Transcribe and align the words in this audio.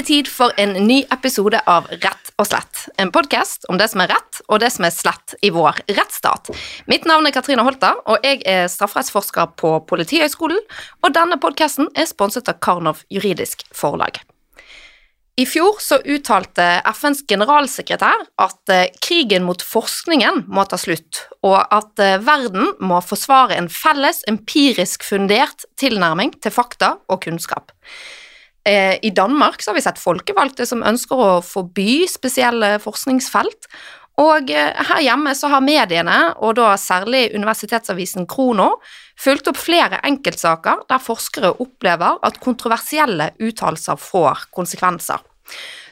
det 0.00 0.06
tid 0.06 0.28
for 0.28 0.52
en 0.56 0.72
ny 0.86 1.02
episode 1.12 1.58
av 1.68 1.88
Rett 1.90 2.30
og 2.40 2.46
slett. 2.48 2.86
En 2.96 3.10
podkast 3.12 3.66
om 3.68 3.76
det 3.76 3.90
som 3.92 4.00
er 4.00 4.08
rett 4.14 4.38
og 4.46 4.62
det 4.62 4.70
som 4.72 4.86
er 4.88 4.94
slett 4.94 5.34
i 5.44 5.50
vår 5.52 5.82
rettsstat. 5.92 6.48
Mitt 6.88 7.04
navn 7.08 7.28
er 7.28 7.34
Katrine 7.34 7.66
Holta, 7.66 7.92
og 8.08 8.24
jeg 8.24 8.40
er 8.48 8.70
strafferettsforsker 8.72 9.52
på 9.60 9.74
Politihøgskolen. 9.90 10.62
Og 11.04 11.12
denne 11.12 11.36
podkasten 11.42 11.90
er 11.92 12.08
sponset 12.08 12.48
av 12.48 12.62
Karnov 12.64 13.02
juridisk 13.12 13.66
forlag. 13.76 14.22
I 15.40 15.44
fjor 15.48 15.76
så 15.84 16.00
uttalte 16.00 16.64
FNs 16.94 17.22
generalsekretær 17.28 18.24
at 18.40 18.72
eh, 18.72 18.88
krigen 19.04 19.44
mot 19.44 19.60
forskningen 19.64 20.46
må 20.52 20.64
ta 20.68 20.80
slutt, 20.80 21.26
og 21.44 21.60
at 21.60 22.00
eh, 22.00 22.16
verden 22.24 22.72
må 22.80 23.02
forsvare 23.04 23.56
en 23.60 23.68
felles, 23.72 24.24
empirisk 24.32 25.04
fundert 25.04 25.68
tilnærming 25.80 26.34
til 26.40 26.56
fakta 26.56 26.94
og 27.08 27.22
kunnskap. 27.24 27.72
Eh, 28.68 28.98
I 29.02 29.10
Danmark 29.16 29.62
har 29.66 29.76
vi 29.76 29.84
sett 29.84 30.00
folkevalgte 30.00 30.66
som 30.68 30.84
ønsker 30.84 31.16
å 31.16 31.30
forby 31.44 32.04
spesielle 32.10 32.76
forskningsfelt, 32.82 33.70
og 34.20 34.50
her 34.52 35.00
hjemme 35.00 35.32
så 35.38 35.48
har 35.48 35.62
mediene, 35.64 36.18
og 36.44 36.58
da 36.58 36.74
særlig 36.76 37.30
universitetsavisen 37.32 38.26
Krono, 38.28 38.74
fulgt 39.20 39.48
opp 39.48 39.56
flere 39.56 40.00
enkeltsaker 40.04 40.82
der 40.90 41.00
forskere 41.00 41.54
opplever 41.62 42.18
at 42.26 42.40
kontroversielle 42.42 43.30
uttalelser 43.40 43.96
får 44.00 44.44
konsekvenser. 44.52 45.24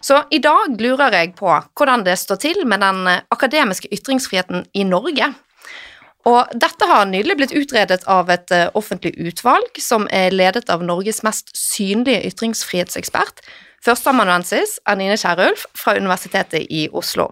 Så 0.05 0.21
i 0.31 0.43
dag 0.45 0.77
lurer 0.79 1.17
jeg 1.17 1.35
på 1.39 1.49
hvordan 1.49 2.05
det 2.07 2.19
står 2.21 2.43
til 2.43 2.67
med 2.69 2.85
den 2.85 3.09
akademiske 3.35 3.91
ytringsfriheten 3.97 4.69
i 4.77 4.85
Norge. 4.87 5.33
Og 6.27 6.51
dette 6.59 6.89
har 6.91 7.07
nylig 7.07 7.37
blitt 7.39 7.55
utredet 7.57 8.03
av 8.11 8.31
et 8.33 8.51
eh, 8.55 8.67
offentlig 8.77 9.15
utvalg 9.23 9.79
som 9.81 10.09
er 10.11 10.35
ledet 10.35 10.67
av 10.73 10.83
Norges 10.85 11.23
mest 11.27 11.53
synlige 11.57 12.27
ytringsfrihetsekspert, 12.33 13.45
førsteamanuensis 13.85 14.79
Anine 14.91 15.15
Kierulf 15.21 15.67
fra 15.79 15.95
Universitetet 15.97 16.67
i 16.75 16.89
Oslo. 16.91 17.29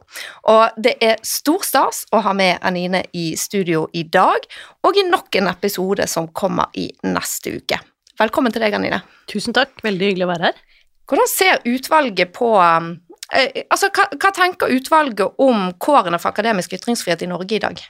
Og 0.47 0.79
det 0.79 0.95
er 1.03 1.19
stor 1.27 1.67
stas 1.67 2.05
å 2.15 2.23
ha 2.23 2.35
med 2.37 2.63
Anine 2.63 3.03
i 3.13 3.33
studio 3.37 3.89
i 3.93 4.07
dag, 4.07 4.47
og 4.87 4.97
i 4.97 5.05
nok 5.09 5.41
en 5.41 5.51
episode 5.51 6.07
som 6.11 6.31
kommer 6.31 6.71
i 6.79 6.89
neste 7.03 7.57
uke. 7.59 7.81
Velkommen 8.17 8.55
til 8.55 8.63
deg, 8.65 8.79
Anine. 8.79 9.03
Tusen 9.29 9.57
takk, 9.57 9.75
veldig 9.85 10.13
hyggelig 10.13 10.29
å 10.29 10.31
være 10.31 10.49
her. 10.49 10.63
Hvordan 11.07 11.29
ser 11.31 11.61
utvalget 11.69 12.33
på 12.35 12.49
eh, 12.63 13.63
Altså, 13.71 13.91
hva, 13.95 14.07
hva, 14.15 14.31
tenker 14.35 14.73
utvalget 14.73 15.43
om 15.43 15.69
kårene 15.83 16.19
for 16.23 16.31
akademisk 16.31 16.73
ytringsfrihet 16.79 17.27
i 17.27 17.31
Norge 17.31 17.59
i 17.59 17.63
dag? 17.63 17.83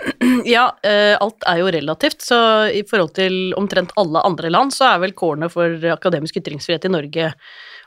Ja, 0.48 0.70
eh, 0.86 1.16
alt 1.20 1.44
er 1.48 1.60
jo 1.60 1.72
relativt, 1.72 2.22
så 2.24 2.38
i 2.72 2.82
forhold 2.88 3.14
til 3.18 3.52
omtrent 3.58 3.92
alle 4.00 4.22
andre 4.26 4.50
land, 4.52 4.72
så 4.74 4.92
er 4.92 5.02
vel 5.02 5.16
kårene 5.16 5.50
for 5.52 5.90
akademisk 5.92 6.38
ytringsfrihet 6.40 6.86
i 6.88 6.92
Norge 6.92 7.32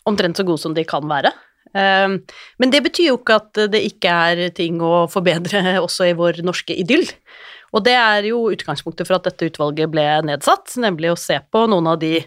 omtrent 0.09 0.37
så 0.37 0.45
gode 0.47 0.61
som 0.61 0.75
de 0.75 0.85
kan 0.87 1.05
være. 1.09 1.31
Eh, 1.73 2.17
men 2.61 2.73
det 2.73 2.83
betyr 2.85 3.11
jo 3.11 3.17
ikke 3.21 3.39
at 3.41 3.63
det 3.73 3.81
ikke 3.89 4.13
er 4.29 4.45
ting 4.55 4.81
å 4.83 5.05
forbedre 5.11 5.77
også 5.85 6.11
i 6.11 6.15
vår 6.17 6.43
norske 6.45 6.77
idyll. 6.77 7.07
Og 7.73 7.81
det 7.87 7.95
er 7.97 8.27
jo 8.29 8.51
utgangspunktet 8.53 9.07
for 9.09 9.17
at 9.17 9.25
dette 9.25 9.47
utvalget 9.49 9.89
ble 9.89 10.05
nedsatt, 10.27 10.75
nemlig 10.81 11.09
å 11.09 11.17
se 11.17 11.39
på 11.49 11.63
noen 11.71 11.89
av 11.89 11.97
de 12.03 12.19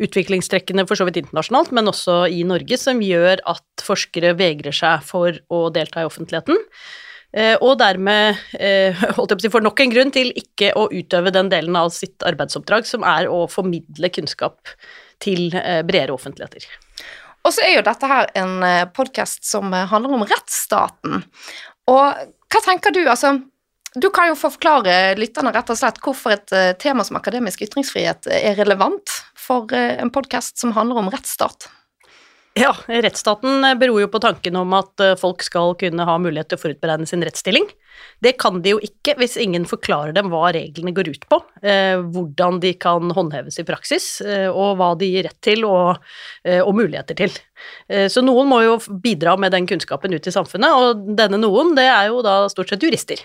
utviklingstrekkene 0.00 0.86
for 0.88 0.96
så 0.96 1.04
vidt 1.04 1.20
internasjonalt, 1.20 1.74
men 1.76 1.92
også 1.92 2.22
i 2.32 2.40
Norge, 2.48 2.78
som 2.80 3.02
gjør 3.04 3.42
at 3.52 3.84
forskere 3.84 4.32
vegrer 4.38 4.72
seg 4.72 5.04
for 5.04 5.36
å 5.52 5.66
delta 5.74 6.00
i 6.00 6.08
offentligheten. 6.08 6.56
Eh, 7.34 7.56
og 7.58 7.78
dermed 7.80 8.38
eh, 8.62 8.94
holdt 9.16 9.34
jeg 9.34 9.38
på 9.38 9.42
å 9.42 9.46
si, 9.46 9.52
får 9.56 9.64
nok 9.66 9.82
en 9.82 9.94
grunn 9.94 10.12
til 10.14 10.30
ikke 10.38 10.70
å 10.78 10.86
utøve 10.92 11.32
den 11.34 11.50
delen 11.50 11.76
av 11.78 11.90
sitt 11.94 12.22
arbeidsoppdrag 12.26 12.86
som 12.86 13.06
er 13.06 13.30
å 13.30 13.44
formidle 13.50 14.10
kunnskap 14.14 14.74
til 15.22 15.48
eh, 15.58 15.82
bredere 15.86 16.14
offentligheter. 16.14 16.68
Og 17.44 17.52
så 17.52 17.64
er 17.66 17.74
jo 17.76 17.86
dette 17.86 18.08
her 18.08 18.30
en 18.40 18.62
podkast 18.96 19.42
som 19.44 19.74
handler 19.74 20.14
om 20.16 20.22
rettsstaten. 20.24 21.26
Og 21.92 22.30
hva 22.54 22.62
tenker 22.64 22.94
du, 22.94 23.02
altså 23.02 23.34
du 23.94 24.08
kan 24.14 24.30
jo 24.30 24.38
forklare 24.38 25.12
lytterne 25.18 25.52
rett 25.52 25.68
og 25.70 25.76
slett 25.76 26.00
hvorfor 26.02 26.32
et 26.34 26.54
tema 26.80 27.04
som 27.04 27.18
akademisk 27.20 27.60
ytringsfrihet 27.66 28.30
er 28.32 28.56
relevant 28.56 29.12
for 29.38 29.68
en 29.76 30.10
podkast 30.14 30.56
som 30.58 30.72
handler 30.74 31.02
om 31.02 31.12
rettsstat. 31.12 31.68
Ja, 32.54 32.70
rettsstaten 32.86 33.64
beror 33.80 34.04
jo 34.04 34.08
på 34.12 34.20
tanken 34.22 34.54
om 34.60 34.76
at 34.78 35.02
eh, 35.02 35.16
folk 35.18 35.42
skal 35.42 35.72
kunne 35.78 36.04
ha 36.06 36.12
mulighet 36.22 36.52
til 36.52 36.60
å 36.60 36.62
forutberegne 36.62 37.08
sin 37.10 37.24
rettsstilling. 37.26 37.66
Det 38.22 38.36
kan 38.38 38.60
de 38.62 38.76
jo 38.76 38.82
ikke 38.84 39.16
hvis 39.18 39.34
ingen 39.42 39.66
forklarer 39.66 40.14
dem 40.14 40.30
hva 40.30 40.52
reglene 40.54 40.94
går 40.94 41.10
ut 41.16 41.26
på, 41.30 41.40
eh, 41.66 41.98
hvordan 41.98 42.60
de 42.62 42.70
kan 42.78 43.10
håndheves 43.16 43.58
i 43.58 43.66
praksis, 43.66 44.06
eh, 44.22 44.46
og 44.46 44.78
hva 44.78 44.92
de 45.00 45.10
gir 45.10 45.26
rett 45.26 45.40
til 45.42 45.66
og, 45.66 45.98
eh, 46.46 46.60
og 46.62 46.76
muligheter 46.78 47.18
til. 47.24 47.34
Eh, 47.88 48.08
så 48.12 48.22
noen 48.24 48.48
må 48.48 48.62
jo 48.64 48.78
bidra 49.02 49.36
med 49.40 49.52
den 49.54 49.68
kunnskapen 49.68 50.14
ut 50.14 50.26
i 50.26 50.34
samfunnet, 50.34 50.72
og 50.72 51.04
denne 51.18 51.40
noen, 51.40 51.74
det 51.76 51.86
er 51.90 52.10
jo 52.10 52.24
da 52.24 52.44
stort 52.52 52.72
sett 52.72 52.84
jurister. 52.84 53.20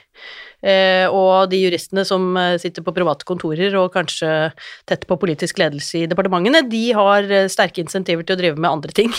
Eh, 0.59 1.05
og 1.07 1.47
de 1.53 1.61
juristene 1.61 2.03
som 2.03 2.33
eh, 2.35 2.57
sitter 2.59 2.83
på 2.83 2.91
private 2.91 3.23
kontorer 3.27 3.77
og 3.79 3.93
kanskje 3.93 4.49
tett 4.89 5.05
på 5.07 5.15
politisk 5.21 5.61
ledelse 5.61 6.01
i 6.01 6.09
departementene, 6.11 6.65
de 6.67 6.83
har 6.97 7.29
sterke 7.51 7.79
insentiver 7.85 8.27
til 8.27 8.35
å 8.35 8.41
drive 8.41 8.59
med 8.59 8.67
andre 8.67 8.95
ting 8.95 9.13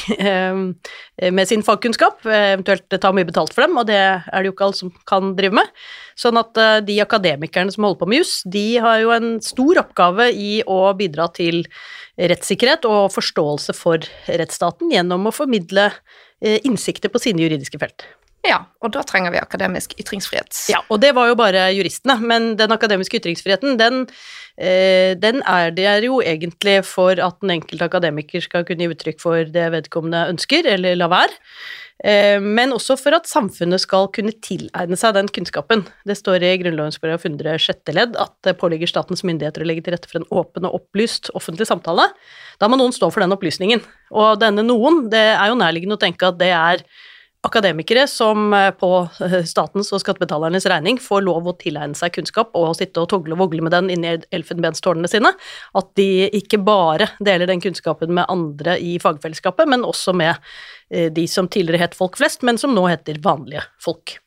med 1.39 1.49
sin 1.49 1.65
fagkunnskap, 1.65 2.21
eventuelt 2.27 3.01
ta 3.01 3.13
mye 3.17 3.29
betalt 3.29 3.55
for 3.57 3.65
dem, 3.65 3.79
og 3.81 3.89
det 3.89 3.99
er 4.01 4.37
det 4.37 4.51
jo 4.51 4.55
ikke 4.55 4.69
alle 4.69 4.81
som 4.83 4.93
kan 5.09 5.33
drive 5.39 5.57
med. 5.57 5.73
Sånn 6.21 6.37
at 6.37 6.59
de 6.85 6.99
akademikerne 7.01 7.73
som 7.73 7.87
holder 7.87 8.01
på 8.03 8.09
med 8.11 8.21
juss, 8.21 8.35
de 8.45 8.65
har 8.83 9.01
jo 9.01 9.13
en 9.15 9.31
stor 9.45 9.81
oppgave 9.81 10.29
i 10.37 10.51
å 10.69 10.83
bidra 10.99 11.31
til 11.33 11.63
rettssikkerhet 12.21 12.85
og 12.89 13.13
forståelse 13.15 13.73
for 13.77 14.05
rettsstaten 14.29 14.93
gjennom 14.93 15.29
å 15.31 15.35
formidle 15.35 15.91
innsikter 16.41 17.13
på 17.13 17.21
sine 17.21 17.43
juridiske 17.45 17.81
felt. 17.81 18.07
Ja, 18.47 18.63
og 18.81 18.95
da 18.95 19.03
trenger 19.05 19.35
vi 19.35 19.41
akademisk 19.41 19.93
ytringsfrihet. 20.01 20.55
Ja, 20.73 20.81
og 20.89 21.03
det 21.03 21.11
var 21.17 21.29
jo 21.29 21.37
bare 21.37 21.67
juristene, 21.77 22.17
men 22.25 22.55
den 22.57 22.73
akademiske 22.73 23.19
ytringsfriheten, 23.21 23.77
den, 23.77 24.07
eh, 24.57 25.13
den 25.13 25.43
er 25.45 25.71
det 25.77 26.07
jo 26.07 26.23
egentlig 26.25 26.79
for 26.89 27.21
at 27.21 27.37
den 27.43 27.53
enkelte 27.59 27.85
akademiker 27.85 28.41
skal 28.41 28.65
kunne 28.65 28.87
gi 28.87 28.95
uttrykk 28.95 29.21
for 29.21 29.45
det 29.45 29.67
vedkommende 29.77 30.25
ønsker, 30.33 30.65
eller 30.73 30.97
la 30.97 31.11
være. 31.13 31.37
Eh, 32.01 32.41
men 32.41 32.73
også 32.73 32.97
for 32.97 33.13
at 33.17 33.29
samfunnet 33.29 33.83
skal 33.83 34.09
kunne 34.15 34.33
tilegne 34.45 34.97
seg 34.97 35.17
den 35.17 35.29
kunnskapen. 35.29 35.85
Det 36.09 36.17
står 36.17 36.47
i 36.47 36.55
Grunnloven§ 36.63 36.95
100 37.29 37.61
sjette 37.61 37.95
ledd 37.97 38.17
at 38.21 38.33
det 38.47 38.57
påligger 38.61 38.89
statens 38.89 39.25
myndigheter 39.27 39.65
å 39.65 39.69
legge 39.69 39.85
til 39.85 39.97
rette 39.97 40.09
for 40.09 40.23
en 40.23 40.29
åpen 40.33 40.69
og 40.69 40.79
opplyst 40.81 41.33
offentlig 41.37 41.69
samtale. 41.69 42.09
Da 42.61 42.69
må 42.69 42.81
noen 42.81 42.97
stå 42.97 43.11
for 43.13 43.25
den 43.25 43.37
opplysningen. 43.37 43.85
Og 44.17 44.41
denne 44.41 44.65
noen, 44.65 45.07
det 45.13 45.27
er 45.35 45.53
jo 45.53 45.61
nærliggende 45.61 45.99
å 45.99 46.03
tenke 46.03 46.33
at 46.33 46.41
det 46.41 46.53
er 46.57 46.85
akademikere 47.43 48.07
som 48.09 48.53
eh, 48.53 48.71
på 48.77 48.91
eh, 49.25 49.41
statens 49.49 49.91
og 49.95 50.03
skattebetalernes 50.03 50.67
regning 50.69 51.01
får 51.01 51.25
lov 51.25 51.49
å 51.49 51.57
tilegne 51.61 51.97
seg 51.97 52.13
kunnskap 52.17 52.55
og 52.59 52.75
sitte 52.79 53.03
og 53.03 53.11
togle 53.13 53.37
og 53.37 53.45
vogle 53.45 53.65
med 53.65 53.75
den 53.75 53.91
inni 53.95 54.15
elfenbenstårnene 54.37 55.11
sine, 55.11 55.33
at 55.81 55.93
de 55.99 56.29
ikke 56.37 56.61
bare 56.65 57.11
deler 57.19 57.51
den 57.51 57.63
kunnskapen 57.65 58.13
med 58.17 58.29
andre 58.33 58.77
i 58.81 58.99
fagfellesskapet, 59.03 59.71
men 59.71 59.87
også 59.89 60.15
med 60.17 60.35
eh, 60.91 61.09
de 61.13 61.27
som 61.31 61.49
tidligere 61.49 61.87
het 61.87 61.99
folk 61.99 62.21
flest, 62.21 62.45
men 62.47 62.61
som 62.61 62.77
nå 62.77 62.89
heter 62.91 63.23
vanlige 63.25 63.65
folk. 63.81 64.19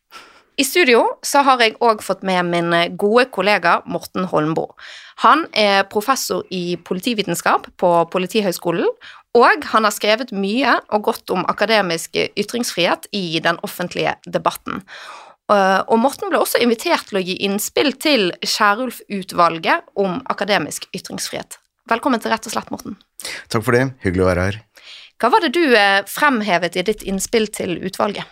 I 0.53 0.66
studio 0.66 1.00
så 1.25 1.41
har 1.47 1.62
jeg 1.63 1.79
òg 1.81 2.03
fått 2.06 2.22
med 2.22 2.46
min 2.46 2.73
gode 3.02 3.25
kollega 3.34 3.79
Morten 3.90 4.28
Holmbo. 4.29 4.67
Han 5.23 5.47
er 5.58 5.87
professor 5.90 6.43
i 6.53 6.76
politivitenskap 6.78 7.72
på 7.82 7.90
Politihøgskolen, 8.14 8.85
og 9.38 9.66
han 9.74 9.88
har 9.88 9.94
skrevet 9.94 10.32
mye 10.35 10.78
og 10.94 11.08
godt 11.09 11.34
om 11.34 11.46
akademisk 11.50 12.18
ytringsfrihet 12.38 13.08
i 13.18 13.40
den 13.44 13.58
offentlige 13.66 14.16
debatten. 14.30 14.84
Eh, 15.52 15.82
og 15.82 16.00
Morten 16.00 16.30
ble 16.32 16.40
også 16.40 16.62
invitert 16.64 17.09
til 17.09 17.20
å 17.20 17.24
gi 17.24 17.35
innspill 17.47 17.94
til 18.00 18.30
Skjærulf-utvalget 18.46 19.90
om 20.00 20.22
akademisk 20.32 20.88
ytringsfrihet. 20.96 21.58
Velkommen 21.90 22.22
til 22.24 22.32
Rett 22.32 22.46
og 22.47 22.53
slett, 22.53 22.70
Morten. 22.72 22.96
Takk 23.52 23.66
for 23.66 23.76
det. 23.76 23.90
Hyggelig 24.06 24.24
å 24.24 24.30
være 24.30 24.46
her. 24.47 24.62
Hva 25.20 25.34
var 25.34 25.44
det 25.44 25.52
du 25.56 25.66
eh, 25.66 26.06
fremhevet 26.09 26.78
i 26.80 26.85
ditt 26.85 27.03
innspill 27.08 27.50
til 27.52 27.76
utvalget? 27.84 28.30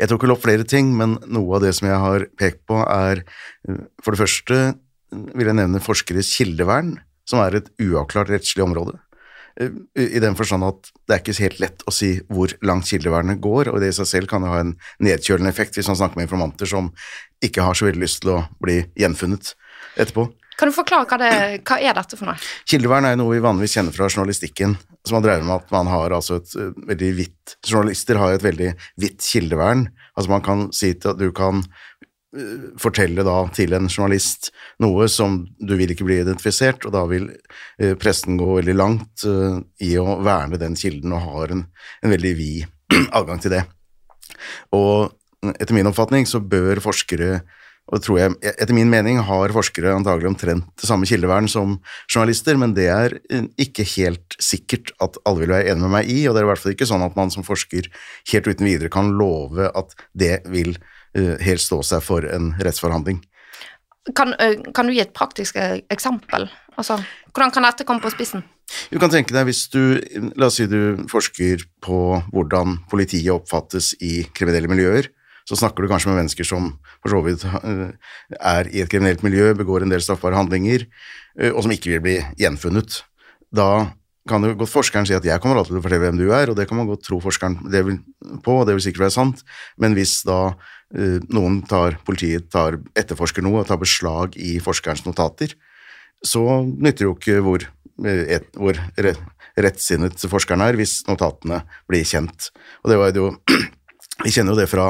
Jeg 0.00 0.10
tok 0.10 0.24
vel 0.24 0.34
opp 0.34 0.44
flere 0.44 0.66
ting, 0.66 0.94
men 0.98 1.18
noe 1.30 1.58
av 1.58 1.64
det 1.64 1.74
som 1.78 1.88
jeg 1.90 2.00
har 2.02 2.26
pekt 2.38 2.64
på, 2.70 2.78
er 2.84 3.24
eh, 3.24 3.84
for 4.04 4.14
det 4.14 4.22
første 4.22 4.62
vil 5.10 5.50
jeg 5.50 5.58
nevne 5.58 5.82
forskeres 5.82 6.30
kildevern, 6.36 6.98
som 7.26 7.42
er 7.42 7.58
et 7.58 7.72
uavklart 7.82 8.30
rettslig 8.30 8.62
område. 8.62 9.00
Eh, 9.58 9.70
I 10.16 10.22
den 10.22 10.36
forstand 10.38 10.66
at 10.66 10.90
det 11.08 11.16
er 11.16 11.22
ikke 11.22 11.38
helt 11.42 11.62
lett 11.62 11.86
å 11.88 11.94
si 11.94 12.12
hvor 12.30 12.52
langt 12.66 12.90
kildevernet 12.90 13.40
går, 13.42 13.72
og 13.72 13.80
det 13.82 13.92
i 13.92 13.96
seg 13.96 14.08
selv 14.10 14.30
kan 14.30 14.44
jo 14.46 14.52
ha 14.52 14.60
en 14.64 14.76
nedkjølende 15.02 15.52
effekt 15.52 15.78
hvis 15.78 15.90
man 15.90 15.98
snakker 15.98 16.20
med 16.20 16.28
informanter 16.28 16.70
som 16.70 16.92
ikke 17.44 17.64
har 17.64 17.78
så 17.78 17.88
veldig 17.88 18.04
lyst 18.04 18.22
til 18.24 18.36
å 18.36 18.44
bli 18.62 18.82
gjenfunnet 19.00 19.54
etterpå. 20.00 20.28
Kan 20.60 20.68
du 20.68 20.76
forklare 20.76 21.08
hva, 21.08 21.16
det, 21.16 21.60
hva 21.64 21.78
er 21.80 21.94
dette 21.96 22.18
for 22.18 22.28
noe? 22.28 22.36
Kildevern 22.68 23.06
er 23.08 23.14
noe 23.16 23.32
vi 23.32 23.40
vanligvis 23.40 23.78
kjenner 23.78 23.96
fra 23.96 24.10
journalistikken, 24.10 24.74
som 25.08 25.16
har 25.16 25.24
drevet 25.24 25.46
med 25.48 25.56
at 25.56 25.70
man 25.72 25.88
har 25.88 26.12
altså 26.12 26.36
et 26.42 26.52
eh, 26.60 26.74
veldig 26.92 27.12
hvitt 27.16 27.36
Journalister 27.66 28.20
har 28.20 28.36
et 28.36 28.44
veldig 28.44 28.68
vidt 29.00 29.24
kildevern. 29.26 29.88
Altså 30.14 30.30
man 30.30 30.44
kan 30.44 30.68
si 30.76 30.92
at 30.94 31.18
du 31.18 31.30
kan 31.34 31.64
fortelle 32.78 33.24
da 33.26 33.36
til 33.54 33.72
en 33.74 33.88
journalist 33.90 34.52
noe 34.82 35.08
som 35.10 35.40
du 35.58 35.74
vil 35.78 35.90
ikke 35.90 36.06
bli 36.06 36.20
identifisert, 36.22 36.84
og 36.86 36.94
da 36.94 37.02
vil 37.10 37.26
eh, 37.80 37.96
pressen 37.98 38.38
gå 38.38 38.46
veldig 38.60 38.76
langt 38.76 39.24
eh, 39.26 39.58
i 39.86 39.96
å 39.98 40.20
verne 40.22 40.60
den 40.60 40.76
kilden 40.78 41.16
og 41.16 41.24
har 41.26 41.56
en, 41.56 41.64
en 42.04 42.14
veldig 42.14 42.34
vid 42.38 42.68
adgang 43.18 43.42
til 43.42 43.56
det. 43.56 43.64
Og 44.76 45.10
etter 45.56 45.74
min 45.74 45.90
oppfatning 45.90 46.28
så 46.28 46.42
bør 46.42 46.82
forskere 46.84 47.40
og 47.90 48.02
tror 48.04 48.18
jeg, 48.20 48.34
Etter 48.52 48.76
min 48.76 48.90
mening 48.92 49.18
har 49.26 49.50
forskere 49.50 49.90
antagelig 49.96 50.28
omtrent 50.30 50.68
det 50.78 50.86
samme 50.86 51.08
kildevern 51.10 51.48
som 51.50 51.72
journalister, 52.04 52.54
men 52.60 52.76
det 52.76 52.86
er 52.92 53.16
eh, 53.32 53.48
ikke 53.58 53.88
helt 53.96 54.38
sikkert 54.38 54.94
at 55.02 55.18
alle 55.26 55.42
vil 55.42 55.54
være 55.56 55.72
enig 55.72 55.82
med 55.82 55.94
meg 55.96 56.14
i, 56.14 56.20
og 56.28 56.36
det 56.36 56.44
er 56.44 56.46
i 56.46 56.52
hvert 56.52 56.62
fall 56.62 56.76
ikke 56.76 56.86
sånn 56.92 57.02
at 57.02 57.18
man 57.18 57.34
som 57.34 57.46
forsker 57.46 57.90
helt 58.30 58.46
uten 58.46 58.70
videre 58.70 58.92
kan 58.92 59.10
love 59.18 59.66
at 59.74 59.98
det 60.14 60.36
vil 60.54 60.76
uh, 60.78 60.99
helt 61.14 61.62
stå 61.62 61.80
seg 61.82 62.04
for 62.06 62.26
en 62.28 62.52
rettsforhandling. 62.62 63.18
Kan, 64.16 64.34
uh, 64.38 64.56
kan, 64.74 64.86
du 64.86 64.94
gi 64.94 65.02
et 65.02 65.14
praktisk 65.16 65.58
eksempel? 65.90 66.48
Altså, 66.78 67.00
hvordan 67.34 67.52
kan 67.54 67.66
dette 67.66 67.86
komme 67.88 68.02
på 68.04 68.12
spissen? 68.14 68.44
Du 68.92 69.00
kan 69.02 69.10
tenke 69.10 69.34
deg 69.34 69.48
hvis 69.48 69.64
du, 69.72 69.98
La 70.38 70.46
oss 70.46 70.60
si 70.60 70.68
du 70.70 71.02
forsker 71.10 71.64
på 71.82 71.98
hvordan 72.30 72.78
politiet 72.90 73.32
oppfattes 73.34 73.96
i 73.98 74.20
kriminelle 74.30 74.70
miljøer 74.70 75.10
så 75.50 75.58
snakker 75.58 75.82
du 75.82 75.90
kanskje 75.90 76.12
med 76.12 76.20
mennesker 76.22 76.46
som 76.46 76.74
for 77.00 77.12
så 77.12 77.20
vidt 77.24 77.44
eh, 77.46 77.86
er 78.38 78.70
i 78.70 78.82
et 78.84 78.90
kriminelt 78.90 79.24
miljø, 79.26 79.50
begår 79.58 79.82
en 79.84 79.92
del 79.92 80.02
straffbare 80.04 80.38
handlinger, 80.38 80.86
eh, 81.40 81.50
og 81.50 81.64
som 81.64 81.74
ikke 81.74 81.96
vil 81.96 82.04
bli 82.04 82.16
gjenfunnet. 82.38 83.00
Da 83.50 83.90
kan 84.28 84.44
jo 84.44 84.52
godt 84.54 84.72
forskeren 84.72 85.06
si 85.08 85.14
at 85.16 85.24
'jeg 85.24 85.40
kommer 85.40 85.56
alltid 85.56 85.72
til 85.72 85.80
å 85.80 85.84
fortelle 85.84 86.04
hvem 86.04 86.18
du 86.18 86.28
er', 86.30 86.50
og 86.50 86.56
det 86.56 86.68
kan 86.68 86.76
man 86.76 86.86
godt 86.86 87.04
tro 87.04 87.20
forskeren 87.20 87.56
på, 88.42 88.52
og 88.52 88.66
det 88.66 88.74
vil 88.74 88.84
sikkert 88.84 89.06
være 89.06 89.16
sant, 89.16 89.42
men 89.78 89.94
hvis 89.94 90.22
da 90.24 90.52
uh, 90.52 91.18
noen 91.30 91.62
tar, 91.66 91.98
politiet 92.04 92.50
tar, 92.50 92.78
etterforsker 92.94 93.42
noe 93.42 93.60
og 93.60 93.66
tar 93.66 93.78
beslag 93.78 94.36
i 94.36 94.58
forskerens 94.60 95.06
notater, 95.06 95.54
så 96.22 96.42
nytter 96.66 97.06
jo 97.06 97.14
ikke 97.16 97.40
hvor, 97.40 97.64
et, 98.04 98.46
hvor 98.56 98.76
rettsinnet 99.56 100.20
forskeren 100.20 100.60
er, 100.60 100.76
hvis 100.76 101.00
notatene 101.08 101.62
blir 101.88 102.04
kjent. 102.04 102.50
Og 102.84 102.90
det 102.92 102.98
var 103.00 103.16
jo 103.16 103.32
vi 104.24 104.32
kjenner 104.32 104.52
jo 104.52 104.60
det 104.60 104.68
fra 104.70 104.86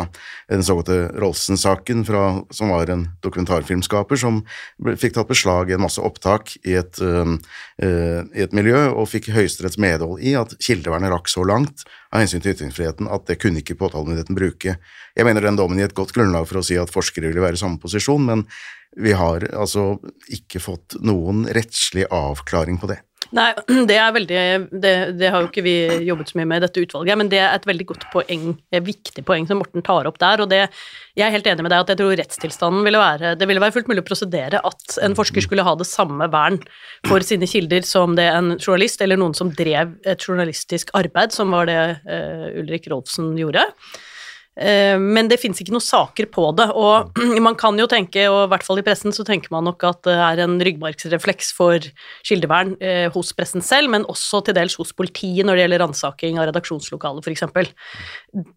den 0.51 0.65
såkalte 0.67 1.11
Rolsen-saken, 1.23 2.03
som 2.51 2.73
var 2.73 2.91
en 2.91 3.05
dokumentarfilmskaper 3.23 4.19
som 4.19 4.41
fikk 4.99 5.15
tatt 5.15 5.31
beslag 5.31 5.71
i 5.71 5.77
en 5.77 5.85
masse 5.85 6.03
opptak 6.03 6.57
i 6.67 6.75
et, 6.81 6.99
uh, 6.99 7.37
i 7.79 8.45
et 8.45 8.57
miljø, 8.57 8.89
og 8.91 9.11
fikk 9.13 9.31
Høyesteretts 9.35 9.79
medhold 9.81 10.23
i 10.25 10.35
at 10.39 10.57
kildevernet 10.59 11.13
rakk 11.15 11.31
så 11.31 11.47
langt 11.47 11.87
av 12.11 12.25
hensyn 12.25 12.43
til 12.43 12.57
ytringsfriheten 12.57 13.11
at 13.11 13.29
det 13.31 13.39
kunne 13.43 13.63
ikke 13.63 13.79
påtalemyndigheten 13.79 14.39
bruke. 14.39 14.77
Jeg 15.15 15.29
mener 15.29 15.47
den 15.47 15.61
dommen 15.61 15.79
gir 15.79 15.91
et 15.91 15.99
godt 15.99 16.15
grunnlag 16.17 16.49
for 16.51 16.61
å 16.61 16.67
si 16.67 16.79
at 16.81 16.91
forskere 16.91 17.31
ville 17.31 17.45
være 17.45 17.59
i 17.59 17.63
samme 17.63 17.79
posisjon, 17.83 18.27
men 18.27 18.47
vi 18.99 19.15
har 19.15 19.47
altså 19.55 20.01
ikke 20.35 20.63
fått 20.63 20.99
noen 21.07 21.45
rettslig 21.55 22.09
avklaring 22.11 22.81
på 22.83 22.91
det. 22.91 22.99
Nei, 23.37 23.51
det 23.91 23.97
er 23.97 24.15
veldig 24.15 24.39
det, 24.83 24.93
det, 25.21 25.29
har 25.31 25.45
jo 25.45 25.51
ikke 25.51 25.63
vi 25.63 25.75
jobbet 26.09 26.33
så 26.33 26.39
mye 26.41 26.49
med 26.51 26.61
i 26.61 26.65
dette 26.65 26.83
utvalget, 26.83 27.19
men 27.21 27.31
det 27.31 27.39
er 27.39 27.55
et 27.55 27.69
veldig 27.69 27.87
godt 27.93 28.07
poeng, 28.13 28.57
et 28.75 28.87
viktig 28.87 29.23
poeng 29.27 29.47
som 29.47 29.61
Morten 29.63 29.85
tar 29.87 30.09
opp 30.11 30.19
der. 30.23 30.43
og 30.43 30.51
det, 30.51 30.65
Jeg 31.19 31.27
er 31.29 31.35
helt 31.37 31.47
enig 31.47 31.67
med 31.67 31.73
deg 31.75 31.85
at 31.85 31.93
jeg 31.93 32.01
tror 32.01 32.17
rettstilstanden 32.19 32.87
ville 32.87 33.01
være 33.01 33.35
Det 33.39 33.49
ville 33.49 33.63
være 33.63 33.77
fullt 33.77 33.91
mulig 33.91 34.03
å 34.03 34.09
prosedere 34.09 34.63
at 34.67 34.99
en 35.07 35.17
forsker 35.19 35.47
skulle 35.47 35.67
ha 35.67 35.77
det 35.79 35.87
samme 35.87 36.27
vern 36.33 36.59
for 37.07 37.23
sine 37.27 37.47
kilder 37.51 37.87
som 37.87 38.19
det 38.19 38.27
en 38.33 38.57
journalist 38.59 39.03
eller 39.05 39.21
noen 39.21 39.37
som 39.37 39.53
drev 39.55 39.95
et 40.09 40.27
journalistisk 40.27 40.91
arbeid, 40.99 41.35
som 41.35 41.55
var 41.55 41.71
det 41.71 41.81
uh, 42.07 42.49
Ulrik 42.61 42.91
Rolfsen 42.91 43.37
gjorde. 43.39 43.63
Eh, 44.61 44.97
men 45.01 45.29
det 45.31 45.41
fins 45.41 45.61
ikke 45.63 45.73
noen 45.73 45.85
saker 45.85 46.29
på 46.35 46.51
det. 46.59 46.69
Og 46.77 47.17
man 47.47 47.57
kan 47.59 47.79
jo 47.81 47.89
tenke, 47.91 48.27
og 48.29 48.45
i 48.45 48.51
hvert 48.53 48.67
fall 48.67 48.83
i 48.83 48.87
pressen, 48.87 49.15
så 49.17 49.25
tenker 49.27 49.53
man 49.55 49.67
nok 49.69 49.87
at 49.89 50.03
det 50.09 50.17
er 50.17 50.45
en 50.45 50.59
ryggmargsrefleks 50.61 51.55
for 51.57 51.91
kildevern 52.27 52.77
eh, 52.85 53.07
hos 53.15 53.33
pressen 53.37 53.65
selv, 53.65 53.93
men 53.95 54.09
også 54.11 54.45
til 54.47 54.59
dels 54.59 54.77
hos 54.81 54.93
politiet 54.97 55.49
når 55.49 55.57
det 55.57 55.67
gjelder 55.67 55.85
ransaking 55.87 56.41
av 56.41 56.51
redaksjonslokalet, 56.51 57.25
f.eks. 57.25 57.73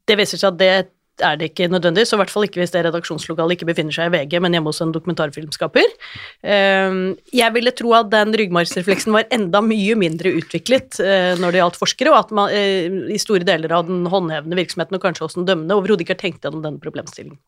Det 0.04 0.20
viser 0.20 0.42
seg 0.42 0.52
at 0.52 0.60
det 0.60 0.74
er 1.22 1.38
det 1.38 1.52
ikke 1.52 1.70
nødvendig, 1.70 2.08
så 2.08 2.18
i 2.18 2.22
hvert 2.24 2.34
fall 2.34 2.48
ikke 2.48 2.62
hvis 2.62 2.74
det 2.74 2.84
redaksjonslokalet 2.88 3.58
ikke 3.58 3.68
befinner 3.70 3.94
seg 3.94 4.10
i 4.10 4.14
VG, 4.16 4.40
men 4.42 4.56
hjemme 4.56 4.72
hos 4.72 4.82
en 4.82 4.94
dokumentarfilmskaper. 4.96 5.94
Ehm, 6.42 7.02
jeg 7.36 7.54
ville 7.54 7.74
tro 7.78 7.94
at 7.98 8.10
den 8.14 8.34
ryggmargsrefleksen 8.40 9.14
var 9.14 9.30
enda 9.34 9.62
mye 9.66 9.98
mindre 10.00 10.34
utviklet 10.40 10.98
eh, 11.04 11.34
når 11.40 11.54
det 11.54 11.62
gjaldt 11.62 11.82
forskere, 11.82 12.14
og 12.14 12.22
at 12.24 12.36
man 12.36 12.54
eh, 12.56 12.90
i 13.14 13.22
store 13.22 13.46
deler 13.48 13.76
av 13.78 13.86
den 13.90 14.08
håndhevende 14.10 14.58
virksomheten, 14.58 14.98
og 14.98 15.06
kanskje 15.06 15.28
også 15.28 15.42
den 15.42 15.50
dømmende, 15.52 15.78
overhodet 15.78 16.08
ikke 16.08 16.18
har 16.18 16.24
tenkt 16.26 16.48
gjennom 16.48 16.66
den 16.66 16.82
problemstillingen. 16.82 17.42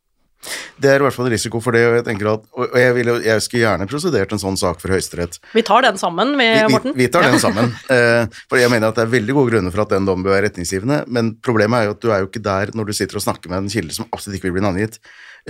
Det 0.81 0.92
er 0.92 1.01
i 1.01 1.06
hvert 1.06 1.15
fall 1.15 1.27
en 1.30 1.33
risiko 1.33 1.62
for 1.63 1.75
det, 1.75 1.83
og 1.89 1.97
jeg 2.00 2.06
tenker 2.07 2.30
at, 2.31 2.44
og 2.57 2.75
jeg, 2.80 2.95
vil, 2.97 3.12
jeg 3.25 3.44
skulle 3.45 3.63
gjerne 3.63 3.88
prosedert 3.89 4.36
en 4.36 4.42
sånn 4.42 4.59
sak 4.59 4.81
for 4.81 4.94
Høyesterett. 4.95 5.39
Vi 5.56 5.63
tar 5.65 5.86
den 5.88 6.00
sammen 6.01 6.36
vi, 6.39 6.50
Morten. 6.71 6.95
Vi, 6.95 7.06
vi, 7.06 7.12
tar 7.13 7.27
den 7.27 7.39
sammen, 7.42 7.71
eh, 7.95 8.25
for 8.51 8.62
jeg 8.62 8.74
mener 8.74 8.92
at 8.92 9.00
det 9.00 9.06
er 9.06 9.13
veldig 9.15 9.38
gode 9.38 9.53
grunner 9.53 9.75
for 9.75 9.86
at 9.86 9.95
den 9.95 10.09
dommen 10.09 10.25
bør 10.25 10.38
være 10.38 10.50
retningsgivende, 10.50 11.03
men 11.07 11.36
problemet 11.45 11.81
er 11.81 11.89
jo 11.89 11.95
at 11.95 12.03
du 12.03 12.12
er 12.12 12.24
jo 12.24 12.30
ikke 12.31 12.45
der 12.45 12.75
når 12.77 12.92
du 12.92 12.97
sitter 12.97 13.21
og 13.21 13.25
snakker 13.25 13.51
med 13.53 13.63
en 13.63 13.74
kilde 13.74 13.97
som 13.97 14.09
absolutt 14.12 14.39
ikke 14.39 14.50
vil 14.50 14.59
bli 14.59 14.68
navngitt. 14.68 15.00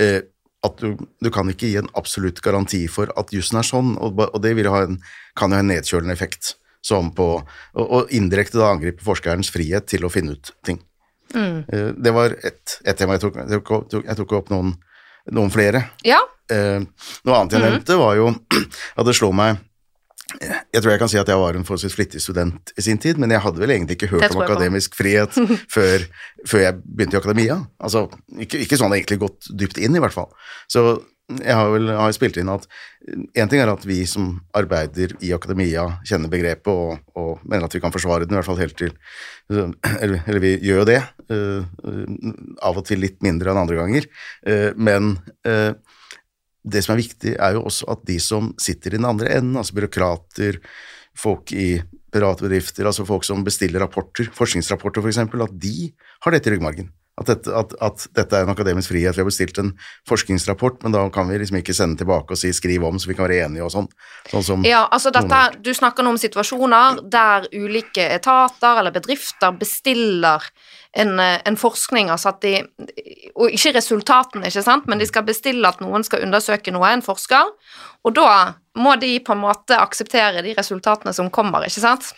Eh, 0.00 0.20
at 0.66 0.80
du, 0.82 0.96
du, 1.22 1.30
kan 1.30 1.48
ikke 1.50 1.68
gi 1.68 1.78
en 1.80 1.90
absolutt 1.98 2.40
garanti 2.44 2.86
for 2.90 3.10
at 3.20 3.32
jussen 3.34 3.60
er 3.60 3.66
sånn, 3.66 3.94
og, 4.02 4.18
og 4.26 4.40
det 4.42 4.54
en, 4.56 4.98
kan 5.38 5.52
jo 5.52 5.58
ha 5.58 5.64
en 5.64 5.72
nedkjølende 5.72 6.16
effekt. 6.16 6.56
Som 6.86 7.08
på, 7.18 7.24
og, 7.42 7.82
og 7.82 8.12
indirekte 8.14 8.60
da 8.60 8.68
angripe 8.70 9.02
forskerens 9.02 9.48
frihet 9.50 9.88
til 9.90 10.04
å 10.06 10.10
finne 10.12 10.36
ut 10.36 10.52
ting. 10.62 10.78
Mm. 11.34 11.64
Eh, 11.66 11.88
det 11.98 12.12
var 12.14 12.36
ett 12.46 12.76
et 12.84 12.98
tema 12.98 13.16
jeg 13.16 13.24
tok. 13.24 13.40
Jeg 13.42 13.62
tok, 13.66 13.96
jeg 14.04 14.18
tok 14.20 14.34
opp 14.38 14.52
noen, 14.52 14.76
noen, 15.34 15.52
flere. 15.54 15.86
Ja. 16.06 16.20
Eh, 16.52 16.82
noe 17.26 17.38
annet 17.38 17.56
jeg 17.56 17.62
mm. 17.62 17.66
nevnte, 17.70 17.98
var 18.00 18.18
jo 18.18 18.28
at 18.98 19.08
det 19.08 19.16
slår 19.18 19.34
meg 19.36 19.64
jeg 20.42 20.82
tror 20.82 20.90
jeg 20.90 21.00
kan 21.00 21.10
si 21.10 21.18
at 21.20 21.28
jeg 21.30 21.38
var 21.38 21.56
en 21.56 21.64
forholdsvis 21.64 21.94
flittig 21.94 22.20
student 22.20 22.72
i 22.76 22.82
sin 22.82 22.98
tid, 23.00 23.18
men 23.22 23.30
jeg 23.30 23.40
hadde 23.44 23.60
vel 23.62 23.72
egentlig 23.72 23.94
ikke 23.94 24.10
hørt 24.10 24.34
om 24.34 24.42
akademisk 24.42 24.96
frihet 24.98 25.36
før, 25.74 26.02
før, 26.42 26.62
jeg 26.64 26.80
begynte 26.82 27.16
i 27.16 27.20
akademia. 27.20 27.60
Altså, 27.78 28.06
ikke, 28.34 28.58
ikke 28.64 28.78
sånn 28.80 28.94
egentlig 28.96 29.20
gått 29.22 29.48
dypt 29.54 29.78
inn, 29.78 29.96
i 29.96 30.02
hvert 30.02 30.16
fall. 30.16 30.32
Så 30.72 30.82
jeg 31.26 31.56
har 31.58 31.72
vel 31.72 31.90
har 31.90 32.12
spilt 32.14 32.36
inn 32.38 32.50
at 32.52 32.68
en 33.34 33.50
ting 33.50 33.58
er 33.58 33.70
at 33.72 33.86
vi 33.86 33.98
som 34.06 34.36
arbeider 34.54 35.16
i 35.26 35.32
akademia, 35.34 35.88
kjenner 36.06 36.30
begrepet 36.30 36.70
og, 36.70 37.00
og, 37.18 37.42
mener 37.42 37.66
at 37.66 37.74
vi 37.74 37.82
kan 37.82 37.94
forsvare 37.94 38.26
den, 38.26 38.36
i 38.36 38.38
hvert 38.38 38.48
fall 38.48 38.62
helt 38.62 38.78
til 38.78 38.94
Eller, 39.50 40.22
eller 40.26 40.42
vi 40.42 40.54
gjør 40.58 40.80
jo 40.82 40.86
det, 40.88 41.00
uh, 41.30 41.66
av 42.66 42.78
og 42.78 42.86
til 42.86 43.02
litt 43.02 43.18
mindre 43.26 43.52
enn 43.52 43.60
andre 43.62 43.78
ganger, 43.78 44.08
men 44.74 45.14
det 46.66 46.82
som 46.82 46.96
er 46.96 47.02
viktig, 47.02 47.36
er 47.38 47.56
jo 47.56 47.64
også 47.68 47.86
at 47.94 48.02
de 48.08 48.18
som 48.22 48.50
sitter 48.60 48.94
i 48.94 48.98
den 48.98 49.08
andre 49.08 49.30
enden, 49.38 49.58
altså 49.60 49.76
byråkrater, 49.76 50.58
folk 51.16 51.52
i 51.54 51.76
private 52.12 52.46
bedrifter, 52.46 52.86
altså 52.88 53.06
folk 53.08 53.24
som 53.26 53.44
bestiller 53.46 53.82
rapporter, 53.84 54.28
forskningsrapporter 54.34 55.04
f.eks., 55.04 55.22
for 55.30 55.46
at 55.46 55.58
de 55.62 55.90
har 56.24 56.34
dette 56.34 56.50
i 56.50 56.54
ryggmargen. 56.54 56.90
At 57.16 57.30
dette, 57.30 57.48
at, 57.48 57.70
at 57.80 58.02
dette, 58.12 58.36
er 58.36 58.44
en 58.44 58.52
akademisk 58.52 58.90
frihet. 58.92 59.16
Vi 59.16 59.22
har 59.22 59.28
bestilt 59.28 59.56
en 59.62 59.70
forskningsrapport, 60.08 60.82
men 60.84 60.92
da 60.92 61.06
kan 61.08 61.30
vi 61.30 61.38
liksom 61.40 61.56
ikke 61.62 61.74
sende 61.76 61.96
tilbake 61.96 62.36
og 62.36 62.40
si 62.40 62.52
'skriv 62.52 62.84
om', 62.84 62.98
så 63.00 63.08
vi 63.08 63.14
kan 63.16 63.24
være 63.24 63.46
enige 63.46 63.64
og 63.64 63.72
sånn. 63.72 63.88
sånn 64.28 64.64
ja, 64.68 64.86
altså 64.92 65.10
dette, 65.10 65.62
Du 65.62 65.72
snakker 65.72 66.04
nå 66.04 66.12
om 66.12 66.20
situasjoner 66.20 67.00
der 67.08 67.48
ulike 67.54 68.04
etater 68.20 68.78
eller 68.78 68.92
bedrifter 68.92 69.56
bestiller 69.56 70.44
en, 70.96 71.20
en 71.20 71.56
forskning, 71.60 72.10
altså 72.12 72.32
at 72.32 72.40
de 72.44 72.54
Og 73.36 73.52
ikke 73.52 73.74
resultatene, 73.76 74.48
ikke 74.48 74.64
sant, 74.64 74.86
men 74.88 75.00
de 75.00 75.08
skal 75.08 75.26
bestille 75.26 75.68
at 75.68 75.82
noen 75.84 76.04
skal 76.06 76.24
undersøke 76.24 76.72
noe, 76.72 76.88
en 76.88 77.04
forsker, 77.04 77.50
og 78.06 78.14
da 78.16 78.30
må 78.76 78.94
de 79.00 79.16
på 79.24 79.34
en 79.34 79.42
måte 79.42 79.76
akseptere 79.80 80.44
de 80.44 80.54
resultatene 80.56 81.12
som 81.16 81.28
kommer, 81.32 81.64
ikke 81.66 81.82
sant? 81.82 82.10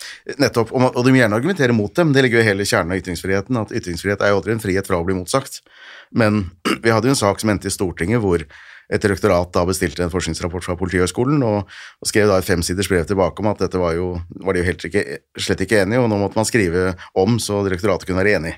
Nettopp, 0.42 0.72
og 0.74 0.98
de 1.04 1.14
må 1.14 1.20
gjerne 1.20 1.38
argumentere 1.38 1.74
mot 1.74 1.94
dem. 1.94 2.12
Det 2.14 2.24
ligger 2.24 2.40
jo 2.40 2.44
i 2.44 2.48
hele 2.50 2.66
kjernen 2.68 2.94
av 2.94 3.02
ytringsfriheten, 3.02 3.60
at 3.62 3.74
ytringsfrihet 3.80 4.22
er 4.22 4.32
jo 4.32 4.40
aldri 4.40 4.56
en 4.56 4.62
frihet 4.62 4.90
fra 4.90 4.98
å 4.98 5.06
bli 5.06 5.16
motsagt. 5.18 5.62
Men 6.10 6.44
vi 6.84 6.92
hadde 6.92 7.08
jo 7.08 7.14
en 7.14 7.22
sak 7.22 7.40
som 7.42 7.54
endte 7.54 7.70
i 7.70 7.74
Stortinget 7.74 8.22
hvor 8.24 8.44
et 8.88 9.04
direktorat 9.04 9.52
da 9.52 9.64
bestilte 9.68 10.04
en 10.04 10.12
forskningsrapport 10.12 10.64
fra 10.64 10.76
Politihøgskolen 10.80 11.42
og, 11.44 11.68
og 12.00 12.08
skrev 12.08 12.30
da 12.30 12.38
et 12.40 12.48
femsiders 12.48 12.88
brev 12.88 13.04
tilbake 13.08 13.44
om 13.44 13.50
at 13.50 13.60
dette 13.60 13.80
var 13.80 13.94
jo, 13.98 14.14
var 14.44 14.56
de 14.56 14.62
jo 14.62 14.68
helt 14.70 14.88
ikke, 14.88 15.04
slett 15.38 15.64
ikke 15.64 15.82
enig 15.82 15.98
i, 15.98 16.02
og 16.02 16.08
nå 16.10 16.20
måtte 16.22 16.40
man 16.40 16.48
skrive 16.48 16.92
om 17.18 17.36
så 17.42 17.60
direktoratet 17.66 18.08
kunne 18.08 18.22
være 18.22 18.38
enig. 18.40 18.56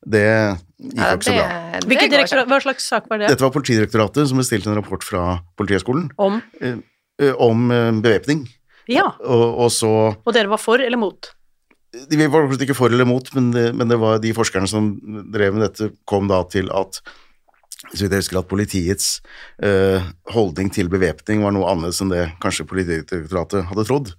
Det 0.00 0.24
gikk 0.80 0.96
ja, 0.96 1.10
ikke 1.12 1.26
så 1.28 2.38
bra. 2.38 2.44
Hva 2.48 2.60
slags 2.64 2.86
sak 2.88 3.08
var 3.10 3.20
det? 3.20 3.32
Dette 3.32 3.44
var 3.44 3.52
Politidirektoratet 3.52 4.30
som 4.30 4.40
bestilte 4.40 4.70
en 4.72 4.78
rapport 4.78 5.04
fra 5.04 5.24
Politihøgskolen. 5.60 6.08
Om? 6.16 6.40
Eh, 6.60 6.78
eh 7.20 7.34
om 7.36 7.68
eh, 7.72 7.90
bevæpning. 8.00 8.46
Ja. 8.88 9.10
Og, 9.20 9.44
og, 9.66 9.68
så 9.72 9.90
Og 10.16 10.32
dere 10.34 10.50
var 10.50 10.60
for 10.60 10.80
eller 10.80 11.00
mot? 11.00 11.32
De 11.90 12.16
var 12.30 12.52
ikke 12.54 12.76
for 12.78 12.92
eller 12.92 13.08
mot, 13.08 13.26
men 13.34 13.50
det, 13.52 13.66
men 13.76 13.90
det 13.90 13.98
var 14.00 14.20
de 14.22 14.32
forskerne 14.34 14.68
som 14.70 14.92
drev 15.34 15.56
med 15.56 15.66
dette, 15.66 15.90
kom 16.08 16.30
da 16.30 16.44
til 16.48 16.70
at 16.72 17.00
så 17.92 18.04
vidt 18.04 18.14
jeg 18.14 18.24
husker 18.24 18.40
at 18.40 18.50
politiets 18.50 19.06
uh, 19.64 20.02
holdning 20.34 20.70
til 20.74 20.90
bevæpning 20.92 21.44
var 21.44 21.54
noe 21.54 21.70
annet 21.72 21.96
enn 22.02 22.12
det 22.12 22.26
kanskje 22.42 22.68
Politidirektoratet 22.70 23.66
hadde 23.70 23.86
trodd. 23.88 24.12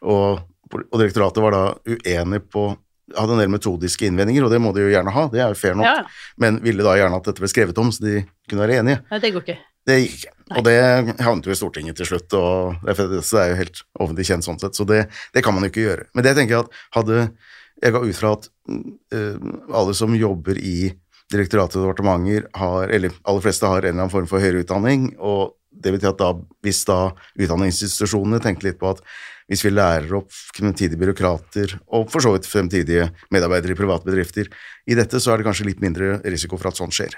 Og, 0.00 0.40
og 0.80 0.96
direktoratet 0.96 1.44
var 1.44 1.56
da 1.56 1.64
uenig 1.88 2.44
på 2.48 2.70
hadde 3.16 3.34
en 3.34 3.42
del 3.42 3.50
metodiske 3.50 4.06
innvendinger, 4.06 4.44
og 4.46 4.52
det 4.52 4.60
må 4.62 4.70
de 4.74 4.84
jo 4.84 4.92
gjerne 4.92 5.12
ha, 5.14 5.24
det 5.32 5.40
er 5.42 5.50
jo 5.50 5.58
fair 5.58 5.74
nok, 5.78 5.88
ja. 5.88 6.04
men 6.42 6.60
ville 6.62 6.84
da 6.86 6.94
gjerne 6.98 7.18
at 7.18 7.26
dette 7.26 7.42
ble 7.42 7.50
skrevet 7.50 7.80
om, 7.82 7.90
så 7.90 8.04
de 8.04 8.20
kunne 8.46 8.62
være 8.62 8.80
enige. 8.82 9.00
Nei, 9.10 9.18
det 9.22 9.32
går 9.34 9.46
ikke. 9.46 9.56
Det 9.88 9.96
gikk 9.98 10.16
ikke. 10.18 10.34
Og 10.50 10.64
det 10.66 10.76
havnet 11.22 11.46
jo 11.46 11.54
i 11.54 11.58
Stortinget 11.58 11.98
til 12.00 12.08
slutt, 12.10 12.34
og 12.34 12.86
det 12.86 12.96
er 12.98 13.52
jo 13.52 13.58
helt 13.60 13.82
offentlig 14.02 14.26
kjent 14.26 14.46
sånn 14.46 14.58
sett, 14.62 14.78
så 14.78 14.86
det, 14.88 15.04
det 15.34 15.44
kan 15.46 15.54
man 15.54 15.66
jo 15.66 15.70
ikke 15.70 15.86
gjøre. 15.86 16.08
Men 16.14 16.26
det 16.26 16.34
tenker 16.38 16.56
jeg 16.56 16.66
at 16.66 16.84
hadde 16.98 17.24
Jeg 17.80 17.94
ga 17.94 18.00
ut 18.04 18.16
fra 18.18 18.30
at 18.36 18.46
uh, 18.68 19.36
alle 19.72 19.94
som 19.96 20.12
jobber 20.12 20.58
i 20.60 20.90
direktoratet 21.30 21.78
og 21.80 21.88
departementer, 21.90 22.46
har, 22.58 22.90
eller 22.90 23.14
aller 23.22 23.44
fleste 23.44 23.68
har 23.70 23.82
en 23.82 23.88
eller 23.92 24.02
annen 24.02 24.12
form 24.12 24.28
for 24.30 24.42
høyere 24.42 24.64
utdanning, 24.64 25.12
og 25.18 25.56
det 25.70 25.92
betyr 25.94 26.10
at 26.10 26.20
da, 26.20 26.30
hvis 26.66 26.82
da 26.88 26.98
utdanningsinstitusjonene 27.38 28.40
tenker 28.42 28.70
litt 28.70 28.80
på 28.80 28.90
at 28.90 29.04
hvis 29.50 29.64
vi 29.66 29.72
lærer 29.72 30.12
opp 30.14 30.30
fremtidige 30.54 30.98
byråkrater, 31.00 31.74
og 31.96 32.10
for 32.12 32.22
så 32.22 32.30
vidt 32.34 32.46
fremtidige 32.46 33.08
medarbeidere 33.34 33.74
i 33.74 33.78
private 33.78 34.06
bedrifter, 34.06 34.50
i 34.86 34.98
dette, 34.98 35.18
så 35.18 35.32
er 35.32 35.40
det 35.40 35.48
kanskje 35.48 35.66
litt 35.66 35.82
mindre 35.82 36.20
risiko 36.22 36.58
for 36.58 36.70
at 36.70 36.78
sånt 36.78 36.94
skjer. 36.94 37.16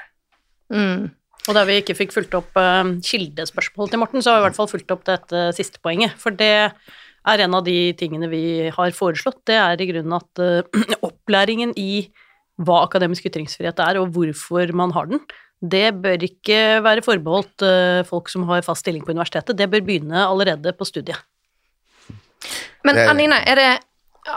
Mm. 0.72 1.10
Og 1.42 1.56
da 1.56 1.64
vi 1.68 1.80
ikke 1.82 1.96
fikk 1.98 2.14
fulgt 2.14 2.36
opp 2.38 2.56
uh, 2.56 2.86
kildespørsmålet 3.04 3.92
til 3.92 4.00
Morten, 4.00 4.24
så 4.24 4.32
har 4.32 4.40
vi 4.40 4.44
i 4.44 4.48
hvert 4.48 4.60
fall 4.60 4.70
fulgt 4.70 4.94
opp 4.94 5.04
dette 5.08 5.48
siste 5.56 5.82
poenget. 5.84 6.14
For 6.22 6.32
det 6.32 6.54
er 6.62 7.44
en 7.44 7.56
av 7.58 7.66
de 7.66 7.92
tingene 7.98 8.30
vi 8.32 8.70
har 8.72 8.96
foreslått. 8.96 9.42
Det 9.50 9.58
er 9.58 9.82
i 9.82 9.88
grunnen 9.90 10.16
at 10.16 10.42
uh, 10.42 10.82
opplæringen 11.08 11.74
i 11.76 12.06
hva 12.60 12.82
akademisk 12.86 13.26
ytringsfrihet 13.30 13.80
er, 13.80 14.00
og 14.00 14.12
hvorfor 14.14 14.72
man 14.76 14.92
har 14.96 15.08
den, 15.10 15.22
det 15.62 15.92
bør 16.02 16.24
ikke 16.26 16.82
være 16.82 17.04
forbeholdt 17.06 17.64
uh, 17.64 18.00
folk 18.08 18.28
som 18.32 18.48
har 18.48 18.64
fast 18.66 18.82
stilling 18.82 19.04
på 19.06 19.14
universitetet. 19.14 19.56
Det 19.56 19.70
bør 19.70 19.84
begynne 19.86 20.24
allerede 20.26 20.74
på 20.74 20.88
studiet. 20.88 21.22
Men 22.82 22.98
Anine, 22.98 23.38
er 23.46 23.58
det 23.60 23.72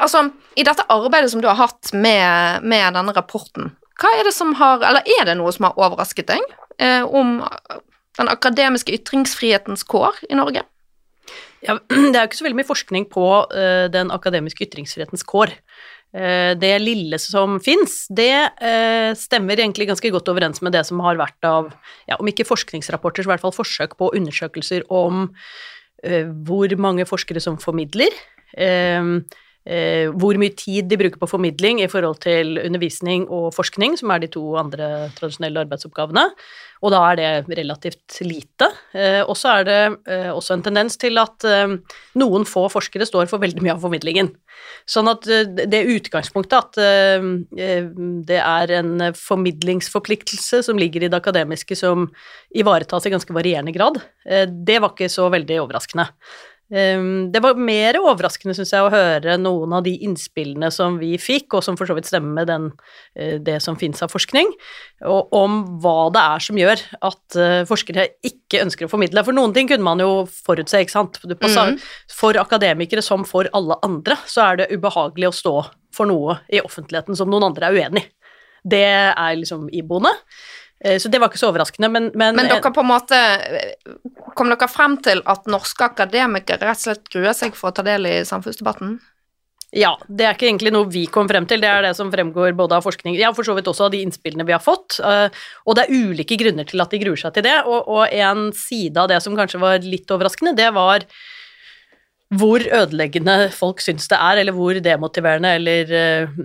Altså, 0.01 0.23
i 0.57 0.63
dette 0.65 0.81
arbeidet 0.89 1.29
som 1.29 1.43
du 1.43 1.45
har 1.45 1.59
hatt 1.59 1.91
med, 1.93 2.63
med 2.65 2.95
denne 2.97 3.13
rapporten, 3.13 3.67
hva 4.01 4.09
er 4.17 4.25
det 4.25 4.31
som 4.33 4.55
har 4.57 4.81
Eller 4.81 5.05
er 5.19 5.27
det 5.29 5.35
noe 5.37 5.51
som 5.53 5.67
har 5.67 5.77
overrasket 5.77 6.31
deg? 6.31 6.41
eh, 6.77 7.03
om 7.03 7.39
den 8.17 8.31
akademiske 8.31 8.93
ytringsfrihetens 8.95 9.83
kår 9.87 10.23
i 10.29 10.37
Norge? 10.37 10.63
Ja, 11.65 11.77
det 11.89 12.15
er 12.15 12.23
jo 12.23 12.29
ikke 12.29 12.39
så 12.39 12.47
veldig 12.47 12.61
mye 12.61 12.69
forskning 12.69 13.07
på 13.11 13.27
uh, 13.49 13.85
den 13.91 14.13
akademiske 14.13 14.67
ytringsfrihetens 14.67 15.25
kår. 15.27 15.53
Uh, 16.15 16.53
det 16.55 16.71
lille 16.79 17.19
som 17.19 17.57
fins, 17.59 18.05
det 18.07 18.31
uh, 18.61 19.11
stemmer 19.19 19.59
egentlig 19.59 19.89
ganske 19.89 20.11
godt 20.15 20.29
overens 20.31 20.61
med 20.63 20.71
det 20.75 20.85
som 20.87 21.01
har 21.03 21.19
vært 21.19 21.47
av, 21.47 21.73
ja, 22.07 22.15
om 22.15 22.29
ikke 22.31 22.47
forskningsrapporter, 22.47 23.25
så 23.25 23.29
i 23.29 23.33
hvert 23.33 23.43
fall 23.43 23.55
forsøk 23.55 23.97
på 23.99 24.13
undersøkelser 24.15 24.87
om 24.93 25.27
hvor 26.45 26.69
mange 26.77 27.01
forskere 27.09 27.41
som 27.41 27.55
formidler. 27.57 28.13
Eh, 29.65 30.11
hvor 30.13 30.37
mye 30.37 30.53
tid 30.53 30.85
de 30.91 30.97
bruker 30.99 31.17
på 31.17 31.29
formidling 31.29 31.79
i 31.81 31.89
forhold 31.89 32.19
til 32.21 32.59
undervisning 32.61 33.25
og 33.33 33.47
forskning, 33.55 33.95
som 33.97 34.11
er 34.13 34.21
de 34.21 34.29
to 34.29 34.43
andre 34.61 35.09
tradisjonelle 35.17 35.63
arbeidsoppgavene. 35.65 36.27
Og 36.85 36.93
da 36.93 36.99
er 37.09 37.17
det 37.17 37.57
relativt 37.57 38.19
lite. 38.21 38.69
Eh, 38.93 39.23
og 39.25 39.33
så 39.39 39.55
er 39.57 39.65
det 39.65 39.79
eh, 40.11 40.29
også 40.29 40.53
en 40.59 40.65
tendens 40.67 40.99
til 41.01 41.17
at 41.17 41.47
eh, 41.49 41.77
noen 42.21 42.45
få 42.45 42.67
forskere 42.69 43.09
står 43.09 43.25
for 43.31 43.41
veldig 43.41 43.65
mye 43.65 43.73
av 43.73 43.81
formidlingen. 43.81 44.35
Sånn 44.85 45.09
at 45.09 45.25
eh, 45.33 45.49
det 45.65 45.81
utgangspunktet 45.95 46.59
at 46.59 46.81
eh, 46.85 47.29
det 48.29 48.41
er 48.41 48.77
en 48.77 49.09
formidlingsforpliktelse 49.17 50.61
som 50.67 50.77
ligger 50.77 51.07
i 51.07 51.09
det 51.09 51.17
akademiske 51.17 51.77
som 51.79 52.11
ivaretas 52.53 53.09
i 53.09 53.15
ganske 53.15 53.33
varierende 53.33 53.73
grad, 53.73 53.97
det 54.25 54.77
var 54.81 54.93
ikke 54.93 55.09
så 55.11 55.27
veldig 55.33 55.57
overraskende. 55.63 56.07
Ehm, 56.73 57.31
det 57.31 57.41
var 57.45 57.59
mer 57.61 57.99
overraskende, 57.99 58.55
syns 58.57 58.71
jeg, 58.73 58.81
å 58.81 58.89
høre 58.89 59.35
noen 59.37 59.75
av 59.77 59.83
de 59.85 59.93
innspillene 60.07 60.71
som 60.73 60.97
vi 60.97 61.11
fikk, 61.21 61.53
og 61.53 61.65
som 61.65 61.77
for 61.77 61.85
så 61.85 61.93
vidt 61.97 62.09
stemmer 62.09 62.39
med 62.39 62.49
den, 62.49 62.65
uh, 63.19 63.37
det 63.45 63.59
som 63.61 63.77
finnes 63.77 64.01
av 64.01 64.09
forskning, 64.13 64.49
og 65.05 65.35
om 65.35 65.61
hva 65.83 66.09
det 66.15 66.23
er 66.23 66.45
som 66.47 66.59
gjør 66.59 66.81
at 67.05 67.37
uh, 67.37 67.61
forskere 67.69 68.07
ikke 68.25 68.63
ønsker 68.65 68.87
å 68.87 68.91
formidle. 68.91 69.25
For 69.27 69.37
noen 69.37 69.53
ting 69.53 69.69
kunne 69.69 69.85
man 69.85 70.01
jo 70.01 70.25
forutse, 70.25 70.81
ikke 70.81 70.95
sant. 70.95 71.21
Mm. 71.21 71.77
For 72.09 72.41
akademikere 72.41 73.05
som 73.05 73.27
for 73.29 73.49
alle 73.53 73.77
andre, 73.85 74.17
så 74.25 74.49
er 74.49 74.63
det 74.63 74.71
ubehagelig 74.73 75.29
å 75.29 75.37
stå 75.43 75.55
for 75.95 76.09
noe 76.09 76.39
i 76.51 76.63
offentligheten 76.65 77.17
som 77.17 77.29
noen 77.29 77.51
andre 77.51 77.69
er 77.69 77.77
uenig 77.77 78.05
i. 78.05 78.11
Det 78.65 78.81
er 78.81 79.35
liksom 79.37 79.67
iboende. 79.69 80.09
Eh, 80.83 80.99
så 80.99 81.09
det 81.09 81.21
var 81.21 81.31
ikke 81.31 81.39
så 81.39 81.49
overraskende, 81.53 81.89
men 81.89 82.11
Men, 82.13 82.35
men 82.35 82.49
dere 82.51 82.73
på 82.73 82.83
en 82.83 82.91
måte 82.91 83.19
Kom 84.35 84.51
dere 84.51 84.67
frem 84.67 84.97
til 85.03 85.21
at 85.25 85.47
norske 85.47 85.87
akademikere 85.87 86.59
rett 86.67 86.81
og 86.81 86.87
slett 86.89 87.11
gruer 87.11 87.35
seg 87.37 87.55
for 87.55 87.71
å 87.71 87.75
ta 87.75 87.85
del 87.85 88.07
i 88.09 88.17
samfunnsdebatten? 88.27 88.97
Ja, 89.75 89.95
det 90.07 90.23
er 90.23 90.35
ikke 90.37 90.47
egentlig 90.47 90.71
noe 90.71 90.87
vi 90.87 91.03
kom 91.11 91.27
frem 91.27 91.47
til, 91.49 91.59
det 91.63 91.67
er 91.67 91.81
det 91.83 91.95
som 91.97 92.11
fremgår 92.11 92.53
både 92.55 92.77
av 92.77 92.85
forskning 92.85 93.17
Ja, 93.19 93.33
for 93.35 93.47
så 93.47 93.55
vidt 93.57 93.67
også 93.67 93.87
av 93.87 93.95
de 93.95 94.03
innspillene 94.05 94.45
vi 94.47 94.53
har 94.55 94.63
fått. 94.63 95.01
Eh, 95.03 95.27
og 95.65 95.75
det 95.75 95.85
er 95.85 95.95
ulike 95.95 96.37
grunner 96.39 96.67
til 96.69 96.83
at 96.83 96.93
de 96.93 96.99
gruer 97.01 97.19
seg 97.19 97.33
til 97.35 97.47
det, 97.47 97.57
og, 97.65 97.89
og 97.91 98.05
en 98.07 98.51
side 98.55 98.99
av 99.01 99.09
det 99.11 99.19
som 99.23 99.35
kanskje 99.35 99.59
var 99.63 99.83
litt 99.83 100.11
overraskende, 100.11 100.55
det 100.55 100.69
var 100.75 101.07
hvor 102.33 102.63
ødeleggende 102.73 103.51
folk 103.53 103.83
syns 103.83 104.07
det 104.09 104.17
er, 104.17 104.39
eller 104.41 104.55
hvor 104.55 104.77
demotiverende 104.81 105.51
eller 105.59 105.91
uh, 105.93 106.39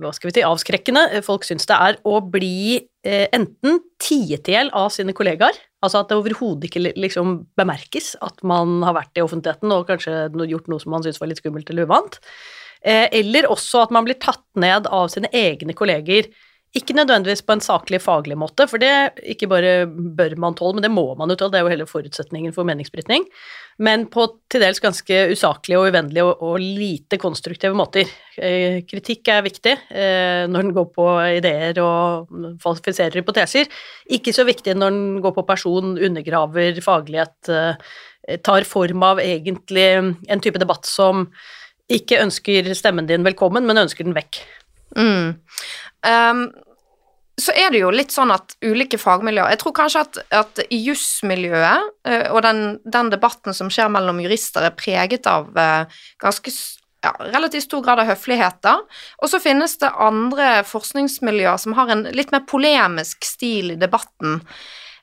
hva 0.00 0.10
skal 0.16 0.30
vi 0.30 0.34
si, 0.34 0.46
avskrekkende 0.46 1.22
folk 1.26 1.46
syns 1.46 1.68
det 1.70 1.76
er 1.76 1.98
å 2.02 2.18
bli 2.26 2.80
uh, 3.06 3.26
enten 3.36 3.78
tiet 4.02 4.50
i 4.50 4.56
hjel 4.56 4.72
av 4.74 4.90
sine 4.94 5.14
kollegaer, 5.16 5.54
altså 5.84 6.02
at 6.02 6.10
det 6.10 6.18
overhodet 6.18 6.66
ikke 6.68 6.82
liksom 6.98 7.36
bemerkes 7.60 8.16
at 8.24 8.42
man 8.42 8.80
har 8.86 8.98
vært 8.98 9.20
i 9.20 9.24
offentligheten 9.24 9.76
og 9.76 9.86
kanskje 9.92 10.26
gjort 10.50 10.72
noe 10.72 10.82
som 10.82 10.96
man 10.96 11.06
syns 11.06 11.22
var 11.22 11.30
litt 11.30 11.40
skummelt 11.40 11.70
eller 11.70 11.86
uvant, 11.86 12.18
eller 12.82 13.44
også 13.52 13.82
at 13.84 13.90
man 13.92 14.06
blir 14.06 14.16
tatt 14.16 14.46
ned 14.56 14.86
av 14.88 15.10
sine 15.12 15.28
egne 15.36 15.74
kolleger 15.76 16.30
ikke 16.76 16.94
nødvendigvis 16.94 17.42
på 17.42 17.56
en 17.56 17.62
saklig, 17.64 17.98
faglig 17.98 18.36
måte, 18.38 18.62
for 18.70 18.78
det 18.78 19.18
ikke 19.32 19.48
bare 19.50 19.72
bør 19.90 20.36
man 20.38 20.54
tåle, 20.54 20.76
men 20.76 20.84
det 20.84 20.92
må 20.94 21.02
man 21.18 21.32
jo 21.32 21.36
tåle, 21.40 21.50
det 21.50 21.58
er 21.58 21.64
jo 21.66 21.72
hele 21.72 21.86
forutsetningen 21.90 22.54
for 22.54 22.68
meningsbrytning, 22.68 23.24
men 23.82 24.04
på 24.12 24.28
til 24.52 24.62
dels 24.62 24.78
ganske 24.82 25.18
usaklige 25.32 25.80
og 25.80 25.88
uvennlige 25.90 26.28
og, 26.28 26.44
og, 26.46 26.62
lite 26.62 27.18
konstruktive 27.18 27.74
måter. 27.74 28.06
Eh, 28.38 28.84
kritikk 28.86 29.32
er 29.34 29.42
viktig 29.48 29.72
eh, 29.74 30.44
når 30.46 30.68
den 30.68 30.76
går 30.76 30.86
på 30.94 31.08
ideer 31.40 31.80
og 31.82 32.30
falsifiserer 32.62 33.18
hypoteser, 33.18 33.66
ikke 34.06 34.34
så 34.36 34.46
viktig 34.46 34.76
når 34.78 34.94
den 34.94 35.18
går 35.26 35.34
på 35.40 35.46
person, 35.50 35.96
undergraver 35.98 36.78
faglighet, 36.86 37.50
eh, 37.50 38.38
tar 38.46 38.68
form 38.68 39.02
av 39.10 39.18
egentlig 39.24 39.88
en 39.98 40.44
type 40.44 40.60
debatt 40.62 40.86
som 40.86 41.26
ikke 41.90 42.22
ønsker 42.22 42.70
stemmen 42.78 43.10
din 43.10 43.26
velkommen, 43.26 43.66
men 43.66 43.88
ønsker 43.88 44.06
den 44.06 44.14
vekk. 44.14 44.44
Mm. 44.98 45.34
Um, 46.06 46.48
så 47.40 47.54
er 47.56 47.70
det 47.72 47.80
jo 47.80 47.92
litt 47.92 48.12
sånn 48.12 48.32
at 48.34 48.54
ulike 48.64 48.98
fagmiljøer 49.00 49.52
Jeg 49.54 49.60
tror 49.62 49.74
kanskje 49.76 50.02
at, 50.04 50.18
at 50.34 50.60
i 50.68 50.80
jusmiljøet 50.84 51.88
uh, 52.08 52.26
og 52.34 52.42
den, 52.44 52.60
den, 52.84 53.12
debatten 53.12 53.56
som 53.56 53.70
skjer 53.72 53.88
mellom 53.92 54.20
jurister, 54.24 54.66
er 54.66 54.76
preget 54.76 55.28
av 55.30 55.48
uh, 55.56 56.02
ganske 56.20 56.52
ja, 57.04 57.14
relativt 57.32 57.64
stor 57.64 57.84
grad 57.84 58.02
av 58.02 58.10
høfligheter. 58.10 58.84
Og 59.22 59.32
så 59.32 59.40
finnes 59.40 59.78
det 59.80 59.92
andre 59.96 60.60
forskningsmiljøer 60.68 61.60
som 61.62 61.76
har 61.78 61.92
en 61.92 62.04
litt 62.12 62.32
mer 62.34 62.44
polemisk 62.48 63.24
stil 63.24 63.74
i 63.74 63.80
debatten. 63.80 64.40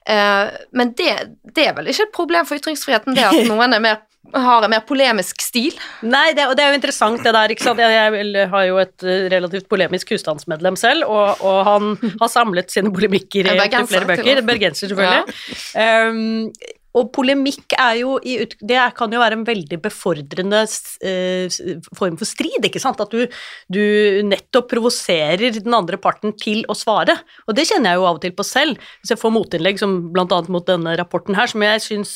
Uh, 0.08 0.54
men 0.78 0.94
det, 0.98 1.14
det, 1.50 1.66
er 1.66 1.74
vel 1.80 1.90
ikke 1.92 2.08
et 2.08 2.16
problem 2.16 2.48
for 2.48 2.60
ytringsfriheten, 2.62 3.18
det 3.18 3.26
at 3.28 3.42
noen 3.52 3.76
er 3.76 3.84
mer 3.84 4.04
har 4.34 4.66
en 4.66 4.72
mer 4.72 4.84
polemisk 4.88 5.42
stil. 5.42 5.76
Nei, 6.06 6.32
det, 6.38 6.48
og 6.50 6.56
det 6.58 6.66
er 6.66 6.74
jo 6.74 6.80
interessant 6.80 7.24
det 7.24 7.34
der, 7.36 7.54
ikke 7.54 7.68
sant. 7.68 7.82
Jeg, 7.82 8.24
jeg 8.34 8.50
har 8.52 8.66
jo 8.68 8.80
et 8.82 9.06
eh, 9.06 9.28
relativt 9.34 9.70
polemisk 9.72 10.12
husstandsmedlem 10.16 10.80
selv, 10.80 11.08
og, 11.08 11.44
og 11.46 11.60
han 11.68 11.94
har 12.22 12.32
samlet 12.32 12.74
sine 12.74 12.92
polemikker 12.94 13.48
i 13.48 13.60
flere 13.88 14.10
bøker. 14.10 14.44
Bergenser, 14.48 14.92
selvfølgelig. 14.92 15.38
Ja. 15.76 16.10
Um, 16.10 16.52
og 16.98 17.12
polemikk 17.16 17.76
er 17.78 18.00
jo 18.00 18.16
i, 18.26 18.40
Det 18.48 18.80
kan 18.98 19.12
jo 19.14 19.22
være 19.22 19.38
en 19.38 19.46
veldig 19.48 19.80
befordrende 19.84 20.64
eh, 21.06 21.58
form 21.98 22.18
for 22.20 22.30
strid, 22.30 22.64
ikke 22.66 22.82
sant. 22.82 23.02
At 23.04 23.14
du, 23.14 23.28
du 23.70 23.84
nettopp 24.26 24.70
provoserer 24.72 25.60
den 25.60 25.78
andre 25.78 26.00
parten 26.02 26.34
til 26.40 26.64
å 26.70 26.78
svare. 26.78 27.20
Og 27.46 27.58
det 27.58 27.68
kjenner 27.70 27.94
jeg 27.94 28.02
jo 28.02 28.08
av 28.10 28.20
og 28.20 28.24
til 28.26 28.34
på 28.38 28.46
selv. 28.48 28.82
Hvis 29.02 29.14
jeg 29.14 29.22
får 29.22 29.36
motinnlegg 29.36 29.82
som 29.82 30.00
bl.a. 30.14 30.42
mot 30.54 30.66
denne 30.68 30.96
rapporten 31.00 31.38
her, 31.38 31.52
som 31.52 31.66
jeg 31.66 31.84
syns 31.86 32.16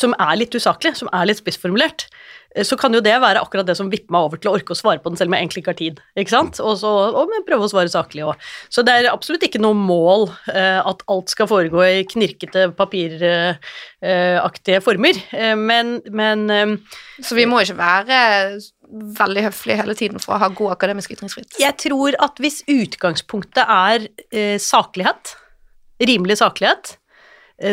som 0.00 0.14
er 0.20 0.38
litt 0.40 0.54
usaklig, 0.54 0.94
som 0.98 1.10
er 1.12 1.28
litt 1.28 1.40
spissformulert, 1.40 2.06
eh, 2.54 2.64
så 2.66 2.78
kan 2.80 2.94
jo 2.94 3.02
det 3.04 3.14
være 3.22 3.42
akkurat 3.42 3.68
det 3.68 3.76
som 3.78 3.90
vipper 3.92 4.14
meg 4.14 4.28
over 4.28 4.40
til 4.40 4.50
å 4.50 4.54
orke 4.58 4.74
å 4.74 4.78
svare 4.78 5.02
på 5.02 5.10
den, 5.10 5.18
selv 5.20 5.30
om 5.30 5.36
jeg 5.36 5.44
egentlig 5.44 5.64
ikke 5.64 5.74
har 5.74 5.80
tid. 5.80 5.96
ikke 6.20 6.34
sant? 6.34 6.60
Og 6.64 6.74
så 6.80 6.92
og 7.14 7.34
prøve 7.48 7.66
å 7.66 7.72
svare 7.72 7.92
saklig 7.92 8.26
òg. 8.28 8.46
Så 8.72 8.84
det 8.86 8.94
er 8.94 9.12
absolutt 9.12 9.44
ikke 9.46 9.62
noe 9.62 9.76
mål 9.78 10.22
eh, 10.52 10.80
at 10.80 11.04
alt 11.10 11.32
skal 11.32 11.50
foregå 11.50 11.80
i 11.84 12.06
knirkete, 12.08 12.70
papiraktige 12.78 14.78
eh, 14.78 14.84
former, 14.84 15.20
eh, 15.36 15.56
men, 15.58 15.98
men 16.10 16.38
eh, 16.50 16.66
Så 17.22 17.38
vi 17.38 17.46
må 17.50 17.60
ikke 17.62 17.78
være 17.78 18.18
veldig 19.18 19.42
høflige 19.48 19.80
hele 19.80 19.94
tiden 19.98 20.22
for 20.22 20.36
å 20.36 20.42
ha 20.42 20.48
god 20.54 20.76
akademisk 20.76 21.14
ytringsfrihet? 21.14 21.56
Jeg 21.58 21.74
tror 21.82 22.14
at 22.22 22.38
hvis 22.42 22.60
utgangspunktet 22.70 23.64
er 23.64 24.06
saklighet, 24.62 25.34
rimelig 26.02 26.38
saklighet, 26.38 26.94
eh, 26.94 27.03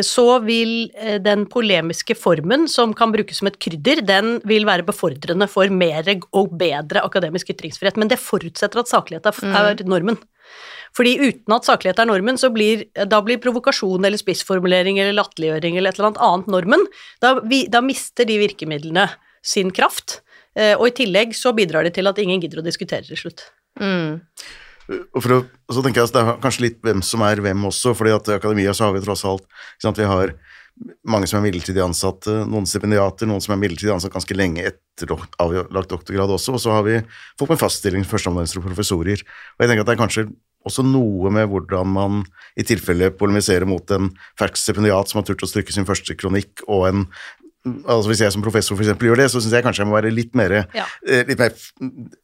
så 0.06 0.26
vil 0.44 0.90
eh, 0.94 1.18
den 1.22 1.46
polemiske 1.50 2.14
formen 2.18 2.68
som 2.70 2.92
kan 2.94 3.12
brukes 3.14 3.40
som 3.40 3.50
et 3.50 3.58
krydder, 3.62 4.04
den 4.06 4.36
vil 4.48 4.66
være 4.68 4.86
befordrende 4.86 5.48
for 5.50 5.70
mer 5.74 6.06
og 6.30 6.54
bedre 6.58 7.02
akademisk 7.02 7.50
ytringsfrihet. 7.54 7.98
Men 7.98 8.12
det 8.12 8.20
forutsetter 8.22 8.82
at 8.82 8.92
saklighet 8.92 9.26
er, 9.26 9.42
er 9.50 9.82
normen. 9.88 10.20
Fordi 10.96 11.14
uten 11.22 11.54
at 11.56 11.66
saklighet 11.66 12.02
er 12.02 12.10
normen, 12.10 12.38
så 12.38 12.50
blir 12.52 12.84
da 13.08 13.22
blir 13.24 13.40
provokasjon 13.42 14.04
eller 14.04 14.20
spissformulering 14.20 15.00
eller 15.00 15.16
latterliggjøring 15.16 15.78
eller 15.78 15.92
et 15.92 15.98
eller 15.98 16.10
annet 16.12 16.24
annet 16.28 16.50
normen. 16.52 16.86
Da, 17.24 17.34
vi, 17.40 17.64
da 17.72 17.80
mister 17.84 18.28
de 18.28 18.36
virkemidlene 18.42 19.08
sin 19.42 19.72
kraft. 19.74 20.20
Eh, 20.54 20.74
og 20.76 20.90
i 20.90 20.96
tillegg 21.02 21.32
så 21.36 21.54
bidrar 21.56 21.88
det 21.88 21.96
til 21.96 22.10
at 22.10 22.20
ingen 22.20 22.42
gidder 22.42 22.60
å 22.60 22.66
diskutere 22.66 23.06
til 23.08 23.18
slutt. 23.18 23.46
Mm. 23.80 24.20
Og 25.12 25.28
å, 25.34 25.42
så 25.72 25.82
tenker 25.84 26.02
jeg 26.02 26.10
at 26.10 26.16
Det 26.16 26.22
er 26.22 26.40
kanskje 26.42 26.66
litt 26.66 26.80
hvem 26.84 27.02
som 27.06 27.24
er 27.26 27.42
hvem 27.44 27.68
også, 27.68 27.94
fordi 27.98 28.14
at 28.16 28.30
i 28.30 28.36
akademia 28.36 28.74
så 28.76 28.88
har 28.88 28.96
vi 28.96 29.04
tross 29.04 29.24
alt 29.28 29.46
sant, 29.82 29.98
Vi 29.98 30.08
har 30.08 30.34
mange 31.06 31.28
som 31.28 31.38
er 31.38 31.46
midlertidig 31.46 31.82
ansatte, 31.84 32.32
noen 32.48 32.66
stipendiater, 32.68 33.28
noen 33.28 33.42
som 33.44 33.54
er 33.54 33.60
midlertidig 33.60 33.92
ansatt 33.94 34.14
ganske 34.14 34.36
lenge 34.36 34.64
etter 34.70 35.12
avlagt 35.42 35.92
doktorgrad 35.92 36.32
også, 36.32 36.56
og 36.56 36.62
så 36.62 36.72
har 36.74 36.86
vi 36.86 36.96
folk 37.38 37.52
med 37.52 37.60
fast 37.60 37.82
stilling, 37.82 38.06
førsteamanuenser 38.08 38.60
og 38.60 38.70
professorer. 38.70 39.22
Og 39.22 39.62
jeg 39.62 39.70
tenker 39.70 39.84
at 39.84 39.90
det 39.90 39.94
er 39.94 40.00
kanskje 40.00 40.26
også 40.68 40.84
noe 40.86 41.30
med 41.34 41.48
hvordan 41.50 41.90
man 41.90 42.20
i 42.58 42.64
tilfelle 42.66 43.10
polemiserer 43.18 43.66
mot 43.68 43.88
en 43.94 44.12
fersk 44.38 44.60
stipendiat 44.60 45.10
som 45.10 45.20
har 45.20 45.26
turt 45.28 45.42
å 45.44 45.50
stryke 45.50 45.74
sin 45.74 45.88
første 45.88 46.16
kronikk, 46.18 46.64
og 46.68 46.86
en 46.88 47.06
altså 47.64 48.08
Hvis 48.10 48.20
jeg 48.24 48.32
som 48.34 48.42
professor 48.42 48.74
for 48.74 48.82
eksempel, 48.82 49.06
gjør 49.10 49.20
det, 49.22 49.26
så 49.30 49.40
syns 49.40 49.52
jeg 49.54 49.62
kanskje 49.62 49.84
jeg 49.84 49.90
må 49.90 49.94
være 49.94 50.10
litt 50.14 50.34
mer, 50.34 50.54
Ja. 50.74 50.84
eh, 51.06 51.22
litt 51.28 51.38
mer 51.38 51.52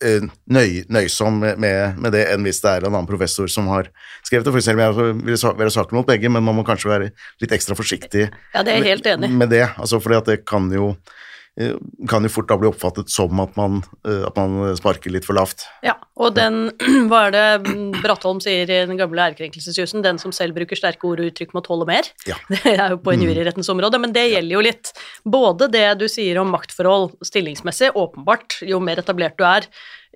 eh, 0.02 0.26
nøy, 0.50 0.84
nøysom 0.90 1.38
med, 1.38 1.98
med 1.98 2.12
det 2.12 2.24
enn 2.32 2.42
hvis 2.46 2.60
det 2.64 2.70
er 2.72 2.86
en 2.88 2.94
annen 2.94 3.06
professor 3.06 3.46
som 3.52 3.68
har 3.70 3.90
skrevet 4.26 4.44
det. 4.48 4.52
For 4.56 4.58
eksempel, 4.58 4.82
jeg 4.84 5.14
vil 5.22 5.38
være 5.62 5.70
saklig 5.74 5.98
mot 6.00 6.06
begge, 6.10 6.28
men 6.28 6.42
man 6.42 6.58
må 6.58 6.64
kanskje 6.66 6.90
være 6.90 7.10
litt 7.40 7.54
ekstra 7.54 7.76
forsiktig 7.78 8.26
Ja, 8.54 8.62
det 8.64 8.72
er 8.74 8.82
jeg 8.82 8.98
helt 8.98 9.06
enig 9.14 9.30
med 9.30 9.50
det. 9.54 9.64
Altså 9.78 10.00
fordi 10.02 10.18
at 10.18 10.26
det 10.32 10.40
kan 10.48 10.66
jo 10.74 10.96
kan 12.08 12.22
jo 12.22 12.30
fort 12.30 12.48
da 12.50 12.56
bli 12.60 12.68
oppfattet 12.70 13.10
som 13.10 13.40
at 13.42 13.56
man, 13.58 13.80
eh, 14.06 14.22
at 14.28 14.36
man 14.38 14.76
sparker 14.78 15.10
litt 15.10 15.26
for 15.26 15.34
lavt. 15.38 15.66
Ja, 15.82 15.96
og 16.20 16.36
den, 16.36 16.70
hva 17.10 17.24
er 17.26 17.34
det 17.34 17.74
Bratholm 17.98 18.42
sier 18.44 18.68
i 18.68 18.80
den 18.86 19.00
gamle 19.00 19.24
ærekrenkelsesjussen, 19.28 20.04
den 20.06 20.20
som 20.22 20.34
selv 20.34 20.58
bruker 20.58 20.78
sterke 20.78 21.08
ord 21.10 21.22
og 21.22 21.32
uttrykk 21.32 21.56
må 21.56 21.64
tåle 21.66 21.88
mer. 21.88 22.10
Ja. 22.28 22.38
Det 22.68 22.76
er 22.76 22.94
jo 22.94 23.00
på 23.02 23.14
injurierettens 23.16 23.70
område, 23.72 23.98
men 24.02 24.12
det 24.14 24.26
gjelder 24.28 24.54
jo 24.54 24.64
litt. 24.64 24.90
Både 25.26 25.70
det 25.72 25.86
du 26.00 26.06
sier 26.10 26.38
om 26.42 26.50
maktforhold 26.52 27.14
stillingsmessig, 27.26 27.90
åpenbart, 27.98 28.60
jo 28.68 28.80
mer 28.82 29.00
etablert 29.02 29.38
du 29.38 29.46
er, 29.48 29.66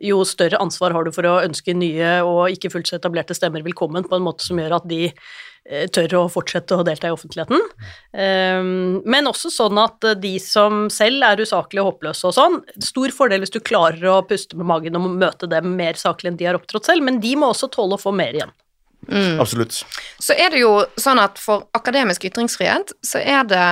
jo 0.00 0.22
større 0.26 0.60
ansvar 0.62 0.94
har 0.96 1.04
du 1.04 1.12
for 1.14 1.26
å 1.28 1.40
ønske 1.42 1.74
nye 1.76 2.18
og 2.24 2.52
ikke 2.54 2.70
fullt 2.72 2.90
så 2.90 2.98
etablerte 2.98 3.36
stemmer 3.36 3.64
velkommen 3.64 4.06
på 4.08 4.16
en 4.16 4.24
måte 4.24 4.46
som 4.46 4.60
gjør 4.60 4.78
at 4.78 4.88
de 4.88 5.02
eh, 5.10 5.84
tør 5.92 6.16
å 6.22 6.24
fortsette 6.32 6.78
å 6.78 6.86
delta 6.86 7.10
i 7.10 7.14
offentligheten. 7.14 7.60
Um, 8.16 9.02
men 9.04 9.28
også 9.30 9.52
sånn 9.52 9.78
at 9.82 10.08
eh, 10.08 10.18
de 10.22 10.34
som 10.42 10.86
selv 10.92 11.28
er 11.28 11.44
usaklige 11.44 11.84
og 11.84 11.92
håpløse 11.92 12.30
og 12.30 12.36
sånn, 12.38 12.58
stor 12.82 13.14
fordel 13.14 13.44
hvis 13.44 13.54
du 13.54 13.60
klarer 13.60 14.08
å 14.10 14.22
puste 14.26 14.58
med 14.58 14.70
magen 14.70 14.98
og 14.98 15.12
møte 15.12 15.50
dem 15.50 15.74
mer 15.78 16.00
saklig 16.00 16.32
enn 16.32 16.40
de 16.40 16.50
har 16.50 16.58
opptrådt 16.58 16.90
selv, 16.90 17.04
men 17.06 17.20
de 17.22 17.36
må 17.38 17.52
også 17.52 17.70
tåle 17.72 17.98
å 17.98 18.02
få 18.02 18.14
mer 18.16 18.38
igjen. 18.38 18.54
Absolutt. 19.40 19.80
Så 20.22 20.34
er 20.38 20.52
det 20.54 20.60
jo 20.60 20.76
sånn 21.00 21.18
at 21.18 21.40
for 21.42 21.66
akademisk 21.74 22.22
ytringsfrihet 22.28 22.92
så 23.02 23.18
er 23.18 23.42
det 23.50 23.64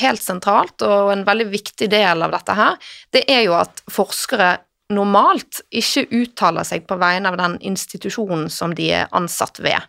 helt 0.00 0.22
sentralt, 0.22 0.82
og 0.82 1.12
en 1.12 1.22
veldig 1.26 1.46
viktig 1.52 1.86
del 1.92 2.24
av 2.26 2.34
dette 2.34 2.56
her, 2.58 2.90
det 3.14 3.22
er 3.30 3.44
jo 3.46 3.54
at 3.60 3.84
forskere 3.92 4.56
normalt 4.92 5.62
ikke 5.70 6.08
uttaler 6.10 6.66
seg 6.66 6.88
på 6.88 6.98
vegne 7.00 7.30
av 7.30 7.38
den 7.40 7.58
institusjonen 7.62 8.50
som 8.52 8.74
de 8.76 8.90
er 9.02 9.12
ansatt 9.16 9.62
ved. 9.62 9.80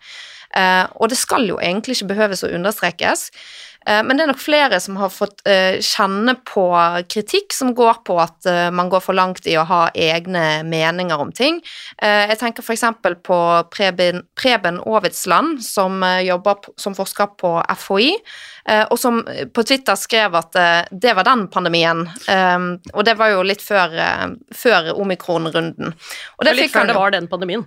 Eh, 0.53 0.85
og 1.01 1.09
det 1.09 1.17
skal 1.17 1.47
jo 1.49 1.59
egentlig 1.61 1.97
ikke 1.97 2.11
behøves 2.13 2.43
å 2.45 2.51
understrekes, 2.53 3.25
eh, 3.87 4.01
men 4.05 4.17
det 4.17 4.25
er 4.25 4.29
nok 4.29 4.41
flere 4.41 4.77
som 4.83 4.99
har 5.01 5.09
fått 5.09 5.41
eh, 5.49 5.79
kjenne 5.81 6.35
på 6.45 6.65
kritikk 7.09 7.55
som 7.57 7.73
går 7.77 8.03
på 8.05 8.19
at 8.21 8.49
man 8.75 8.91
går 8.93 9.01
for 9.01 9.17
langt 9.17 9.47
i 9.49 9.57
å 9.57 9.65
ha 9.65 9.87
egne 9.97 10.61
meninger 10.67 11.19
om 11.19 11.31
ting. 11.33 11.61
Jeg 12.01 12.37
tenker 12.39 12.63
f.eks. 12.63 12.85
på 13.25 13.39
Preben, 13.73 14.23
Preben 14.37 14.79
Aavitsland, 14.83 15.63
som 15.65 16.03
jobber 16.21 16.69
som 16.77 16.95
forsker 16.97 17.33
på 17.39 17.55
FHI, 17.79 18.11
og 18.89 18.99
som 18.99 19.17
eh, 19.27 19.43
på 19.51 19.63
Twitter 19.67 19.97
skrev 19.99 20.35
at 20.39 20.55
eh, 20.55 20.85
det 20.91 21.11
var 21.17 21.25
den 21.27 21.47
pandemien, 21.51 22.05
eh, 22.31 22.67
og 22.93 23.03
det 23.03 23.17
var 23.19 23.33
jo 23.33 23.41
litt 23.43 23.61
før, 23.63 23.91
eh, 23.99 24.25
før 24.55 24.93
omikron-runden. 24.95 25.91
Og 25.91 26.45
Det 26.45 26.53
var 26.53 26.59
litt 26.61 26.71
før 26.71 26.87
det 26.87 26.95
var 26.95 27.11
den 27.11 27.27
pandemien. 27.27 27.65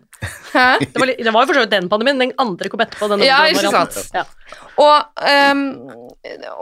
Hæ? 0.55 0.79
Det 0.81 0.97
var, 0.97 1.07
litt- 1.11 1.21
det 1.25 1.33
var 1.35 1.45
jo 1.45 1.51
for 1.51 1.59
så 1.61 1.65
vidt 1.67 1.75
den 1.77 1.91
pandemien, 1.93 2.19
den 2.25 2.33
andre 2.41 2.71
kom 2.73 2.81
etterpå. 2.81 3.11
Den 3.13 3.27
Ja, 3.27 3.43
ikke 3.51 3.69
sant? 3.75 3.99
Ja. 4.17 4.25
Og, 4.81 5.23
um, 5.53 5.63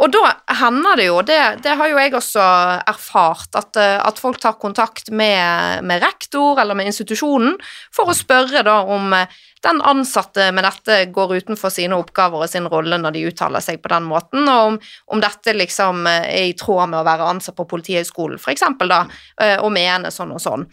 og 0.01 0.11
da 0.15 0.33
hender 0.61 0.97
det 0.99 1.07
jo, 1.09 1.21
det, 1.27 1.39
det 1.63 1.77
har 1.79 1.89
jo 1.91 1.99
jeg 1.99 2.15
også 2.19 2.45
erfart, 2.91 3.49
at, 3.59 3.77
eh, 3.79 3.99
at 4.03 4.19
folk 4.23 4.39
tar 4.43 4.59
kontakt 4.63 5.11
med, 5.15 5.83
med 5.87 6.03
rektor 6.03 6.59
eller 6.63 6.75
med 6.79 6.91
institusjonen 6.91 7.55
for 7.95 8.11
å 8.11 8.17
spørre 8.19 8.63
da 8.67 8.81
om 8.83 9.13
eh, 9.19 9.27
den 9.65 9.81
ansatte 9.83 10.51
med 10.55 10.67
dette 10.67 10.99
går 11.15 11.37
utenfor 11.41 11.73
sine 11.73 11.97
oppgaver 11.99 12.45
og 12.45 12.51
sin 12.51 12.69
rolle 12.71 12.99
når 13.01 13.17
de 13.17 13.25
uttaler 13.31 13.65
seg 13.65 13.81
på 13.83 13.91
den 13.93 14.07
måten, 14.09 14.49
og 14.49 14.73
om, 14.73 14.79
om 15.17 15.23
dette 15.23 15.57
liksom 15.57 16.07
eh, 16.11 16.29
er 16.29 16.49
i 16.51 16.57
tråd 16.59 16.93
med 16.93 17.01
å 17.01 17.07
være 17.07 17.31
ansatt 17.35 17.57
på 17.59 17.69
Politihøgskolen, 17.71 18.41
eksempel 18.55 18.93
da, 18.93 19.05
eh, 19.41 19.57
og 19.59 19.73
mene 19.75 20.13
sånn 20.15 20.35
og 20.37 20.43
sånn. 20.43 20.67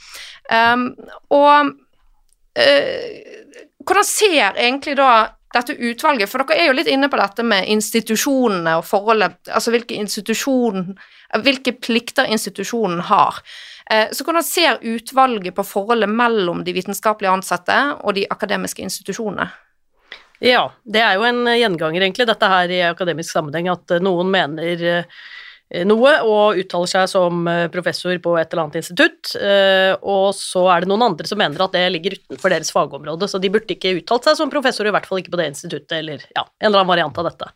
Um, 0.52 0.90
og 1.32 1.72
uh, 2.60 3.38
hvordan 3.82 4.08
ser 4.08 4.60
egentlig 4.60 4.98
da 5.00 5.12
dette 5.52 5.76
utvalget, 5.76 6.30
for 6.32 6.44
dere 6.44 6.62
er 6.62 6.70
jo 6.70 6.76
litt 6.78 6.90
inne 6.92 7.10
på 7.12 7.20
dette 7.20 7.44
med 7.44 7.68
institusjonene 7.72 8.78
og 8.80 8.86
forholdet, 8.88 9.40
altså 9.52 9.74
hvilke, 9.74 9.98
institusjon, 10.00 10.94
hvilke 11.44 11.74
plikter 11.80 12.30
institusjonen 12.32 13.04
har. 13.10 13.42
Eh, 13.92 14.08
Så 14.16 14.24
hvordan 14.24 14.44
ser 14.48 14.80
utvalget 14.82 15.56
på 15.56 15.68
forholdet 15.68 16.10
mellom 16.10 16.64
de 16.64 16.74
vitenskapelige 16.74 17.34
ansatte 17.34 17.78
og 18.00 18.16
de 18.16 18.26
akademiske 18.30 18.84
institusjonene? 18.86 19.50
Ja, 20.42 20.72
det 20.84 21.04
er 21.06 21.20
jo 21.20 21.28
en 21.28 21.44
gjenganger, 21.46 22.02
egentlig, 22.02 22.26
dette 22.26 22.48
her 22.50 22.72
i 22.74 22.82
akademisk 22.88 23.36
sammenheng, 23.36 23.70
at 23.70 23.92
eh, 23.94 24.02
noen 24.02 24.32
mener 24.34 24.86
eh, 24.90 25.84
noe 25.88 26.14
og 26.26 26.58
uttaler 26.60 26.90
seg 26.90 27.10
som 27.12 27.46
eh, 27.48 27.68
professor 27.72 28.18
på 28.24 28.34
et 28.40 28.50
eller 28.50 28.66
annet 28.66 28.80
institutt, 28.82 29.36
eh, 29.38 29.94
og 30.02 30.32
så 30.36 30.66
er 30.74 30.82
det 30.82 30.90
noen 30.92 31.06
andre 31.12 31.30
som 31.30 31.40
mener 31.40 31.62
at 31.62 31.76
det 31.78 31.84
ligger 31.94 32.18
utenfor 32.18 32.56
deres 32.56 32.74
fagområde, 32.74 33.30
så 33.30 33.40
de 33.40 33.52
burde 33.54 33.76
ikke 33.76 33.94
uttalt 34.00 34.28
seg 34.28 34.40
som 34.40 34.52
professor, 34.54 34.88
i 34.88 34.96
hvert 34.96 35.06
fall 35.10 35.22
ikke 35.22 35.36
på 35.36 35.42
det 35.44 35.52
instituttet, 35.54 36.00
eller 36.00 36.26
ja, 36.34 36.48
en 36.48 36.72
eller 36.72 36.82
annen 36.82 36.94
variant 36.96 37.22
av 37.22 37.30
dette. 37.30 37.52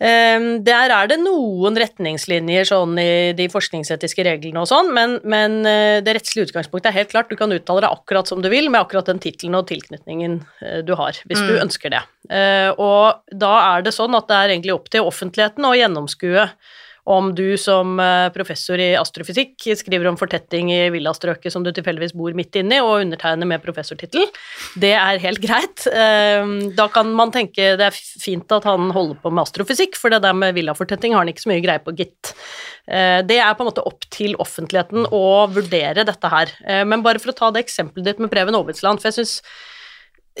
Eh, 0.00 0.38
Der 0.62 0.92
er 0.94 1.08
det 1.10 1.18
noen 1.20 1.74
retningslinjer 1.78 2.64
sånn 2.68 2.96
i 3.02 3.32
de 3.38 3.48
forskningsetiske 3.50 4.24
reglene 4.26 4.62
og 4.62 4.68
sånn, 4.70 4.92
men, 4.94 5.18
men 5.24 5.58
eh, 5.66 5.98
det 6.06 6.14
rettslige 6.18 6.48
utgangspunktet 6.50 6.90
er 6.92 6.98
helt 7.00 7.10
klart. 7.10 7.28
Du 7.30 7.36
kan 7.36 7.50
uttale 7.54 7.82
deg 7.82 7.90
akkurat 7.90 8.26
som 8.30 8.42
du 8.42 8.48
vil, 8.52 8.70
med 8.70 8.80
akkurat 8.80 9.06
den 9.10 9.18
tittelen 9.22 9.58
og 9.58 9.66
tilknytningen 9.70 10.40
eh, 10.62 10.80
du 10.86 10.94
har, 10.94 11.18
hvis 11.26 11.42
du 11.42 11.54
Mm. 11.58 11.62
ønsker 11.68 11.90
det. 11.90 12.02
Eh, 12.30 12.70
Og 12.78 13.22
da 13.32 13.52
er 13.76 13.82
det 13.82 13.94
sånn 13.96 14.14
at 14.14 14.28
det 14.28 14.36
er 14.36 14.48
egentlig 14.54 14.74
opp 14.74 14.88
til 14.90 15.02
offentligheten 15.08 15.64
å 15.66 15.74
gjennomskue 15.74 16.48
om 17.08 17.30
du 17.36 17.56
som 17.60 17.94
eh, 18.02 18.28
professor 18.34 18.80
i 18.80 18.90
astrofysikk 18.98 19.64
skriver 19.80 20.10
om 20.10 20.18
fortetting 20.20 20.68
i 20.74 20.80
villastrøket 20.92 21.54
som 21.54 21.64
du 21.64 21.70
tilfeldigvis 21.72 22.12
bor 22.18 22.36
midt 22.36 22.58
inni, 22.60 22.80
og 22.84 23.00
undertegner 23.06 23.48
med 23.48 23.64
professortittel. 23.64 24.26
Det 24.76 24.92
er 24.98 25.22
helt 25.22 25.40
greit. 25.44 25.86
Eh, 25.88 26.44
Da 26.76 26.88
kan 26.92 27.10
man 27.16 27.32
tenke 27.34 27.72
det 27.80 27.86
er 27.88 27.96
fint 27.96 28.52
at 28.52 28.68
han 28.68 28.90
holder 28.94 29.16
på 29.22 29.32
med 29.32 29.46
astrofysikk, 29.46 29.96
for 29.96 30.12
det 30.12 30.20
der 30.26 30.36
med 30.36 30.56
villafortetting 30.58 31.16
har 31.16 31.24
han 31.24 31.32
ikke 31.32 31.46
så 31.46 31.52
mye 31.54 31.64
greie 31.64 31.82
på, 31.82 31.96
gitt. 31.96 32.34
Eh, 32.86 33.22
Det 33.24 33.40
er 33.40 33.56
på 33.56 33.64
en 33.64 33.70
måte 33.72 33.86
opp 33.88 34.04
til 34.12 34.36
offentligheten 34.36 35.08
å 35.08 35.24
vurdere 35.48 36.04
dette 36.04 36.28
her. 36.28 36.52
Eh, 36.66 36.84
Men 36.84 37.02
bare 37.02 37.18
for 37.18 37.32
å 37.32 37.38
ta 37.40 37.50
det 37.50 37.64
eksempelet 37.66 38.04
ditt 38.04 38.20
med 38.20 38.30
Preben 38.30 38.54
Aabitsland, 38.54 39.00
for 39.00 39.08
jeg 39.08 39.24
syns 39.24 39.40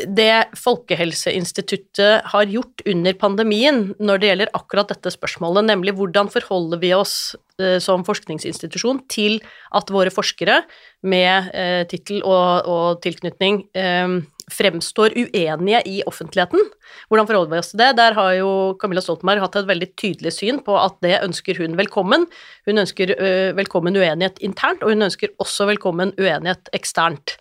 det 0.06 0.54
Folkehelseinstituttet 0.58 2.28
har 2.32 2.50
gjort 2.52 2.82
under 2.86 3.16
pandemien 3.18 3.82
når 3.98 4.20
det 4.20 4.30
gjelder 4.30 4.54
akkurat 4.56 4.92
dette 4.92 5.12
spørsmålet, 5.14 5.66
nemlig 5.70 5.96
hvordan 5.98 6.30
forholder 6.32 6.80
vi 6.82 6.92
oss 6.96 7.34
eh, 7.60 7.78
som 7.82 8.06
forskningsinstitusjon 8.06 9.02
til 9.10 9.40
at 9.74 9.90
våre 9.92 10.12
forskere 10.14 10.62
med 11.08 11.50
eh, 11.54 11.84
tittel 11.90 12.22
og, 12.22 12.68
og 12.68 13.00
tilknytning 13.04 13.64
eh, 13.78 14.18
fremstår 14.52 15.14
uenige 15.16 15.82
i 15.86 15.98
offentligheten. 16.08 16.62
Hvordan 17.08 17.28
forholder 17.28 17.52
vi 17.52 17.60
oss 17.62 17.72
til 17.72 17.82
det? 17.82 17.90
Der 17.98 18.16
har 18.16 18.32
jo 18.38 18.52
Camilla 18.80 19.02
Stoltenberg 19.04 19.42
hatt 19.44 19.58
et 19.60 19.68
veldig 19.68 19.90
tydelig 20.00 20.34
syn 20.38 20.62
på 20.64 20.76
at 20.80 20.96
det 21.04 21.18
ønsker 21.20 21.60
hun 21.60 21.76
velkommen. 21.78 22.26
Hun 22.68 22.84
ønsker 22.84 23.14
eh, 23.16 23.50
velkommen 23.58 23.96
uenighet 23.96 24.40
internt, 24.44 24.82
og 24.82 24.94
hun 24.94 25.08
ønsker 25.08 25.34
også 25.42 25.68
velkommen 25.72 26.14
uenighet 26.18 26.72
eksternt. 26.76 27.36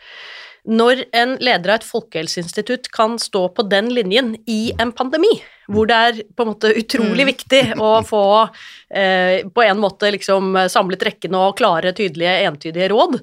Når 0.67 1.05
en 1.15 1.37
leder 1.39 1.71
av 1.71 1.79
et 1.79 1.87
folkehelseinstitutt 1.87 2.89
kan 2.91 3.15
stå 3.21 3.45
på 3.55 3.63
den 3.71 3.87
linjen 3.95 4.33
i 4.51 4.73
en 4.75 4.91
pandemi, 4.95 5.31
hvor 5.71 5.87
det 5.87 5.95
er 5.95 6.19
på 6.35 6.43
en 6.43 6.51
måte 6.51 6.73
utrolig 6.75 7.29
viktig 7.29 7.61
å 7.79 7.93
få 8.07 8.23
på 8.87 9.63
en 9.63 9.79
måte 9.83 10.07
liksom 10.15 10.55
samlet 10.71 11.01
rekkene 11.03 11.41
og 11.49 11.57
klare, 11.59 11.91
tydelige, 11.91 12.37
entydige 12.47 12.87
råd. 12.93 13.17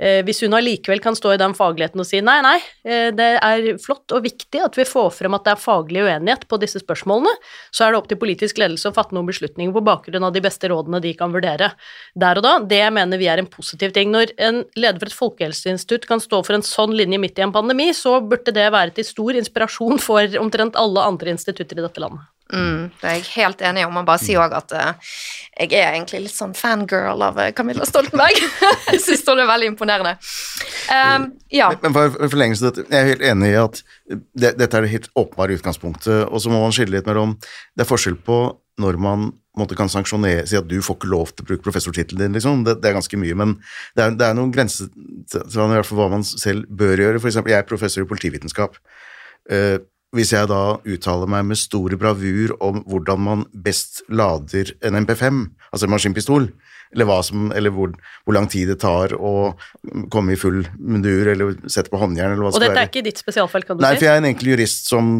Eh, 0.00 0.20
hvis 0.24 0.40
hun 0.46 0.56
allikevel 0.56 1.00
kan 1.04 1.16
stå 1.16 1.34
i 1.34 1.40
den 1.40 1.52
fagligheten 1.56 2.00
og 2.00 2.08
si 2.08 2.22
nei, 2.24 2.38
nei, 2.44 2.56
eh, 2.88 3.10
det 3.12 3.26
er 3.36 3.66
flott 3.82 4.14
og 4.16 4.24
viktig 4.24 4.62
at 4.64 4.78
vi 4.78 4.86
får 4.88 5.10
frem 5.18 5.36
at 5.36 5.44
det 5.44 5.52
er 5.52 5.60
faglig 5.60 6.06
uenighet 6.06 6.46
på 6.48 6.56
disse 6.62 6.80
spørsmålene, 6.80 7.34
så 7.68 7.84
er 7.84 7.92
det 7.92 8.00
opp 8.00 8.08
til 8.08 8.20
politisk 8.22 8.62
ledelse 8.62 8.88
å 8.88 8.96
fatte 8.96 9.16
noen 9.16 9.28
beslutninger 9.28 9.74
på 9.76 9.84
bakgrunn 9.84 10.24
av 10.24 10.32
de 10.36 10.44
beste 10.44 10.72
rådene 10.72 11.02
de 11.04 11.12
kan 11.18 11.34
vurdere 11.34 11.72
der 12.16 12.40
og 12.40 12.46
da. 12.46 12.56
Det 12.72 12.80
mener 12.96 13.20
vi 13.20 13.28
er 13.28 13.42
en 13.42 13.50
positiv 13.50 13.92
ting. 13.96 14.14
Når 14.14 14.32
en 14.40 14.64
leder 14.72 15.02
for 15.02 15.12
et 15.12 15.20
folkehelseinstitutt 15.20 16.08
kan 16.08 16.24
stå 16.24 16.40
for 16.46 16.56
en 16.56 16.64
sånn 16.64 16.96
linje 16.96 17.20
midt 17.20 17.40
i 17.40 17.44
en 17.44 17.52
pandemi, 17.52 17.90
så 17.96 18.22
burde 18.24 18.56
det 18.56 18.70
være 18.72 18.96
til 18.96 19.10
stor 19.10 19.36
inspirasjon 19.36 20.00
for 20.00 20.40
omtrent 20.40 20.80
alle 20.80 21.04
andre 21.12 21.36
institutter 21.36 21.76
i 21.76 21.84
dette 21.84 22.00
landet. 22.00 22.24
Mm, 22.50 22.90
det 23.00 23.06
er 23.06 23.18
jeg 23.18 23.26
helt 23.36 23.60
enig 23.62 23.84
om. 23.86 23.94
Man 23.94 24.06
bare 24.08 24.22
sier 24.22 24.42
òg 24.42 24.54
at 24.58 24.72
uh, 24.74 25.10
jeg 25.54 25.74
er 25.78 25.92
egentlig 25.92 26.24
litt 26.26 26.34
sånn 26.34 26.54
fangirl 26.58 27.22
av 27.22 27.38
uh, 27.38 27.50
Camilla 27.56 27.86
Stoltenberg. 27.86 28.38
jeg 28.92 29.02
syns 29.04 29.26
hun 29.28 29.42
er 29.42 29.50
veldig 29.50 29.70
imponerende. 29.70 30.16
Um, 30.90 31.28
ja. 31.54 31.70
Men, 31.84 31.94
for 31.94 32.16
forlengelse 32.32 32.70
dette, 32.70 32.86
jeg 32.90 32.98
er 33.04 33.12
helt 33.12 33.28
enig 33.32 33.52
i 33.52 33.60
at 33.60 33.82
det, 34.10 34.56
dette 34.58 34.70
er 34.70 34.86
det 34.86 34.94
helt 34.96 35.12
åpenbare 35.14 35.60
utgangspunktet, 35.60 36.26
og 36.26 36.42
så 36.42 36.52
må 36.52 36.62
man 36.64 36.74
skille 36.74 36.96
litt 36.96 37.06
mellom 37.06 37.36
Det 37.38 37.84
er 37.84 37.90
forskjell 37.90 38.18
på 38.26 38.42
når 38.80 38.98
man 39.02 39.30
måte, 39.58 39.76
kan 39.78 39.90
sanksjonere, 39.90 40.46
si 40.48 40.58
at 40.58 40.68
du 40.70 40.78
får 40.84 40.98
ikke 40.98 41.10
lov 41.10 41.32
til 41.34 41.44
å 41.44 41.48
bruke 41.50 41.64
professortittelen 41.64 42.22
din, 42.22 42.36
liksom. 42.38 42.64
Det, 42.66 42.78
det, 42.80 42.90
er 42.90 42.96
ganske 42.96 43.18
mye, 43.20 43.36
men 43.36 43.56
det 43.98 44.04
er, 44.04 44.16
det 44.18 44.28
er 44.28 44.36
noen 44.38 44.52
grenser 44.54 44.90
til 45.30 45.96
hva 45.98 46.10
man 46.12 46.24
selv 46.26 46.68
bør 46.70 47.02
gjøre. 47.04 47.20
For 47.20 47.32
eksempel, 47.32 47.54
jeg 47.54 47.62
er 47.62 47.68
professor 47.68 48.06
i 48.06 48.10
politivitenskap. 48.10 48.78
Uh, 49.50 49.82
hvis 50.16 50.32
jeg 50.34 50.50
da 50.50 50.80
uttaler 50.82 51.30
meg 51.30 51.46
med 51.52 51.58
stor 51.60 51.94
bravur 51.98 52.56
om 52.64 52.82
hvordan 52.88 53.22
man 53.22 53.46
best 53.66 54.02
lader 54.10 54.72
en 54.86 54.98
MP5, 55.04 55.44
altså 55.70 55.86
en 55.86 55.94
maskinpistol, 55.94 56.48
eller, 56.90 57.22
som, 57.22 57.50
eller 57.54 57.70
hvor, 57.70 57.92
hvor, 58.24 58.34
lang 58.34 58.48
tid 58.50 58.66
det 58.72 58.80
tar 58.82 59.14
å 59.14 59.52
komme 60.10 60.34
i 60.34 60.38
full 60.40 60.64
mundur 60.74 61.28
eller 61.30 61.54
sette 61.70 61.92
på 61.92 62.00
håndjern 62.00 62.34
eller 62.34 62.42
hva 62.42 62.50
det 62.50 62.56
skal 62.56 62.64
være. 62.64 62.72
Og 62.72 62.74
dette 62.74 62.82
er 62.82 62.90
ikke 62.90 63.06
ditt 63.06 63.22
spesialfelt, 63.22 63.68
kan 63.68 63.78
du 63.78 63.84
Nei, 63.84 63.92
si? 63.94 64.00
for 64.00 64.08
jeg 64.08 64.16
er 64.16 64.22
en 64.24 64.30
enkel 64.32 64.50
jurist 64.50 64.90
som 64.90 65.12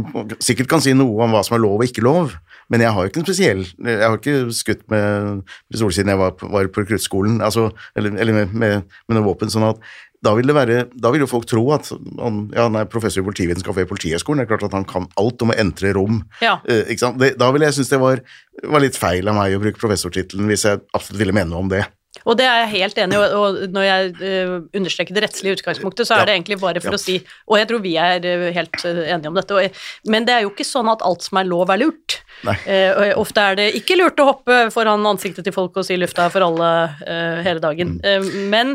sikkert 0.42 0.72
kan 0.72 0.82
si 0.82 0.96
noe 0.98 1.26
om 1.26 1.36
hva 1.36 1.44
som 1.46 1.54
er 1.54 1.62
lov 1.62 1.78
og 1.78 1.86
ikke 1.86 2.02
lov, 2.02 2.34
men 2.70 2.84
jeg 2.84 2.94
har 2.94 3.02
jo 3.02 3.10
ikke 3.10 3.20
en 3.20 3.26
spesiell 3.26 3.64
Jeg 3.66 4.02
har 4.04 4.18
ikke 4.18 4.52
skutt 4.54 4.84
med 4.92 5.40
pistol 5.72 5.90
siden 5.94 6.12
jeg 6.12 6.20
var 6.20 6.36
var 6.40 6.68
på 6.70 6.84
rekruttskolen, 6.84 7.40
altså, 7.42 7.70
eller, 7.96 8.14
eller 8.20 8.36
med, 8.36 8.54
med, 8.54 8.94
med 9.08 9.18
noe 9.18 9.26
våpen, 9.26 9.50
sånn 9.52 9.68
at 9.70 9.82
da 10.20 10.34
vil, 10.36 10.50
det 10.50 10.56
være, 10.56 10.80
da 11.00 11.10
vil 11.14 11.22
jo 11.24 11.30
folk 11.30 11.46
tro 11.48 11.62
at 11.72 11.88
han, 12.20 12.42
ja, 12.52 12.66
er 12.68 12.88
professor 12.92 13.22
i 13.22 13.24
politivitenskap 13.24 13.78
ved 13.78 13.88
Politihøgskolen. 13.88 14.42
Det 14.42 14.44
er 14.44 14.50
klart 14.50 14.66
at 14.68 14.76
han 14.76 14.84
kan 14.88 15.06
alt 15.20 15.40
om 15.40 15.52
å 15.52 15.56
entre 15.56 15.94
rom. 15.96 16.18
Ja. 16.44 16.58
Eh, 16.68 16.92
da 17.40 17.48
ville 17.54 17.70
jeg 17.70 17.78
synes 17.78 17.92
det 17.94 18.00
var, 18.02 18.20
var, 18.66 18.84
litt 18.84 18.98
feil 19.00 19.30
av 19.32 19.38
meg 19.38 19.56
å 19.56 19.62
bruke 19.62 19.80
professortittelen 19.80 20.50
hvis 20.52 20.66
jeg 20.68 20.82
absolutt 20.92 21.22
ville 21.22 21.36
mene 21.36 21.48
noe 21.54 21.64
om 21.64 21.72
det. 21.72 21.86
Og 22.26 22.34
det 22.36 22.44
er 22.44 22.64
jeg 22.64 22.70
helt 22.72 22.98
enig 22.98 23.16
i, 23.16 23.26
og 23.38 23.58
når 23.70 23.84
jeg 23.86 24.08
uh, 24.18 24.54
understreker 24.76 25.14
det 25.14 25.22
rettslige 25.24 25.60
utgangspunktet, 25.60 26.08
så 26.08 26.16
er 26.16 26.24
ja. 26.24 26.26
det 26.28 26.34
egentlig 26.36 26.58
bare 26.60 26.82
for 26.82 26.96
ja. 26.96 26.98
å 26.98 27.00
si 27.00 27.16
Og 27.46 27.54
jeg 27.60 27.68
tror 27.70 27.82
vi 27.84 27.94
er 28.02 28.26
uh, 28.26 28.48
helt 28.56 28.82
uh, 28.82 29.02
enige 29.14 29.30
om 29.30 29.38
dette, 29.38 29.68
men 30.10 30.26
det 30.26 30.34
er 30.34 30.44
jo 30.44 30.50
ikke 30.50 30.66
sånn 30.66 30.90
at 30.90 31.04
alt 31.06 31.22
som 31.24 31.38
er 31.40 31.48
lov, 31.48 31.70
er 31.70 31.80
lurt. 31.84 32.18
Eh, 32.40 33.12
ofte 33.20 33.42
er 33.44 33.56
det 33.58 33.66
ikke 33.76 33.98
lurt 34.00 34.20
å 34.22 34.30
hoppe 34.30 34.62
foran 34.72 35.04
ansiktet 35.06 35.44
til 35.44 35.52
folk 35.52 35.76
og 35.76 35.84
si 35.84 35.98
'lufta 36.00 36.30
for 36.32 36.46
alle' 36.46 37.42
hele 37.44 37.60
dagen. 37.60 37.98
Mm. 38.00 38.28
men 38.48 38.70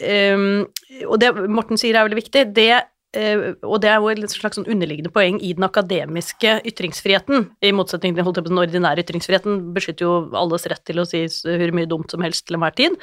um, 0.00 0.64
Og 1.04 1.20
det 1.20 1.28
Morten 1.52 1.76
sier 1.76 1.98
er 1.98 2.08
veldig 2.08 2.16
viktig. 2.16 2.46
det 2.56 2.80
og 3.10 3.80
det 3.82 3.88
er 3.90 3.96
jo 3.98 4.10
et 4.12 4.30
slags 4.30 4.54
sånn 4.58 4.68
underliggende 4.70 5.10
poeng 5.10 5.40
i 5.42 5.50
den 5.56 5.66
akademiske 5.66 6.52
ytringsfriheten, 6.70 7.48
i 7.66 7.72
motsetning 7.74 8.14
til 8.14 8.44
den 8.46 8.60
ordinære 8.62 9.02
ytringsfriheten, 9.02 9.72
beskytter 9.74 10.06
jo 10.06 10.12
alles 10.38 10.68
rett 10.70 10.84
til 10.86 11.02
å 11.02 11.06
si 11.08 11.24
hvor 11.26 11.74
mye 11.74 11.90
dumt 11.90 12.14
som 12.14 12.22
helst 12.22 12.46
til 12.46 12.58
enhver 12.58 12.76
tid. 12.78 12.94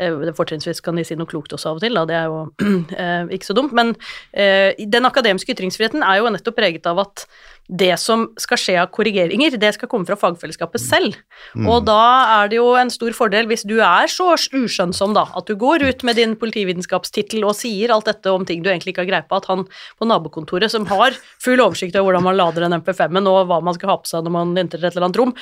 Uh, 0.00 0.32
fortrinnsvis 0.38 0.80
kan 0.80 0.96
de 0.96 1.04
si 1.04 1.18
noe 1.20 1.28
klokt 1.28 1.52
også 1.52 1.74
av 1.74 1.80
og 1.80 1.84
til, 1.84 2.00
da, 2.00 2.06
det 2.08 2.16
er 2.16 2.30
jo 2.32 2.40
uh, 2.48 3.28
ikke 3.36 3.50
så 3.50 3.58
dumt. 3.58 3.76
Men 3.76 3.92
den 4.32 5.08
akademiske 5.08 5.52
ytringsfriheten 5.52 6.04
er 6.06 6.22
jo 6.22 6.30
nettopp 6.32 6.56
preget 6.56 6.88
av 6.88 7.02
at 7.04 7.26
det 7.70 7.94
som 8.00 8.26
skal 8.40 8.58
skje 8.60 8.74
av 8.82 8.90
korrigeringer, 8.92 9.54
det 9.60 9.70
skal 9.76 9.88
komme 9.90 10.06
fra 10.08 10.16
fagfellesskapet 10.18 10.82
selv. 10.82 11.16
Mm. 11.54 11.68
Og 11.70 11.84
da 11.86 12.02
er 12.42 12.50
det 12.50 12.58
jo 12.58 12.72
en 12.78 12.90
stor 12.92 13.14
fordel 13.16 13.46
hvis 13.50 13.64
du 13.68 13.76
er 13.78 14.10
så 14.10 14.32
uskjønnsom, 14.34 15.14
da, 15.16 15.24
at 15.38 15.48
du 15.48 15.54
går 15.58 15.84
ut 15.86 16.02
med 16.06 16.18
din 16.18 16.34
politivitenskapstittel 16.38 17.46
og 17.46 17.56
sier 17.56 17.94
alt 17.94 18.10
dette 18.10 18.32
om 18.32 18.44
ting 18.48 18.64
du 18.64 18.70
egentlig 18.72 18.92
ikke 18.94 19.04
har 19.04 19.10
greie 19.12 19.28
på, 19.28 19.38
at 19.38 19.48
han 19.50 19.64
på 19.70 20.08
nabokontoret, 20.08 20.72
som 20.72 20.88
har 20.90 21.16
full 21.42 21.62
oversikt 21.62 21.96
over 21.96 22.10
hvordan 22.12 22.26
man 22.26 22.38
lader 22.40 22.66
en 22.66 22.76
MP5-en 22.80 23.30
og 23.30 23.46
hva 23.50 23.60
man 23.64 23.78
skal 23.78 23.94
ha 23.94 23.98
på 24.02 24.10
seg 24.10 24.26
når 24.26 24.36
man 24.36 24.54
entrer 24.64 24.82
et 24.82 24.92
eller 24.92 25.08
annet 25.08 25.22
rom, 25.22 25.34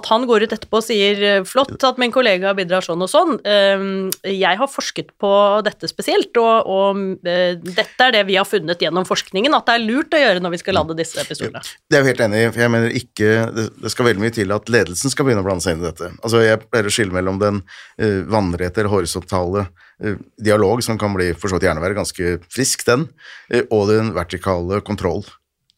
at 0.00 0.10
han 0.10 0.26
går 0.28 0.46
ut 0.46 0.56
etterpå 0.56 0.80
og 0.80 0.86
sier 0.86 1.44
'flott 1.46 1.84
at 1.86 2.00
min 2.02 2.14
kollega 2.14 2.54
bidrar 2.56 2.84
sånn 2.84 3.04
og 3.04 3.12
sånn', 3.12 3.38
ehm, 3.44 4.10
jeg 4.24 4.58
har 4.58 4.70
forsket 4.70 5.12
på 5.20 5.32
dette 5.66 5.88
spesielt, 5.90 6.32
og, 6.40 6.66
og 6.66 7.28
eh, 7.28 7.54
dette 7.60 8.08
er 8.08 8.16
det 8.16 8.26
vi 8.26 8.40
har 8.40 8.48
funnet 8.48 8.80
gjennom 8.80 9.06
forskningen, 9.06 9.54
at 9.54 9.68
det 9.68 9.76
er 9.76 9.86
lurt 9.86 10.14
å 10.14 10.22
gjøre 10.22 10.42
når 10.42 10.56
vi 10.56 10.62
skal 10.64 10.80
lade 10.80 10.98
disse 10.98 11.22
pistolene. 11.28 11.65
Det 11.86 11.98
er 11.98 12.02
jo 12.02 12.10
helt 12.10 12.22
enig 12.26 12.42
i. 12.42 12.50
for 12.50 12.62
Jeg 12.64 12.72
mener 12.74 12.94
ikke 12.98 13.30
Det 13.54 13.90
skal 13.92 14.08
veldig 14.08 14.22
mye 14.24 14.34
til 14.34 14.52
at 14.54 14.70
ledelsen 14.72 15.12
skal 15.12 15.28
begynne 15.28 15.44
å 15.44 15.46
blande 15.46 15.64
seg 15.64 15.76
inn 15.76 15.84
i 15.84 15.88
dette. 15.88 16.10
Altså 16.20 16.42
Jeg 16.44 16.62
pleier 16.66 16.90
å 16.90 16.94
skille 16.94 17.14
mellom 17.14 17.40
den 17.42 17.62
uh, 17.62 18.20
vannrette 18.32 18.82
eller 18.82 18.92
horisontale 18.92 19.66
uh, 19.68 20.20
dialog, 20.42 20.82
som 20.84 20.98
kan 21.00 21.14
bli 21.16 21.32
for 21.36 21.50
så 21.50 21.58
vidt 21.58 21.68
gjerne 21.68 21.84
være 21.84 21.98
ganske 21.98 22.36
frisk, 22.52 22.86
den, 22.88 23.08
uh, 23.54 23.62
og 23.70 23.90
den 23.92 24.14
vertikale 24.16 24.82
kontroll. 24.86 25.24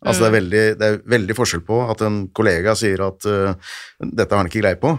Altså 0.06 0.22
mm. 0.22 0.24
det, 0.24 0.26
er 0.26 0.30
mm. 0.30 0.38
veldig, 0.38 0.64
det, 0.78 0.88
er 0.88 0.98
veldig, 1.16 1.36
forskjell 1.38 1.62
på 1.66 1.82
at 1.90 2.02
en 2.06 2.18
kollega 2.34 2.74
sier 2.78 3.02
at 3.08 3.26
uh, 3.26 3.72
dette 4.04 4.30
har 4.30 4.42
han 4.42 4.50
ikke 4.50 4.62
greie 4.62 4.78
på, 4.78 4.94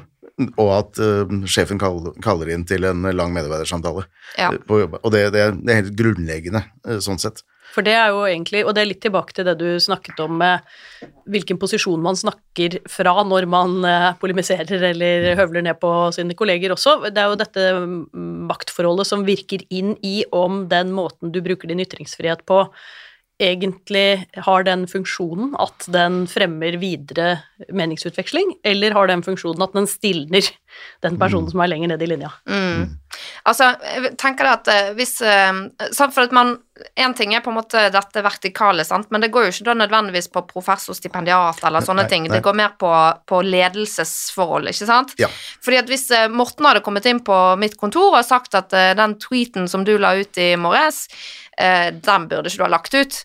og 0.50 0.72
at 0.76 1.00
uh, 1.04 1.38
sjefen 1.50 1.80
kaller, 1.80 2.16
kaller, 2.24 2.52
inn 2.54 2.66
til 2.68 2.88
en 2.88 3.08
lang 3.16 3.32
medarbeidersamtale 3.36 4.06
ja. 4.40 4.52
på 4.52 4.82
jobb. 4.84 5.00
Og 5.02 5.16
det, 5.16 5.30
det, 5.36 5.46
er, 5.46 5.56
det, 5.56 5.72
er, 5.72 5.82
helt 5.84 5.96
grunnleggende 6.00 6.66
uh, 6.88 7.00
sånn 7.04 7.22
sett. 7.22 7.44
For 7.70 7.86
det 7.86 7.94
er 7.94 8.10
jo 8.14 8.24
egentlig, 8.26 8.64
og 8.66 8.74
det 8.76 8.82
er 8.82 8.90
litt 8.90 9.02
tilbake 9.04 9.36
til 9.36 9.46
det 9.48 9.56
du 9.60 9.68
snakket 9.82 10.20
om 10.24 10.40
med 10.42 10.66
hvilken 11.30 11.60
posisjon 11.62 12.02
man 12.02 12.18
snakker 12.18 12.80
fra 12.90 13.14
når 13.28 13.46
man 13.50 13.76
eh, 13.86 14.08
polemiserer 14.22 14.88
eller 14.90 15.34
høvler 15.40 15.66
ned 15.68 15.78
på 15.82 15.92
sine 16.16 16.38
kolleger 16.38 16.74
også. 16.74 16.98
Det 17.14 17.22
er 17.22 17.30
jo 17.30 17.40
dette 17.40 17.68
maktforholdet 18.50 19.08
som 19.10 19.28
virker 19.28 19.66
inn 19.70 19.94
i 20.06 20.24
om 20.36 20.64
den 20.72 20.96
måten 20.98 21.34
du 21.34 21.44
bruker 21.46 21.70
din 21.70 21.84
ytringsfrihet 21.86 22.46
på, 22.50 22.64
egentlig 23.40 24.28
har 24.46 24.64
den 24.68 24.86
funksjonen 24.92 25.54
at 25.60 25.88
den 25.92 26.26
fremmer 26.28 26.76
videre 26.82 27.40
meningsutveksling, 27.72 28.58
eller 28.68 28.96
har 28.96 29.08
den 29.08 29.24
funksjonen 29.24 29.64
at 29.64 29.76
den 29.76 29.88
stilner 29.88 30.44
den 31.04 31.16
personen 31.20 31.48
mm. 31.48 31.54
som 31.54 31.64
er 31.64 31.72
lenger 31.72 31.94
nede 31.94 32.06
i 32.06 32.10
linja? 32.12 32.32
Mm. 32.50 32.98
Altså, 33.48 33.72
jeg 33.84 34.12
tenker 34.22 34.46
det 34.46 34.52
at 34.52 34.68
eh, 34.70 34.90
hvis 34.98 35.16
eh, 35.26 35.62
For 35.98 36.22
at 36.22 36.36
man 36.36 36.60
Én 36.96 37.12
ting 37.18 37.34
er 37.36 37.42
på 37.44 37.52
en 37.52 37.58
måte 37.58 37.82
dette 37.92 38.22
vertikale, 38.24 38.86
sant, 38.88 39.10
men 39.12 39.20
det 39.20 39.28
går 39.34 39.50
jo 39.50 39.52
ikke 39.52 39.66
da 39.68 39.74
nødvendigvis 39.82 40.30
på 40.32 40.46
professorstipendiat 40.48 41.60
eller 41.68 41.84
sånne 41.84 42.06
nei, 42.06 42.12
ting. 42.14 42.24
Nei. 42.24 42.38
Det 42.38 42.46
går 42.46 42.56
mer 42.56 42.78
på, 42.80 42.92
på, 43.28 43.42
ledelsesforhold, 43.44 44.70
ikke 44.72 44.88
sant? 44.88 45.12
Ja. 45.20 45.28
Fordi 45.66 45.82
at 45.82 45.92
hvis 45.92 46.06
eh, 46.16 46.30
Morten 46.32 46.70
hadde 46.70 46.84
kommet 46.86 47.10
inn 47.12 47.20
på 47.20 47.36
mitt 47.60 47.76
kontor 47.82 48.16
og 48.16 48.24
sagt 48.24 48.56
at 48.56 48.72
den 48.72 49.18
tweeten 49.20 49.68
som 49.68 49.84
du 49.84 49.98
la 50.00 50.14
ut 50.22 50.40
i 50.40 50.54
morges, 50.56 51.10
den 51.60 52.28
burde 52.32 52.48
ikke 52.48 52.62
du 52.62 52.64
ha 52.64 52.70
lagt 52.72 52.94
ut 52.96 53.18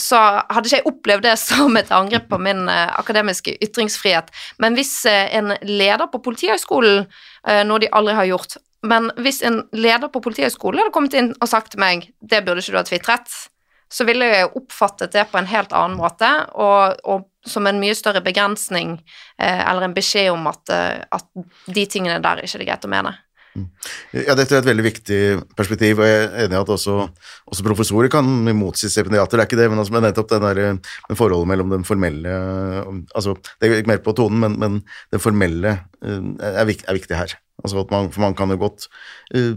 så 0.00 0.18
hadde 0.50 0.68
ikke 0.68 0.80
jeg 0.80 0.88
opplevd 0.90 1.26
det 1.28 1.36
som 1.42 1.76
et 1.78 1.92
angrep 1.94 2.28
på 2.30 2.40
min 2.42 2.66
eh, 2.70 2.88
akademiske 2.98 3.56
ytringsfrihet. 3.64 4.32
Men 4.62 4.78
hvis 4.78 4.94
eh, 5.08 5.28
en 5.38 5.54
leder 5.66 6.08
på 6.10 6.22
Politihøgskolen, 6.24 7.06
uh, 7.48 7.62
noe 7.66 7.80
de 7.82 7.88
aldri 7.96 8.16
har 8.16 8.28
gjort 8.28 8.58
Men 8.86 9.10
hvis 9.20 9.42
en 9.44 9.62
leder 9.76 10.08
på 10.08 10.22
Politihøgskolen 10.24 10.80
hadde 10.80 10.92
kommet 10.94 11.14
inn 11.16 11.34
og 11.36 11.48
sagt 11.50 11.74
til 11.74 11.82
meg 11.82 12.06
det 12.20 12.42
burde 12.46 12.62
ikke 12.62 12.72
du 12.72 12.78
ha 12.78 12.84
tvitret, 12.88 13.34
så 13.92 14.06
ville 14.08 14.24
jeg 14.24 14.52
oppfattet 14.56 15.12
det 15.12 15.26
på 15.28 15.36
en 15.36 15.48
helt 15.50 15.74
annen 15.76 15.98
måte, 15.98 16.28
og, 16.54 16.96
og 17.04 17.26
som 17.44 17.66
en 17.66 17.80
mye 17.82 17.96
større 17.98 18.22
begrensning 18.24 18.94
eller 19.36 19.84
en 19.84 19.96
beskjed 19.96 20.30
om 20.30 20.46
at, 20.48 20.70
at 20.70 21.26
de 21.66 21.84
tingene 21.90 22.22
der 22.22 22.40
ikke 22.40 22.60
er 22.60 22.62
det 22.62 22.68
greit 22.70 22.86
å 22.86 22.92
mene. 22.92 23.12
Mm. 23.56 23.66
Ja, 24.14 24.36
dette 24.38 24.54
er 24.54 24.62
et 24.62 24.68
veldig 24.68 24.84
viktig 24.84 25.20
perspektiv, 25.58 25.98
og 25.98 26.06
jeg 26.06 26.22
er 26.22 26.44
enig 26.44 26.54
i 26.54 26.60
at 26.60 26.70
også, 26.70 26.96
også 27.50 27.66
professorer 27.66 28.10
kan 28.12 28.26
motsi 28.56 28.90
stipendiater. 28.90 29.40
Det 29.40 29.44
er 29.44 29.48
ikke 29.48 29.60
det, 29.60 29.68
men, 29.72 29.82
altså, 29.82 30.02
nettopp 30.04 30.30
den 30.30 30.46
der, 30.46 30.62
men 31.08 31.18
forholdet 31.18 31.50
mellom 31.50 31.74
den 31.74 31.86
formelle 31.88 32.36
altså, 33.14 33.34
Det 33.58 33.70
ikke 33.80 33.90
mer 33.90 34.02
på 34.04 34.14
tonen, 34.16 34.42
men, 34.44 34.58
men 34.60 34.80
det 35.12 35.22
formelle 35.22 35.76
eh, 35.76 36.20
er, 36.38 36.60
er 36.62 36.98
viktig 36.98 37.18
her. 37.18 37.34
Altså 37.60 37.84
man, 37.90 38.10
for 38.12 38.24
man 38.24 38.36
kan 38.36 38.52
jo 38.52 38.56
godt 38.60 38.86
uh, 39.36 39.56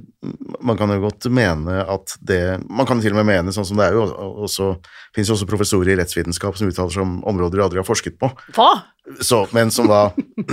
Man 0.63 0.79
kan 0.79 0.91
jo 0.91 0.99
godt 1.05 1.27
mene 1.31 1.79
at 1.87 2.15
det 2.19 2.41
Man 2.67 2.87
kan 2.89 3.01
til 3.03 3.15
og 3.15 3.21
med 3.21 3.29
mene, 3.31 3.53
sånn 3.55 3.67
som 3.67 3.79
det 3.79 3.89
er 3.89 3.97
jo 3.97 4.07
også 4.47 4.73
finnes 5.15 5.29
jo 5.29 5.37
også 5.37 5.47
professorer 5.49 5.93
i 5.93 5.97
rettsvitenskap 5.99 6.57
som 6.57 6.71
uttaler 6.71 6.93
seg 6.93 7.05
om 7.05 7.19
områder 7.29 7.59
de 7.59 7.65
aldri 7.67 7.81
har 7.81 7.87
forsket 7.87 8.17
på. 8.21 8.31
Hva? 8.55 8.71
Så, 9.21 9.43
men, 9.51 9.71
som 9.73 9.89
da, 9.91 10.07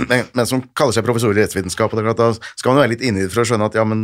men, 0.09 0.27
men, 0.35 0.47
som 0.47 0.61
kaller 0.77 0.95
seg 0.95 1.05
professorer 1.07 1.39
i 1.39 1.45
rettsvitenskap. 1.45 1.93
og 1.95 2.09
Da 2.19 2.29
skal 2.37 2.71
man 2.71 2.77
jo 2.77 2.83
være 2.83 2.93
litt 2.93 3.05
inni 3.07 3.23
det 3.23 3.31
for 3.33 3.43
å 3.43 3.47
skjønne 3.47 3.69
at 3.71 3.77
ja, 3.79 3.85
men 3.87 4.03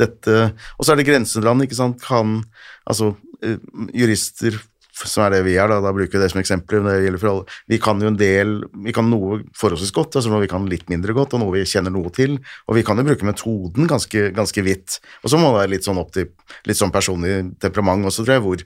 dette 0.00 0.38
Og 0.78 0.86
så 0.86 0.94
er 0.94 1.00
det 1.00 1.08
grenseland, 1.08 1.66
ikke 1.66 1.78
sant. 1.78 2.02
Kan 2.04 2.40
altså 2.88 3.12
uh, 3.14 3.58
jurister 3.94 4.58
som 4.94 5.24
er 5.24 5.34
det 5.34 5.42
vi 5.48 5.56
er, 5.58 5.68
da, 5.70 5.80
da 5.82 5.92
bruker 5.94 6.16
vi 6.16 6.22
det 6.22 6.30
som 6.32 6.40
eksempler. 6.40 6.84
Det 6.86 6.94
gjelder 7.02 7.22
for 7.22 7.32
alle. 7.32 7.58
Vi 7.70 7.80
kan 7.82 8.00
jo 8.02 8.10
en 8.12 8.18
del 8.20 8.54
Vi 8.86 8.94
kan 8.94 9.08
noe 9.10 9.40
forholdsvis 9.58 9.92
godt, 9.94 10.18
altså 10.18 10.30
noe 10.30 10.44
vi 10.44 10.50
kan 10.50 10.68
litt 10.70 10.86
mindre 10.92 11.16
godt, 11.16 11.34
og 11.34 11.42
noe 11.42 11.56
vi 11.56 11.66
kjenner 11.68 11.92
noe 11.94 12.12
til. 12.14 12.38
Og 12.68 12.78
vi 12.78 12.84
kan 12.86 13.00
jo 13.00 13.06
bruke 13.08 13.26
metoden 13.26 13.90
ganske, 13.90 14.28
ganske 14.36 14.66
vidt. 14.66 14.98
Og 15.22 15.32
så 15.32 15.40
må 15.40 15.50
det 15.50 15.62
være 15.62 15.72
litt 15.74 15.88
sånn 15.88 16.00
opp 16.00 16.14
til 16.14 16.30
litt 16.68 16.78
sånn 16.78 16.94
personlig 16.94 17.40
temperament 17.62 18.06
også, 18.06 18.24
tror 18.24 18.36
jeg, 18.36 18.44
hvor, 18.44 18.64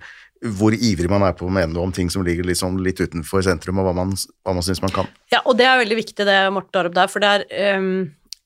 hvor 0.61 0.77
ivrig 0.77 1.11
man 1.11 1.25
er 1.27 1.35
på 1.39 1.49
å 1.49 1.55
mene 1.55 1.73
noe 1.73 1.89
om 1.89 1.97
ting 1.97 2.13
som 2.13 2.27
ligger 2.27 2.47
litt, 2.47 2.61
sånn, 2.61 2.79
litt 2.85 3.01
utenfor 3.01 3.45
sentrum, 3.47 3.81
og 3.81 3.89
hva 3.89 3.97
man, 4.03 4.15
hva 4.45 4.57
man 4.59 4.67
syns 4.67 4.85
man 4.85 4.95
kan. 4.95 5.11
Ja, 5.33 5.43
og 5.45 5.57
det 5.59 5.69
er 5.69 5.81
veldig 5.81 6.01
viktig 6.03 6.29
det 6.29 6.39
Morten 6.55 6.75
tar 6.75 6.91
opp 6.91 6.99
der, 6.99 7.13
for 7.13 7.25
det 7.25 7.35
er 7.41 7.79
um 7.81 7.93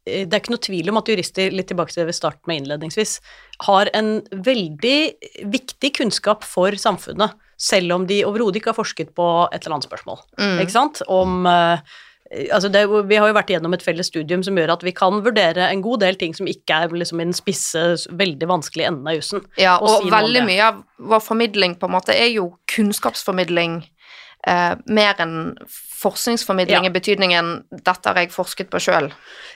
det 0.02 0.34
er 0.34 0.40
ikke 0.40 0.50
noe 0.50 0.66
tvil 0.66 0.90
om 0.90 0.96
at 0.98 1.10
jurister 1.12 1.52
litt 1.54 1.68
tilbake 1.70 1.94
til 1.94 2.02
det 2.02 2.08
vi 2.08 2.16
startet 2.16 2.48
med 2.50 2.58
innledningsvis, 2.58 3.20
har 3.68 3.86
en 3.94 4.16
veldig 4.34 4.96
viktig 5.52 5.92
kunnskap 6.00 6.42
for 6.42 6.74
samfunnet 6.74 7.36
selv 7.62 7.94
om 7.94 8.06
de 8.08 8.22
overhodet 8.26 8.58
ikke 8.58 8.72
har 8.72 8.78
forsket 8.78 9.12
på 9.14 9.28
et 9.52 9.60
eller 9.62 9.78
annet 9.78 9.90
spørsmål. 9.90 10.24
Mm. 10.40 10.56
Ikke 10.64 10.74
sant? 10.74 11.04
Om 11.10 11.46
uh, 11.46 11.78
Altså 12.32 12.70
det, 12.72 12.86
vi 13.10 13.18
har 13.20 13.28
jo 13.28 13.36
vært 13.36 13.50
gjennom 13.52 13.74
et 13.76 13.82
felles 13.84 14.08
studium 14.08 14.40
som 14.40 14.56
gjør 14.56 14.70
at 14.72 14.84
vi 14.86 14.94
kan 14.96 15.18
vurdere 15.24 15.66
en 15.68 15.82
god 15.84 16.00
del 16.00 16.16
ting 16.16 16.32
som 16.32 16.48
ikke 16.48 16.78
er 16.84 16.94
liksom 16.96 17.20
i 17.20 17.26
den 17.26 17.36
spisse, 17.36 17.82
veldig 18.08 18.48
vanskelige 18.48 18.88
enden 18.88 19.10
av 19.10 19.18
jussen. 19.18 19.42
Ja, 19.60 19.74
og, 19.76 19.90
og 19.90 20.06
si 20.06 20.12
veldig 20.14 20.44
mye 20.46 20.70
av 20.70 20.78
vår 21.12 21.20
formidling 21.20 21.76
på 21.76 21.90
en 21.90 21.92
måte 21.92 22.16
er 22.16 22.30
jo 22.32 22.46
kunnskapsformidling 22.72 23.82
eh, 24.46 24.74
mer 24.86 25.22
enn 25.22 25.36
forskningsformidling 26.02 26.84
ja. 26.84 26.90
i 26.90 26.94
betydningen 26.94 27.54
'dette 27.70 28.10
har 28.10 28.18
jeg 28.18 28.32
forsket 28.34 28.70
på 28.72 28.80
sjøl'. 28.82 29.12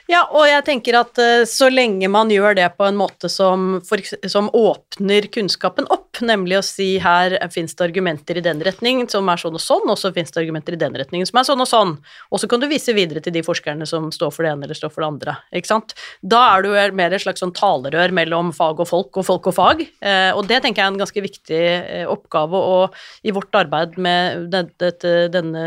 Ja, 0.07 0.21
og 0.31 0.45
jeg 0.47 0.63
tenker 0.63 0.95
at 1.01 1.19
eh, 1.19 1.43
så 1.49 1.67
lenge 1.67 2.07
man 2.11 2.31
gjør 2.31 2.55
det 2.55 2.67
på 2.77 2.85
en 2.87 2.95
måte 2.99 3.27
som, 3.31 3.81
for, 3.83 3.99
som 4.31 4.47
åpner 4.55 5.27
kunnskapen 5.33 5.89
opp, 5.91 6.21
nemlig 6.23 6.61
å 6.61 6.63
si 6.65 6.93
her 7.03 7.35
fins 7.53 7.75
det 7.75 7.89
argumenter 7.89 8.39
i 8.39 8.43
den 8.45 8.63
retning 8.63 9.03
som 9.11 9.27
er 9.27 9.41
sånn 9.41 9.57
og 9.59 9.63
sånn, 9.63 9.83
og 9.91 9.99
så 9.99 10.13
fins 10.15 10.31
det 10.31 10.41
argumenter 10.45 10.77
i 10.77 10.79
den 10.79 10.95
retningen 10.95 11.27
som 11.27 11.41
er 11.41 11.49
sånn 11.49 11.65
og 11.65 11.69
sånn, 11.69 11.93
og 12.31 12.41
så 12.41 12.47
kan 12.49 12.63
du 12.63 12.69
vise 12.71 12.95
videre 12.95 13.19
til 13.23 13.35
de 13.35 13.43
forskerne 13.43 13.85
som 13.89 14.07
står 14.15 14.31
for 14.31 14.47
det 14.47 14.53
ene 14.55 14.69
eller 14.69 14.79
står 14.79 14.93
for 14.95 15.03
det 15.03 15.11
andre, 15.11 15.35
ikke 15.59 15.73
sant. 15.73 15.93
Da 16.23 16.45
er 16.53 16.63
du 16.63 16.71
mer 16.95 17.11
et 17.11 17.25
slags 17.25 17.43
sånn 17.43 17.55
talerør 17.57 18.15
mellom 18.15 18.53
fag 18.55 18.79
og 18.79 18.87
folk 18.87 19.19
og 19.19 19.27
folk 19.27 19.51
og 19.51 19.57
fag, 19.59 19.83
eh, 19.83 20.31
og 20.31 20.47
det 20.47 20.61
tenker 20.63 20.85
jeg 20.85 20.87
er 20.87 20.95
en 20.95 21.03
ganske 21.03 21.25
viktig 21.27 21.61
uh, 21.83 22.07
oppgave, 22.15 22.63
og 22.77 23.27
i 23.27 23.35
vårt 23.35 23.59
arbeid 23.59 23.99
med 23.99 24.47
det, 24.55 24.63
det, 24.81 25.03
denne 25.33 25.63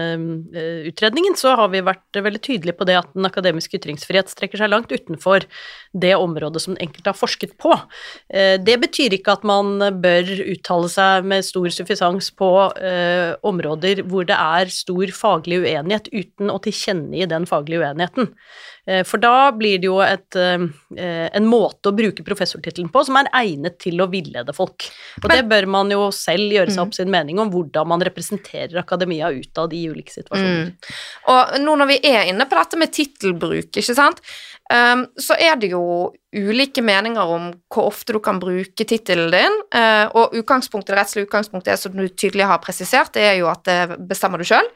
utredningen, 0.88 1.37
så 1.38 1.55
har 1.59 1.70
vi 1.73 1.83
vært 1.85 2.16
veldig 2.16 2.42
tydelige 2.44 2.79
på 2.79 2.87
det 2.88 2.99
at 3.01 3.11
den 3.14 3.29
akademiske 3.29 3.79
ytringsfrihet 3.81 4.33
strekker 4.33 4.61
seg 4.61 4.73
langt 4.73 4.92
utenfor 4.92 5.46
det 5.92 6.14
området 6.16 6.62
som 6.62 6.75
den 6.75 6.85
enkelte 6.87 7.12
har 7.12 7.18
forsket 7.18 7.57
på. 7.61 7.75
Eh, 8.29 8.57
det 8.62 8.77
betyr 8.83 9.16
ikke 9.16 9.37
at 9.38 9.46
man 9.49 9.79
bør 10.03 10.33
uttale 10.44 10.90
seg 10.92 11.29
med 11.31 11.46
stor 11.46 11.70
suffisans 11.75 12.31
på 12.38 12.51
eh, 12.79 13.37
områder 13.46 14.05
hvor 14.11 14.29
det 14.29 14.38
er 14.38 14.73
stor 14.75 15.14
faglig 15.16 15.62
uenighet, 15.64 16.11
uten 16.12 16.53
å 16.53 16.61
tilkjennegi 16.62 17.31
den 17.31 17.49
faglige 17.51 17.85
uenigheten. 17.85 18.31
Eh, 18.87 19.03
for 19.07 19.23
da 19.23 19.51
blir 19.57 19.81
det 19.81 19.88
jo 19.88 19.99
et, 20.05 20.37
en 20.37 21.47
måte 21.47 21.90
å 21.90 21.97
bruke 21.97 22.25
professortittelen 22.27 22.90
på 22.93 23.03
som 23.07 23.19
er 23.21 23.31
egnet 23.43 23.79
til 23.83 24.01
å 24.03 24.09
villede 24.11 24.55
folk. 24.57 24.88
Og 25.21 25.29
Men, 25.29 25.37
det 25.37 25.49
bør 25.51 25.69
man 25.71 25.93
jo 25.93 26.09
selv 26.14 26.55
gjøre 26.55 26.73
seg 26.73 26.85
opp 26.85 26.95
mm. 26.95 26.99
sin 26.99 27.12
mening 27.12 27.43
om, 27.43 27.51
hvordan 27.53 27.90
man 27.90 28.05
representerer 28.07 28.81
akademia 28.81 29.31
utad 29.35 29.75
i 29.77 29.85
ulike 29.90 30.14
situasjoner. 30.14 30.71
Mm. 30.71 30.95
Og 31.35 31.59
nå 31.64 31.77
når 31.81 31.90
vi 31.93 31.99
er 32.12 32.31
inne 32.31 32.47
på 32.49 32.59
dette 32.59 32.81
med 32.81 32.95
tittelbruk, 32.95 33.71
ikke 33.71 33.97
sant, 33.97 34.23
um, 34.73 35.05
så 35.21 35.37
er 35.40 35.59
det 35.61 35.73
jo 35.75 35.83
ulike 36.37 36.83
meninger 36.85 37.35
om 37.37 37.51
hvor 37.73 37.90
ofte 37.90 38.14
du 38.14 38.21
kan 38.23 38.40
bruke 38.43 38.87
tittelen 38.87 39.33
din, 39.35 39.61
uh, 39.75 40.07
og 40.14 40.37
utgangspunktet, 40.38 40.95
det 40.95 41.01
rettslige 41.01 41.29
utgangspunktet 41.29 41.75
er, 41.75 41.81
som 41.81 41.97
du 41.97 42.07
tydelig 42.09 42.49
har 42.51 42.62
presisert, 42.62 43.14
det 43.16 43.27
er 43.33 43.38
jo 43.40 43.51
at 43.53 43.64
det 43.69 44.01
bestemmer 44.11 44.40
du 44.40 44.49
sjøl. 44.49 44.66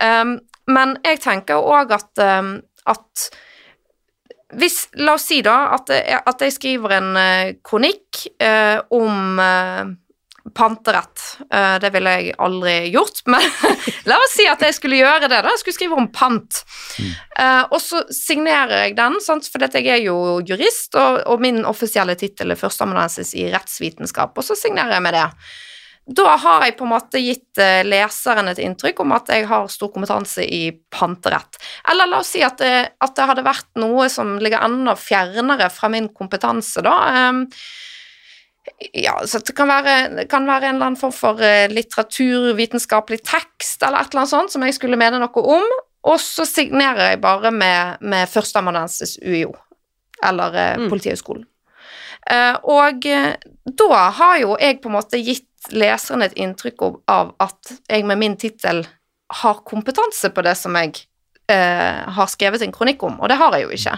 Um, 0.00 0.38
men 0.70 0.94
jeg 1.02 1.18
tenker 1.24 1.58
òg 1.58 1.90
at, 1.96 2.10
um, 2.22 2.54
at 2.90 3.30
hvis, 4.52 4.90
La 5.00 5.16
oss 5.16 5.26
si 5.30 5.40
da 5.44 5.72
at, 5.76 5.90
at 5.92 6.44
jeg 6.44 6.54
skriver 6.58 6.98
en 6.98 7.10
uh, 7.16 7.52
kronikk 7.64 8.26
uh, 8.42 8.84
om 8.92 9.40
uh, 9.40 9.92
panterett. 10.52 11.22
Uh, 11.46 11.78
det 11.80 11.92
ville 11.94 12.12
jeg 12.18 12.34
aldri 12.42 12.74
gjort, 12.92 13.22
men 13.32 13.46
la 14.10 14.18
oss 14.20 14.36
si 14.36 14.44
at 14.50 14.60
jeg 14.66 14.76
skulle 14.76 15.00
gjøre 15.00 15.24
det. 15.24 15.38
da, 15.38 15.54
Jeg 15.54 15.62
skulle 15.62 15.78
skrive 15.78 15.98
om 16.02 16.10
pant. 16.12 16.62
Mm. 16.98 17.12
Og 17.72 17.78
så 17.80 18.02
signerer 18.12 18.88
jeg 18.88 18.96
den, 18.98 19.16
sant? 19.24 19.48
for 19.48 19.64
jeg 19.64 19.88
er 19.88 20.02
jo 20.04 20.42
jurist, 20.44 20.92
og, 21.00 21.22
og 21.32 21.40
min 21.40 21.62
offisielle 21.64 22.18
tittel 22.20 22.52
er 22.52 22.60
førsteamanuensis 22.60 23.32
i 23.40 23.48
rettsvitenskap, 23.54 24.36
og 24.36 24.44
så 24.44 24.58
signerer 24.58 24.98
jeg 24.98 25.06
med 25.06 25.16
det. 25.16 25.28
Da 26.02 26.32
har 26.34 26.64
jeg 26.66 26.74
på 26.80 26.86
en 26.86 26.90
måte 26.96 27.20
gitt 27.22 27.60
uh, 27.62 27.84
leseren 27.86 28.50
et 28.50 28.58
inntrykk 28.62 29.04
om 29.04 29.12
at 29.14 29.28
jeg 29.30 29.46
har 29.46 29.68
stor 29.70 29.92
kompetanse 29.94 30.42
i 30.42 30.72
panterett. 30.90 31.60
Eller 31.90 32.10
la 32.10 32.18
oss 32.24 32.32
si 32.34 32.42
at 32.42 32.58
det, 32.58 32.74
at 32.98 33.14
det 33.14 33.26
hadde 33.30 33.44
vært 33.46 33.68
noe 33.78 34.08
som 34.10 34.34
ligger 34.42 34.64
enda 34.66 34.96
fjernere 34.98 35.68
fra 35.70 35.92
min 35.92 36.08
kompetanse, 36.10 36.82
da. 36.82 36.96
Um, 37.30 37.44
ja, 38.98 39.14
så 39.26 39.38
det 39.46 39.54
kan 39.58 39.70
være, 39.70 39.94
det 40.16 40.26
kan 40.30 40.46
være 40.46 40.72
en 40.72 40.76
eller 40.76 40.90
annen 40.90 40.98
form 40.98 41.14
for 41.14 41.38
uh, 41.38 41.70
litteraturvitenskapelig 41.70 43.20
tekst 43.22 43.86
eller 43.86 44.02
et 44.02 44.10
eller 44.10 44.24
annet 44.24 44.34
sånt 44.34 44.56
som 44.56 44.66
jeg 44.66 44.74
skulle 44.78 44.98
mene 44.98 45.22
noe 45.22 45.46
om, 45.54 45.70
og 46.02 46.18
så 46.18 46.42
signerer 46.48 47.12
jeg 47.12 47.22
bare 47.22 47.54
med, 47.54 48.02
med 48.02 48.26
førsteamanuensis 48.30 49.20
UiO, 49.22 49.54
eller 50.26 50.58
mm. 50.82 50.90
Politihøgskolen. 50.90 51.46
Og 52.70 53.06
da 53.78 54.00
har 54.18 54.36
jo 54.38 54.52
jeg 54.58 54.76
på 54.82 54.90
en 54.90 54.94
måte 54.94 55.18
gitt 55.22 55.51
leseren 55.70 56.24
et 56.26 56.34
inntrykk 56.40 56.82
av 57.10 57.32
at 57.42 57.74
jeg 57.88 58.04
med 58.08 58.18
min 58.18 58.36
tittel 58.40 58.82
har 59.42 59.62
kompetanse 59.68 60.32
på 60.34 60.44
det 60.44 60.56
som 60.58 60.76
jeg 60.80 61.04
har 61.52 62.28
skrevet 62.30 62.62
en 62.64 62.72
kronikk 62.72 63.02
om, 63.04 63.18
og 63.20 63.28
det 63.28 63.36
har 63.36 63.52
jeg 63.52 63.66
jo 63.66 63.72
ikke. 63.76 63.96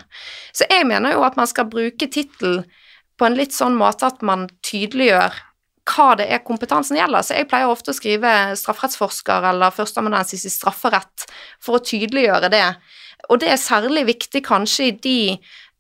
Så 0.57 0.67
jeg 0.67 0.87
mener 0.89 1.13
jo 1.15 1.23
at 1.23 1.37
man 1.39 1.47
skal 1.47 1.69
bruke 1.71 2.09
tittelen 2.11 2.65
på 3.21 3.29
en 3.29 3.37
litt 3.39 3.55
sånn 3.55 3.77
måte 3.79 4.09
at 4.09 4.25
man 4.27 4.49
tydeliggjør 4.67 5.37
hva 5.85 6.15
det 6.19 6.27
er 6.33 6.43
kompetansen 6.45 6.99
gjelder. 6.99 7.25
Så 7.25 7.37
jeg 7.37 7.49
pleier 7.51 7.71
ofte 7.71 7.93
å 7.93 7.97
skrive 7.97 8.31
strafferettsforsker 8.59 9.51
eller 9.51 9.75
førsteamanuensis 9.75 10.47
i 10.49 10.53
strafferett 10.53 11.27
for 11.63 11.79
å 11.79 11.85
tydeliggjøre 11.85 12.51
det. 12.53 12.67
Og 13.31 13.41
det 13.41 13.53
er 13.53 13.61
særlig 13.61 14.07
viktig 14.09 14.43
kanskje 14.45 14.89
i 14.89 14.97
de 15.05 15.19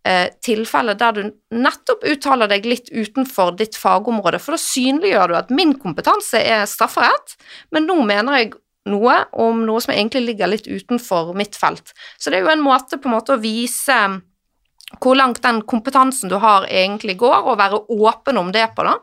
eh, 0.06 0.28
tilfeller 0.44 0.98
der 1.00 1.16
du 1.16 1.22
nettopp 1.54 2.04
uttaler 2.08 2.50
deg 2.50 2.68
litt 2.68 2.90
utenfor 2.92 3.54
ditt 3.58 3.78
fagområde, 3.78 4.40
for 4.42 4.56
da 4.56 4.60
synliggjør 4.60 5.32
du 5.32 5.38
at 5.38 5.54
min 5.54 5.74
kompetanse 5.80 6.40
er 6.40 6.68
strafferett, 6.70 7.36
men 7.74 7.88
nå 7.88 8.00
mener 8.06 8.40
jeg 8.40 8.54
noe 8.90 9.16
om 9.40 9.64
noe 9.64 9.80
som 9.80 9.94
egentlig 9.94 10.26
ligger 10.26 10.50
litt 10.52 10.68
utenfor 10.68 11.32
mitt 11.36 11.56
felt. 11.56 11.94
Så 12.18 12.30
det 12.30 12.40
er 12.40 12.46
jo 12.46 12.52
en 12.52 12.64
måte 12.64 13.00
på 13.00 13.08
en 13.08 13.16
måte 13.16 13.36
å 13.36 13.40
vise 13.40 13.96
hvor 15.00 15.16
langt 15.16 15.40
den 15.42 15.62
kompetansen 15.66 16.30
du 16.30 16.36
har, 16.42 16.66
egentlig 16.68 17.16
går, 17.18 17.48
og 17.48 17.58
være 17.58 17.80
åpen 17.90 18.38
om 18.38 18.52
det 18.54 18.66
på, 18.76 18.84
da. 18.86 18.98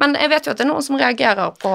Men 0.00 0.16
jeg 0.18 0.32
vet 0.32 0.46
jo 0.46 0.54
at 0.54 0.60
det 0.60 0.64
er 0.66 0.70
noen 0.72 0.86
som 0.86 0.98
reagerer 0.98 1.52
på 1.60 1.74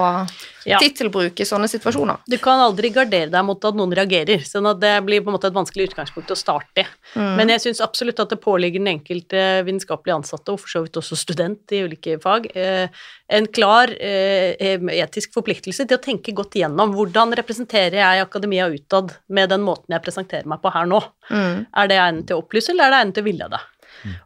ja. 0.68 0.78
tittelbruk 0.82 1.40
i 1.40 1.46
sånne 1.48 1.68
situasjoner. 1.70 2.22
Du 2.28 2.36
kan 2.42 2.60
aldri 2.62 2.92
gardere 2.94 3.30
deg 3.32 3.46
mot 3.46 3.64
at 3.64 3.78
noen 3.78 3.94
reagerer, 3.96 4.44
sånn 4.46 4.68
at 4.70 4.80
det 4.82 4.94
blir 5.06 5.24
på 5.24 5.32
en 5.32 5.36
måte 5.36 5.50
et 5.50 5.56
vanskelig 5.56 5.90
utgangspunkt 5.90 6.32
å 6.34 6.38
starte 6.38 6.84
i. 6.84 6.86
Mm. 7.16 7.32
Men 7.38 7.54
jeg 7.54 7.64
syns 7.66 7.82
absolutt 7.84 8.22
at 8.22 8.34
det 8.34 8.40
påligger 8.42 8.82
den 8.82 8.92
enkelte 8.94 9.42
vitenskapelig 9.66 10.16
ansatte, 10.18 10.54
og 10.54 10.62
for 10.62 10.74
så 10.74 10.84
vidt 10.84 11.00
også 11.00 11.18
student 11.18 11.74
i 11.74 11.82
ulike 11.86 12.18
fag, 12.22 12.48
eh, 12.54 13.02
en 13.32 13.48
klar 13.48 13.92
eh, 13.96 14.54
etisk 14.98 15.32
forpliktelse 15.36 15.86
til 15.88 15.98
å 15.98 16.02
tenke 16.02 16.34
godt 16.36 16.58
igjennom 16.58 16.92
hvordan 16.96 17.32
representerer 17.38 18.00
jeg 18.02 18.24
akademia 18.26 18.68
utad 18.72 19.14
med 19.32 19.52
den 19.52 19.64
måten 19.64 19.96
jeg 19.96 20.04
presenterer 20.04 20.48
meg 20.48 20.60
på 20.62 20.72
her 20.74 20.88
nå. 20.88 21.00
Mm. 21.30 21.64
Er 21.72 21.88
det 21.90 22.00
egnet 22.00 22.28
til 22.28 22.38
å 22.38 22.44
opplyse, 22.44 22.74
eller 22.74 22.88
er 22.88 22.94
det 22.94 23.02
egnet 23.02 23.18
til 23.18 23.24
å 23.24 23.30
villede? 23.30 23.62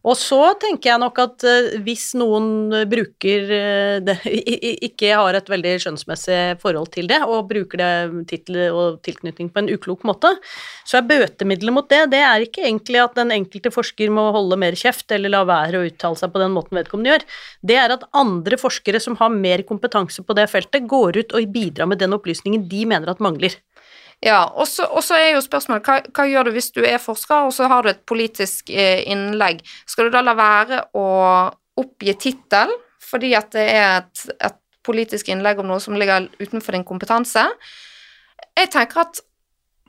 Og 0.07 0.17
så 0.19 0.41
tenker 0.63 0.93
jeg 0.93 1.03
nok 1.03 1.19
at 1.23 1.47
uh, 1.47 1.69
hvis 1.85 2.09
noen 2.19 2.73
bruker 2.91 3.51
uh, 3.51 3.97
det, 4.05 4.19
ikke 4.89 5.13
har 5.19 5.39
et 5.39 5.51
veldig 5.53 5.75
skjønnsmessig 5.85 6.41
forhold 6.63 6.91
til 6.95 7.11
det, 7.11 7.21
og 7.27 7.49
bruker 7.51 7.83
det 7.83 8.25
tittel 8.31 8.61
og 8.71 9.01
tilknytning 9.07 9.51
på 9.53 9.63
en 9.63 9.71
uklok 9.75 10.07
måte, 10.09 10.33
så 10.87 11.01
er 11.01 11.09
bøtemiddelet 11.11 11.77
mot 11.77 11.89
det 11.91 12.05
det 12.13 12.23
er 12.25 12.45
ikke 12.45 12.65
egentlig 12.65 13.03
at 13.03 13.17
den 13.19 13.33
enkelte 13.35 13.73
forsker 13.75 14.13
må 14.15 14.29
holde 14.35 14.59
mer 14.61 14.77
kjeft 14.79 15.13
eller 15.15 15.33
la 15.33 15.43
være 15.49 15.81
å 15.81 15.87
uttale 15.89 16.19
seg 16.21 16.33
på 16.33 16.43
den 16.43 16.55
måten 16.57 16.79
vedkommende 16.79 17.15
gjør. 17.15 17.27
Det 17.67 17.79
er 17.81 17.95
at 17.95 18.07
andre 18.17 18.59
forskere 18.61 19.03
som 19.03 19.19
har 19.21 19.33
mer 19.35 19.65
kompetanse 19.69 20.25
på 20.27 20.37
det 20.39 20.49
feltet, 20.53 20.87
går 20.89 21.23
ut 21.23 21.37
og 21.37 21.53
bidrar 21.53 21.91
med 21.91 22.01
den 22.03 22.17
opplysningen 22.17 22.69
de 22.71 22.85
mener 22.89 23.13
at 23.13 23.23
mangler. 23.23 23.57
Ja, 24.25 24.47
og 24.57 24.67
så 24.67 25.17
er 25.19 25.35
jo 25.35 25.43
spørsmålet 25.45 25.85
hva, 25.85 25.99
hva, 26.09 26.25
gjør 26.25 26.49
du 26.49 26.55
hvis 26.57 26.71
du 26.73 26.81
er 26.87 27.03
forsker, 27.03 27.49
og 27.49 27.53
så 27.53 27.69
har 27.69 27.85
du 27.85 27.91
et 27.93 28.05
politisk 28.09 28.73
eh, 28.73 29.05
innlegg? 29.13 29.61
Skal 29.87 30.09
du 30.09 30.15
da 30.15 30.23
la 30.25 30.33
være 30.39 30.81
å 30.97 31.09
oppgi 31.77 32.15
tittel 32.21 32.73
fordi 33.07 33.35
at 33.39 33.53
det 33.55 33.67
er 33.71 33.91
et, 34.01 34.23
et, 34.41 34.63
politisk 34.87 35.29
innlegg 35.35 35.59
om 35.59 35.67
noe 35.67 35.83
som 35.83 35.97
ligger 35.99 36.29
utenfor 36.39 36.77
din 36.77 36.85
kompetanse? 36.87 37.43
Jeg 38.55 38.71
tenker 38.71 39.03
at 39.03 39.19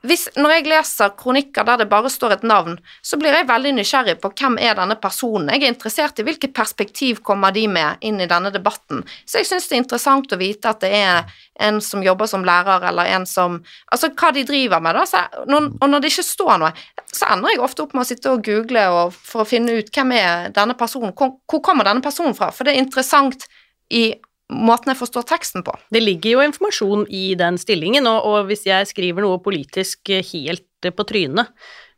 hvis, 0.08 0.28
når 0.38 0.54
jeg 0.56 0.68
leser 0.72 1.14
kronikker 1.20 1.66
der 1.68 1.82
det 1.82 1.90
bare 1.92 2.10
står 2.12 2.38
et 2.38 2.46
navn, 2.48 2.78
så 3.06 3.20
blir 3.20 3.36
jeg 3.36 3.48
veldig 3.50 3.74
nysgjerrig 3.78 4.18
på 4.22 4.32
hvem 4.40 4.58
er 4.62 4.78
denne 4.78 4.98
personen. 5.02 5.52
Jeg 5.54 5.66
er 5.66 5.74
interessert 5.74 6.20
i 6.20 6.26
hvilket 6.28 6.56
perspektiv 6.58 7.22
kommer 7.28 7.54
de 7.56 7.66
med 7.72 8.04
inn 8.08 8.22
i 8.24 8.30
denne 8.30 8.52
debatten. 8.54 9.04
Så 9.26 9.42
jeg 9.42 9.50
syns 9.50 9.68
det 9.70 9.78
er 9.78 9.84
interessant 9.84 10.34
å 10.34 10.40
vite 10.40 10.72
at 10.72 10.84
det 10.84 10.92
er 10.96 11.38
en 11.68 11.82
som 11.82 12.04
jobber 12.06 12.30
som 12.30 12.46
lærer, 12.46 12.86
eller 12.92 13.10
en 13.16 13.26
som 13.26 13.58
Altså 13.92 14.12
hva 14.14 14.30
de 14.36 14.44
driver 14.46 14.82
med, 14.84 14.96
da. 14.98 15.06
Så, 15.10 15.22
når, 15.50 15.70
og 15.82 15.90
når 15.90 16.04
det 16.04 16.12
ikke 16.12 16.26
står 16.28 16.60
noe, 16.62 16.72
så 17.12 17.32
ender 17.34 17.54
jeg 17.54 17.64
ofte 17.64 17.84
opp 17.84 17.96
med 17.98 18.04
å 18.04 18.08
sitte 18.08 18.34
og 18.34 18.44
google 18.46 18.84
og, 18.94 19.16
for 19.16 19.44
å 19.44 19.50
finne 19.50 19.80
ut 19.80 19.92
hvem 19.94 20.14
er 20.18 20.52
denne 20.56 20.76
personen, 20.78 21.16
hvor, 21.18 21.38
hvor 21.50 21.64
kommer 21.66 21.88
denne 21.88 22.04
personen 22.06 22.36
fra? 22.38 22.52
For 22.54 22.68
det 22.68 22.76
er 22.76 22.84
interessant 22.84 23.48
i 23.94 24.12
måten 24.54 24.94
jeg 24.94 25.00
forstår 25.02 25.26
teksten 25.28 25.66
på. 25.66 25.74
Det 25.92 26.02
ligger 26.04 26.38
jo 26.38 26.46
informasjon 26.46 27.08
i 27.12 27.34
den 27.40 27.60
stillingen, 27.60 28.08
og, 28.08 28.24
og 28.28 28.48
hvis 28.52 28.66
jeg 28.68 28.88
skriver 28.90 29.26
noe 29.26 29.42
politisk 29.44 30.14
helt 30.32 30.88
på 30.88 31.06
trynet, 31.10 31.52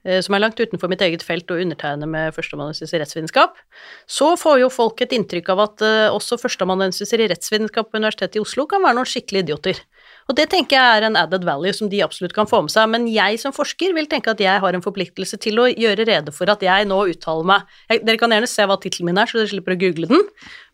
eh, 0.08 0.20
som 0.26 0.36
er 0.36 0.44
langt 0.44 0.60
utenfor 0.60 0.90
mitt 0.92 1.04
eget 1.06 1.26
felt 1.26 1.52
og 1.54 1.62
undertegner 1.62 2.10
med 2.10 2.34
førsteamanuensis 2.34 2.94
i 2.96 3.02
rettsvitenskap, 3.02 3.60
så 4.10 4.32
får 4.40 4.64
jo 4.64 4.72
folk 4.74 5.04
et 5.06 5.14
inntrykk 5.18 5.52
av 5.54 5.66
at 5.68 5.86
uh, 5.86 6.16
også 6.16 6.40
førsteamanuensiser 6.42 7.22
i 7.22 7.30
rettsvitenskap 7.30 7.92
på 7.92 8.02
Universitetet 8.02 8.40
i 8.40 8.44
Oslo 8.44 8.66
kan 8.70 8.86
være 8.86 8.98
noen 8.98 9.10
skikkelige 9.10 9.50
idioter. 9.50 9.84
Og 10.30 10.38
det 10.38 10.46
tenker 10.52 10.78
jeg 10.78 11.00
er 11.00 11.08
en 11.08 11.18
added 11.18 11.46
value 11.48 11.74
som 11.74 11.90
de 11.90 12.04
absolutt 12.06 12.36
kan 12.36 12.48
få 12.50 12.62
med 12.66 12.74
seg, 12.74 12.86
men 12.94 13.08
jeg 13.10 13.40
som 13.42 13.54
forsker 13.56 13.96
vil 13.98 14.10
tenke 14.12 14.30
at 14.30 14.42
jeg 14.44 14.62
har 14.62 14.78
en 14.78 14.86
forpliktelse 14.86 15.40
til 15.42 15.58
å 15.62 15.66
gjøre 15.70 16.06
rede 16.06 16.34
for 16.36 16.52
at 16.54 16.62
jeg 16.64 16.86
nå 16.90 17.00
uttaler 17.10 17.48
meg 17.50 17.78
jeg, 17.90 18.04
Dere 18.06 18.22
kan 18.22 18.34
gjerne 18.36 18.50
se 18.50 18.66
hva 18.70 18.78
tittelen 18.82 19.10
min 19.10 19.22
er, 19.22 19.30
så 19.30 19.40
dere 19.40 19.50
slipper 19.50 19.74
å 19.74 19.80
google 19.82 20.10
den, 20.12 20.28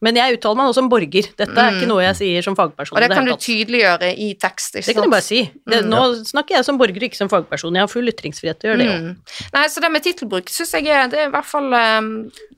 men 0.03 0.19
jeg 0.19 0.37
uttaler 0.37 0.59
meg 0.59 0.67
nå 0.67 0.75
som 0.75 0.89
borger. 0.91 1.29
Dette 1.39 1.55
er 1.55 1.77
ikke 1.77 1.87
mm. 1.87 1.91
noe 1.93 2.03
jeg 2.03 2.17
sier 2.19 2.45
som 2.45 2.57
fagperson. 2.57 2.97
Og 2.97 3.05
det 3.05 3.09
kan 3.13 3.29
du 3.29 3.33
tydeliggjøre 3.33 4.11
i 4.11 4.27
tekst, 4.41 4.75
ikke 4.75 4.83
sant? 4.83 4.91
Det 4.91 4.97
kan 4.99 5.07
du 5.07 5.15
bare 5.15 5.25
si. 5.25 5.41
Det, 5.63 5.79
mm. 5.85 5.93
Nå 5.93 6.01
snakker 6.27 6.57
jeg 6.57 6.67
som 6.67 6.81
borger, 6.81 7.07
ikke 7.07 7.19
som 7.21 7.31
fagperson. 7.31 7.79
Jeg 7.79 7.87
har 7.87 7.91
full 7.91 8.11
ytringsfrihet 8.11 8.59
til 8.61 8.69
å 8.69 8.73
gjøre 8.73 8.83
det 8.83 8.89
òg. 8.91 9.07
Mm. 9.07 9.47
Nei, 9.55 9.63
så 9.71 9.83
det 9.85 9.91
med 9.95 10.05
tittelbruk 10.05 10.51
syns 10.51 10.75
jeg 10.75 10.91
er, 10.91 11.07
det 11.11 11.23
er 11.23 11.31
i 11.31 11.33
hvert 11.33 11.49
fall 11.49 11.71
um, 11.71 12.11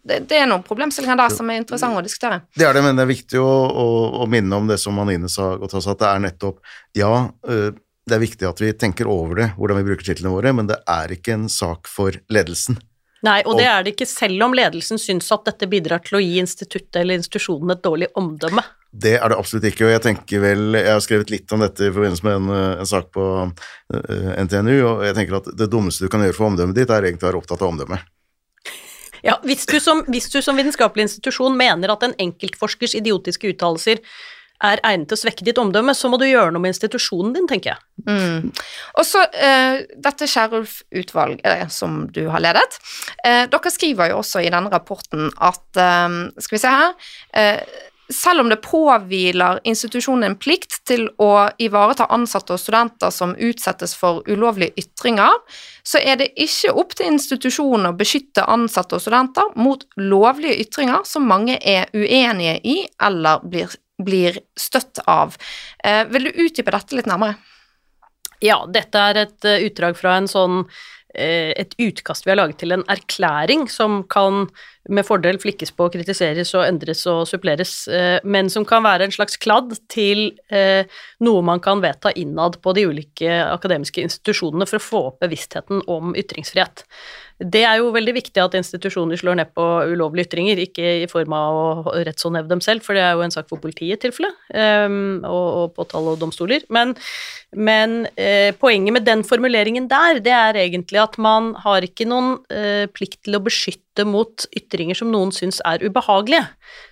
det, 0.08 0.22
det, 0.30 0.40
er 0.40 0.48
noen 0.50 0.64
problemstillinger 0.66 1.20
der 1.20 1.34
som 1.34 1.50
er 1.52 1.60
interessante 1.62 2.02
å 2.02 2.06
diskutere. 2.06 2.40
Det 2.56 2.68
er 2.68 2.78
det, 2.78 2.84
men 2.86 2.98
det 2.98 3.06
er 3.06 3.12
viktig 3.12 3.42
å, 3.44 3.52
å, 3.68 3.88
å 4.24 4.30
minne 4.32 4.62
om 4.62 4.70
det 4.70 4.80
som 4.82 4.98
Anine 5.04 5.30
sa 5.32 5.54
godt 5.60 5.78
også, 5.80 5.96
at 5.96 6.04
det 6.04 6.10
er 6.14 6.24
nettopp 6.28 6.76
Ja, 6.98 7.12
øh, 7.50 7.70
det 8.08 8.16
er 8.16 8.24
viktig 8.24 8.48
at 8.48 8.62
vi 8.64 8.72
tenker 8.72 9.10
over 9.12 9.42
det, 9.42 9.50
hvordan 9.58 9.82
vi 9.82 9.90
bruker 9.90 10.08
titlene 10.08 10.32
våre, 10.32 10.54
men 10.56 10.70
det 10.70 10.80
er 10.88 11.12
ikke 11.12 11.36
en 11.36 11.50
sak 11.52 11.90
for 11.92 12.16
ledelsen. 12.32 12.80
Nei, 13.26 13.42
og, 13.44 13.56
og 13.56 13.60
det 13.60 13.68
er 13.68 13.84
det 13.84 13.96
ikke 13.96 14.08
selv 14.08 14.46
om 14.46 14.56
ledelsen 14.56 15.02
syns 15.02 15.28
at 15.34 15.48
dette 15.50 15.68
bidrar 15.70 16.04
til 16.06 16.20
å 16.20 16.24
gi 16.24 16.38
instituttet 16.40 17.02
eller 17.02 17.18
institusjonen 17.18 17.74
et 17.74 17.84
dårlig 17.84 18.12
omdømme. 18.20 18.64
Det 18.98 19.18
er 19.18 19.30
det 19.30 19.38
absolutt 19.38 19.68
ikke, 19.68 19.86
og 19.86 19.92
jeg 19.92 20.02
tenker 20.06 20.42
vel 20.42 20.78
Jeg 20.78 20.90
har 20.90 21.02
skrevet 21.04 21.32
litt 21.34 21.52
om 21.54 21.62
dette 21.62 21.90
i 21.90 21.92
forbindelse 21.92 22.26
med 22.26 22.38
en, 22.40 22.52
øh, 22.56 22.70
en 22.82 22.90
sak 22.90 23.10
på 23.14 23.26
uh, 23.44 23.66
øh, 23.94 24.30
NTNU, 24.46 24.78
og 24.88 25.04
jeg 25.06 25.18
tenker 25.18 25.42
at 25.42 25.50
det 25.60 25.68
dummeste 25.74 26.06
du 26.06 26.14
kan 26.14 26.24
gjøre 26.24 26.38
for 26.38 26.52
omdømmet 26.52 26.78
ditt, 26.78 26.94
er 26.94 27.10
egentlig 27.10 27.28
å 27.28 27.32
være 27.32 27.42
opptatt 27.42 27.66
av 27.66 27.74
omdømmet. 27.74 28.14
Ja, 29.28 29.38
hvis 29.44 29.68
du, 29.68 29.78
som, 29.84 30.06
hvis 30.08 30.30
du 30.32 30.40
som 30.44 30.58
vitenskapelig 30.58 31.10
institusjon 31.10 31.58
mener 31.60 31.92
at 31.94 32.06
en 32.08 32.16
enkeltforskers 32.28 32.96
idiotiske 33.00 33.52
uttalelser 33.52 34.02
er 34.66 34.80
egnet 34.88 35.06
til 35.12 35.18
å 35.18 35.22
svekke 35.22 35.46
ditt 35.46 35.60
omdømme, 35.62 35.94
så 35.94 36.10
må 36.10 36.18
du 36.18 36.26
gjøre 36.26 36.50
noe 36.54 36.64
med 36.64 36.74
institusjonen 36.74 37.36
din, 37.36 37.46
tenker 37.50 37.76
jeg. 37.76 37.84
Mm. 38.08 38.48
Og 38.98 39.06
så 39.06 39.22
uh, 39.28 39.84
dette 40.08 40.30
Kierulf-utvalget 40.32 41.46
uh, 41.46 41.68
som 41.74 42.08
du 42.14 42.24
har 42.34 42.42
ledet. 42.42 42.80
Uh, 43.22 43.46
dere 43.52 43.74
skriver 43.74 44.14
jo 44.14 44.24
også 44.24 44.42
i 44.42 44.50
denne 44.54 44.72
rapporten 44.74 45.30
at 45.38 45.84
Skal 46.42 46.56
vi 46.56 46.62
se 46.64 46.74
her 46.74 47.14
selv 48.14 48.40
om 48.40 48.50
det 48.50 48.60
påhviler 48.64 49.60
institusjonen 49.68 50.30
en 50.30 50.38
plikt 50.40 50.80
til 50.88 51.08
å 51.20 51.50
ivareta 51.60 52.08
ansatte 52.14 52.56
og 52.56 52.62
studenter 52.62 53.12
som 53.12 53.36
utsettes 53.36 53.96
for 54.00 54.22
ulovlige 54.30 54.78
ytringer, 54.80 55.36
så 55.84 56.00
er 56.00 56.22
det 56.22 56.30
ikke 56.40 56.76
opp 56.80 56.96
til 56.96 57.12
institusjonen 57.12 57.90
å 57.92 57.98
beskytte 57.98 58.48
ansatte 58.48 58.98
og 58.98 59.04
studenter 59.04 59.52
mot 59.60 59.84
lovlige 60.00 60.62
ytringer 60.64 61.04
som 61.08 61.28
mange 61.28 61.60
er 61.60 61.92
uenige 61.94 62.58
i 62.64 62.78
eller 63.04 63.44
blir, 63.44 63.76
blir 64.00 64.40
støtt 64.56 65.04
av. 65.08 65.36
Eh, 65.84 66.06
vil 66.08 66.30
du 66.30 66.44
utdype 66.48 66.74
dette 66.76 66.96
litt 66.96 67.12
nærmere? 67.12 67.36
Ja, 68.44 68.62
dette 68.70 69.02
er 69.02 69.24
et 69.24 69.48
uh, 69.50 69.58
utdrag 69.66 69.98
fra 69.98 70.20
en 70.20 70.28
sånn 70.30 70.60
et 71.16 71.72
utkast 71.82 72.26
vi 72.28 72.34
har 72.34 72.38
laget 72.38 72.60
til 72.62 72.76
en 72.76 72.84
erklæring 72.92 73.64
som 73.72 74.02
kan 74.12 74.46
med 74.90 75.06
fordel 75.08 75.40
flikkes 75.42 75.74
på, 75.76 75.90
kritiseres 75.92 76.54
og 76.56 76.66
endres 76.68 77.04
og 77.10 77.26
suppleres, 77.30 77.74
eh, 77.92 78.18
men 78.24 78.50
som 78.52 78.66
kan 78.68 78.86
være 78.86 79.08
en 79.08 79.16
slags 79.16 79.38
kladd 79.42 79.76
til 79.92 80.30
eh, 80.54 80.88
noe 81.24 81.44
man 81.46 81.62
kan 81.64 81.82
vedta 81.84 82.14
innad 82.16 82.60
på 82.64 82.74
de 82.78 82.88
ulike 82.88 83.40
akademiske 83.44 84.04
institusjonene 84.04 84.68
for 84.70 84.80
å 84.80 84.88
få 84.88 85.04
opp 85.12 85.24
bevisstheten 85.26 85.84
om 85.92 86.16
ytringsfrihet. 86.18 86.86
Det 87.38 87.62
er 87.70 87.78
jo 87.78 87.92
veldig 87.94 88.16
viktig 88.16 88.42
at 88.42 88.56
institusjoner 88.58 89.20
slår 89.20 89.38
ned 89.38 89.52
på 89.54 89.64
ulovlige 89.92 90.26
ytringer, 90.26 90.58
ikke 90.64 90.94
i 91.04 91.10
form 91.12 91.36
av 91.38 91.58
å 91.60 91.94
rettshåndheve 92.08 92.50
dem 92.50 92.64
selv, 92.66 92.82
for 92.86 92.98
det 92.98 93.04
er 93.06 93.14
jo 93.14 93.26
en 93.28 93.34
sak 93.36 93.46
for 93.52 93.62
politiet 93.62 94.00
i 94.00 94.02
tilfelle, 94.08 94.32
um, 94.58 95.20
og, 95.22 95.48
og 95.62 95.76
påtale 95.78 96.16
og 96.16 96.22
domstoler. 96.24 96.66
Men, 96.74 96.96
men 97.54 98.00
uh, 98.18 98.50
poenget 98.58 98.98
med 98.98 99.06
den 99.06 99.22
formuleringen 99.28 99.86
der, 99.92 100.18
det 100.26 100.34
er 100.34 100.62
egentlig 100.64 101.04
at 101.04 101.20
man 101.22 101.54
har 101.62 101.86
ikke 101.86 102.10
noen 102.10 102.40
uh, 102.50 102.90
plikt 102.90 103.22
til 103.28 103.38
å 103.38 103.44
beskytte 103.46 103.87
mot 104.06 104.46
ytringer 104.58 104.98
som 105.00 105.10
noen 105.14 105.32
syns 105.34 105.62
er 105.66 105.82
ubehagelige. 105.82 106.44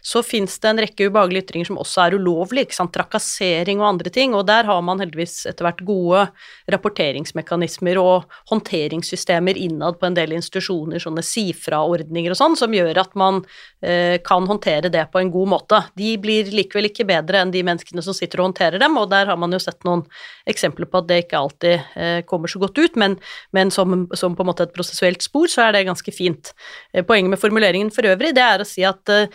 Så 0.01 0.23
fins 0.25 0.57
det 0.63 0.69
en 0.71 0.81
rekke 0.81 1.09
ubehagelige 1.09 1.45
ytringer 1.45 1.69
som 1.69 1.79
også 1.81 2.05
er 2.05 2.15
ulovlige, 2.17 2.69
ikke 2.69 2.77
sant, 2.77 2.93
trakassering 2.95 3.81
og 3.83 3.89
andre 3.89 4.13
ting, 4.13 4.33
og 4.37 4.45
der 4.49 4.65
har 4.69 4.81
man 4.85 5.03
heldigvis 5.03 5.43
etter 5.51 5.67
hvert 5.67 5.83
gode 5.85 6.23
rapporteringsmekanismer 6.71 7.99
og 8.01 8.29
håndteringssystemer 8.51 9.59
innad 9.59 9.99
på 9.99 10.09
en 10.09 10.17
del 10.17 10.35
institusjoner, 10.37 11.01
sånne 11.03 11.23
si-fra-ordninger 11.25 12.33
og 12.33 12.39
sånn, 12.39 12.57
som 12.59 12.73
gjør 12.75 13.01
at 13.03 13.13
man 13.19 13.41
eh, 13.83 14.17
kan 14.25 14.47
håndtere 14.49 14.91
det 14.93 15.05
på 15.11 15.21
en 15.21 15.33
god 15.33 15.51
måte. 15.55 15.81
De 15.99 16.15
blir 16.21 16.49
likevel 16.55 16.89
ikke 16.89 17.07
bedre 17.09 17.43
enn 17.43 17.53
de 17.53 17.63
menneskene 17.65 18.03
som 18.05 18.15
sitter 18.15 18.41
og 18.41 18.51
håndterer 18.51 18.81
dem, 18.81 18.97
og 19.01 19.11
der 19.13 19.29
har 19.29 19.39
man 19.39 19.53
jo 19.53 19.61
sett 19.61 19.83
noen 19.87 20.05
eksempler 20.49 20.89
på 20.89 21.01
at 21.01 21.09
det 21.09 21.21
ikke 21.25 21.41
alltid 21.41 21.97
eh, 21.99 22.19
kommer 22.29 22.51
så 22.51 22.61
godt 22.61 22.79
ut, 22.79 22.99
men, 22.99 23.17
men 23.55 23.73
som, 23.73 24.05
som, 24.13 24.35
på 24.37 24.45
en 24.45 24.51
måte 24.51 24.67
et 24.67 24.75
prosessuelt 24.75 25.25
spor, 25.25 25.49
så 25.51 25.67
er 25.67 25.75
det 25.75 25.85
ganske 25.89 26.13
fint. 26.15 26.53
Eh, 26.95 27.03
poenget 27.03 27.33
med 27.35 27.41
formuleringen 27.41 27.91
for 27.93 28.07
øvrig, 28.07 28.33
det 28.37 28.43
er 28.45 28.63
å 28.63 28.67
si 28.67 28.85
at 28.87 29.11
eh, 29.11 29.29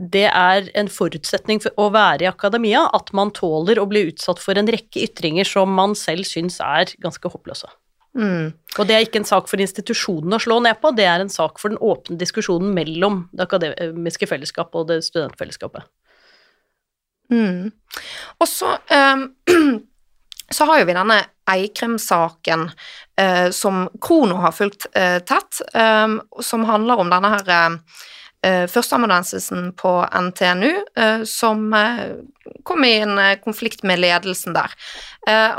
det 0.00 0.28
er 0.30 0.70
en 0.78 0.88
forutsetning 0.88 1.60
for 1.60 1.74
å 1.80 1.90
være 1.92 2.24
i 2.24 2.30
akademia 2.30 2.86
at 2.96 3.10
man 3.16 3.32
tåler 3.36 3.80
å 3.80 3.88
bli 3.90 4.06
utsatt 4.12 4.40
for 4.40 4.56
en 4.56 4.70
rekke 4.70 5.02
ytringer 5.08 5.48
som 5.48 5.72
man 5.76 5.96
selv 5.98 6.28
syns 6.28 6.60
er 6.64 6.94
ganske 7.02 7.32
håpløse. 7.32 7.68
Mm. 8.16 8.50
Og 8.78 8.86
det 8.88 8.94
er 8.94 9.04
ikke 9.04 9.20
en 9.20 9.28
sak 9.28 9.50
for 9.50 9.62
institusjonen 9.62 10.34
å 10.34 10.40
slå 10.42 10.58
ned 10.64 10.80
på, 10.82 10.94
det 10.96 11.06
er 11.06 11.22
en 11.22 11.30
sak 11.30 11.60
for 11.62 11.70
den 11.70 11.82
åpne 11.82 12.18
diskusjonen 12.18 12.72
mellom 12.74 13.24
det 13.34 13.44
akademiske 13.46 14.30
fellesskapet 14.30 14.80
og 14.80 14.88
det 14.88 15.02
studentfellesskapet. 15.06 15.86
Mm. 17.30 17.70
Og 18.42 18.48
så 18.50 18.72
um, 18.90 19.28
så 20.54 20.64
har 20.64 20.80
jo 20.80 20.88
vi 20.88 20.96
denne 20.96 21.18
Eikrem-saken 21.50 22.70
eh, 23.20 23.50
som 23.50 23.88
Krono 24.02 24.40
har 24.42 24.52
fulgt 24.52 24.86
eh, 24.92 25.18
tett, 25.18 25.60
eh, 25.74 26.08
som 26.42 26.64
handler 26.64 27.02
om 27.02 27.10
denne 27.10 27.34
her 27.36 27.78
eh, 28.46 28.66
førsteamanuensisen 28.66 29.72
på 29.78 29.92
NTNU 30.20 30.72
eh, 30.96 31.22
som 31.24 31.72
eh, 31.72 32.12
kom 32.64 32.84
i 32.84 32.98
en 32.98 33.18
konflikt 33.44 33.82
med 33.86 34.00
ledelsen 34.00 34.52
der. 34.56 34.72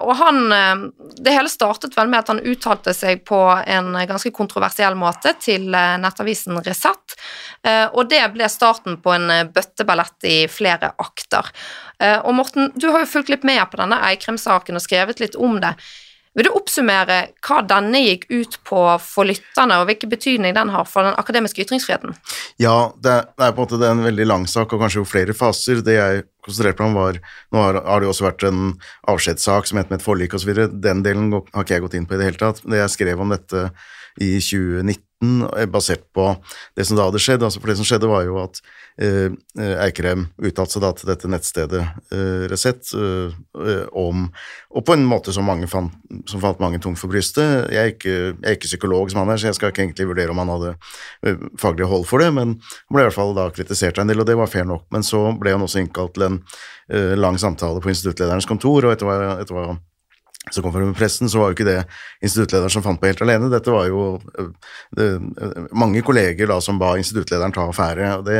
og 0.02 0.12
han 0.17 0.91
Det 1.15 1.32
hele 1.32 1.50
startet 1.50 1.96
vel 1.96 2.10
med 2.12 2.20
at 2.20 2.32
han 2.34 2.41
uttalte 2.44 2.94
seg 2.94 3.24
på 3.26 3.39
en 3.67 3.94
ganske 4.10 4.32
kontroversiell 4.36 4.98
måte 5.00 5.32
til 5.39 5.70
nettavisen 5.72 6.60
Resett, 6.65 7.15
og 7.94 8.10
det 8.12 8.22
ble 8.34 8.50
starten 8.52 8.98
på 9.02 9.13
en 9.15 9.32
bøtteballett 9.54 10.28
i 10.28 10.38
flere 10.52 10.91
akter. 10.98 11.48
og 12.26 12.34
Morten, 12.36 12.74
du 12.76 12.89
har 12.91 13.06
jo 13.06 13.12
fulgt 13.13 13.32
litt 13.32 13.48
med 13.48 13.63
på 13.72 13.80
denne 13.80 14.02
Eikrem-saken 14.12 14.76
og 14.76 14.84
skrevet 14.84 15.24
litt 15.24 15.39
om 15.39 15.62
det. 15.63 15.78
Vil 16.38 16.48
du 16.48 16.54
oppsummere 16.56 17.17
hva 17.44 17.58
denne 17.67 18.00
gikk 18.06 18.30
ut 18.32 18.54
på 18.67 18.82
for 19.04 19.28
lytterne, 19.28 19.82
og 19.82 19.89
hvilken 19.89 20.12
betydning 20.13 20.56
den 20.56 20.72
har 20.72 20.88
for 20.88 21.04
den 21.04 21.17
akademiske 21.20 21.65
ytringsfriheten? 21.65 22.15
Ja, 22.62 22.94
det 23.04 23.12
er, 23.12 23.28
det 23.36 23.48
er 23.50 23.56
på 23.58 23.65
en 23.65 23.67
måte 23.67 23.89
en 23.89 24.06
veldig 24.06 24.28
lang 24.30 24.48
sak, 24.48 24.72
og 24.72 24.80
kanskje 24.80 25.02
jo 25.02 25.10
flere 25.10 25.36
faser. 25.36 25.84
Det 25.84 25.98
jeg 25.98 26.24
konsentrerte 26.46 26.86
meg 26.86 26.94
om, 26.94 27.00
var 27.02 27.20
Nå 27.52 27.65
har, 27.65 27.82
har 27.84 28.00
det 28.00 28.08
jo 28.08 28.13
også 28.15 28.28
vært 28.30 28.48
en 28.48 28.63
avskjedssak 29.12 29.67
som 29.67 29.82
het 29.82 29.91
med 29.91 30.00
et 30.00 30.08
forlik 30.08 30.38
osv. 30.38 30.54
Den 30.72 31.04
delen 31.04 31.34
har 31.36 31.65
ikke 31.65 31.76
jeg 31.76 31.86
gått 31.88 32.00
inn 32.00 32.08
på 32.08 32.15
i 32.15 32.22
det 32.22 32.32
hele 32.32 32.39
tatt. 32.39 32.63
Det 32.63 32.80
jeg 32.80 32.96
skrev 32.96 33.24
om 33.26 33.36
dette 33.36 33.67
i 34.22 34.38
2019, 34.39 35.04
basert 35.72 36.08
på 36.14 36.28
det 36.78 36.86
som 36.88 36.98
da 36.98 37.06
hadde 37.08 37.22
skjedd. 37.22 37.44
Altså 37.46 37.62
for 37.62 37.72
det 37.72 37.78
som 37.80 37.88
skjedde, 37.88 38.10
var 38.10 38.24
jo 38.26 38.40
at 38.42 38.62
eh, 39.02 39.30
Eikrem 39.86 40.28
uttalte 40.42 40.76
seg 40.76 40.84
da 40.84 40.92
til 40.98 41.12
dette 41.12 41.30
nettstedet 41.32 41.82
eh, 42.16 42.46
Resett 42.52 42.92
eh, 42.98 43.36
om 43.98 44.28
Og 44.72 44.86
på 44.88 44.96
en 44.96 45.06
måte 45.08 45.34
som 45.36 45.48
mange 45.48 45.69
fant, 45.72 45.94
som 46.30 46.42
fant 46.44 46.62
mange 46.63 46.82
tungt 46.82 47.00
for 47.02 47.12
brystet. 47.12 47.69
Jeg 47.72 47.82
er, 47.82 47.94
ikke, 47.94 48.15
jeg 48.32 48.48
er 48.48 48.58
ikke 48.58 48.72
psykolog 48.72 49.12
som 49.12 49.22
han 49.24 49.34
er, 49.34 49.42
så 49.42 49.52
jeg 49.52 49.60
skal 49.60 49.74
ikke 49.74 49.86
egentlig 49.86 50.10
vurdere 50.10 50.34
om 50.34 50.42
han 50.42 50.54
hadde 50.56 50.74
eh, 51.28 51.48
faglig 51.62 51.90
hold 51.92 52.08
for 52.10 52.24
det, 52.24 52.32
men 52.36 52.58
han 52.58 52.96
ble 52.96 53.06
i 53.06 53.10
hvert 53.10 53.19
fall 53.19 53.36
da 53.38 53.50
kritisert 53.54 54.02
en 54.02 54.12
del, 54.12 54.24
og 54.24 54.30
det 54.30 54.38
var 54.40 54.52
fair 54.52 54.67
nok. 54.69 54.88
Men 54.96 55.06
så 55.06 55.28
ble 55.40 55.56
han 55.56 55.65
også 55.65 55.84
innkalt 55.84 56.15
til 56.17 56.28
en 56.30 56.42
eh, 56.90 57.13
lang 57.19 57.40
samtale 57.42 57.84
på 57.84 57.94
instituttlederens 57.94 58.50
kontor, 58.50 58.88
og 58.88 58.96
etter 58.96 59.10
hva, 59.10 59.38
etter 59.44 59.58
hva 59.58 59.69
som 60.50 60.63
kom 60.63 60.73
frem 60.73 60.89
i 60.89 60.98
pressen, 60.98 61.29
så 61.29 61.37
var 61.37 61.52
jo 61.52 61.56
ikke 61.56 61.67
det 61.67 61.77
instituttlederen 62.25 62.73
som 62.73 62.81
fant 62.81 62.98
på 63.02 63.12
helt 63.12 63.21
alene. 63.21 63.52
Dette 63.54 63.73
var 63.73 63.85
jo 63.92 64.17
det, 64.98 65.10
mange 65.77 66.02
kolleger 66.06 66.50
da 66.50 66.58
som 66.65 66.79
ba 66.81 66.96
instituttlederen 66.98 67.54
ta 67.54 67.67
affære. 67.69 68.08
og 68.17 68.25
Det 68.25 68.39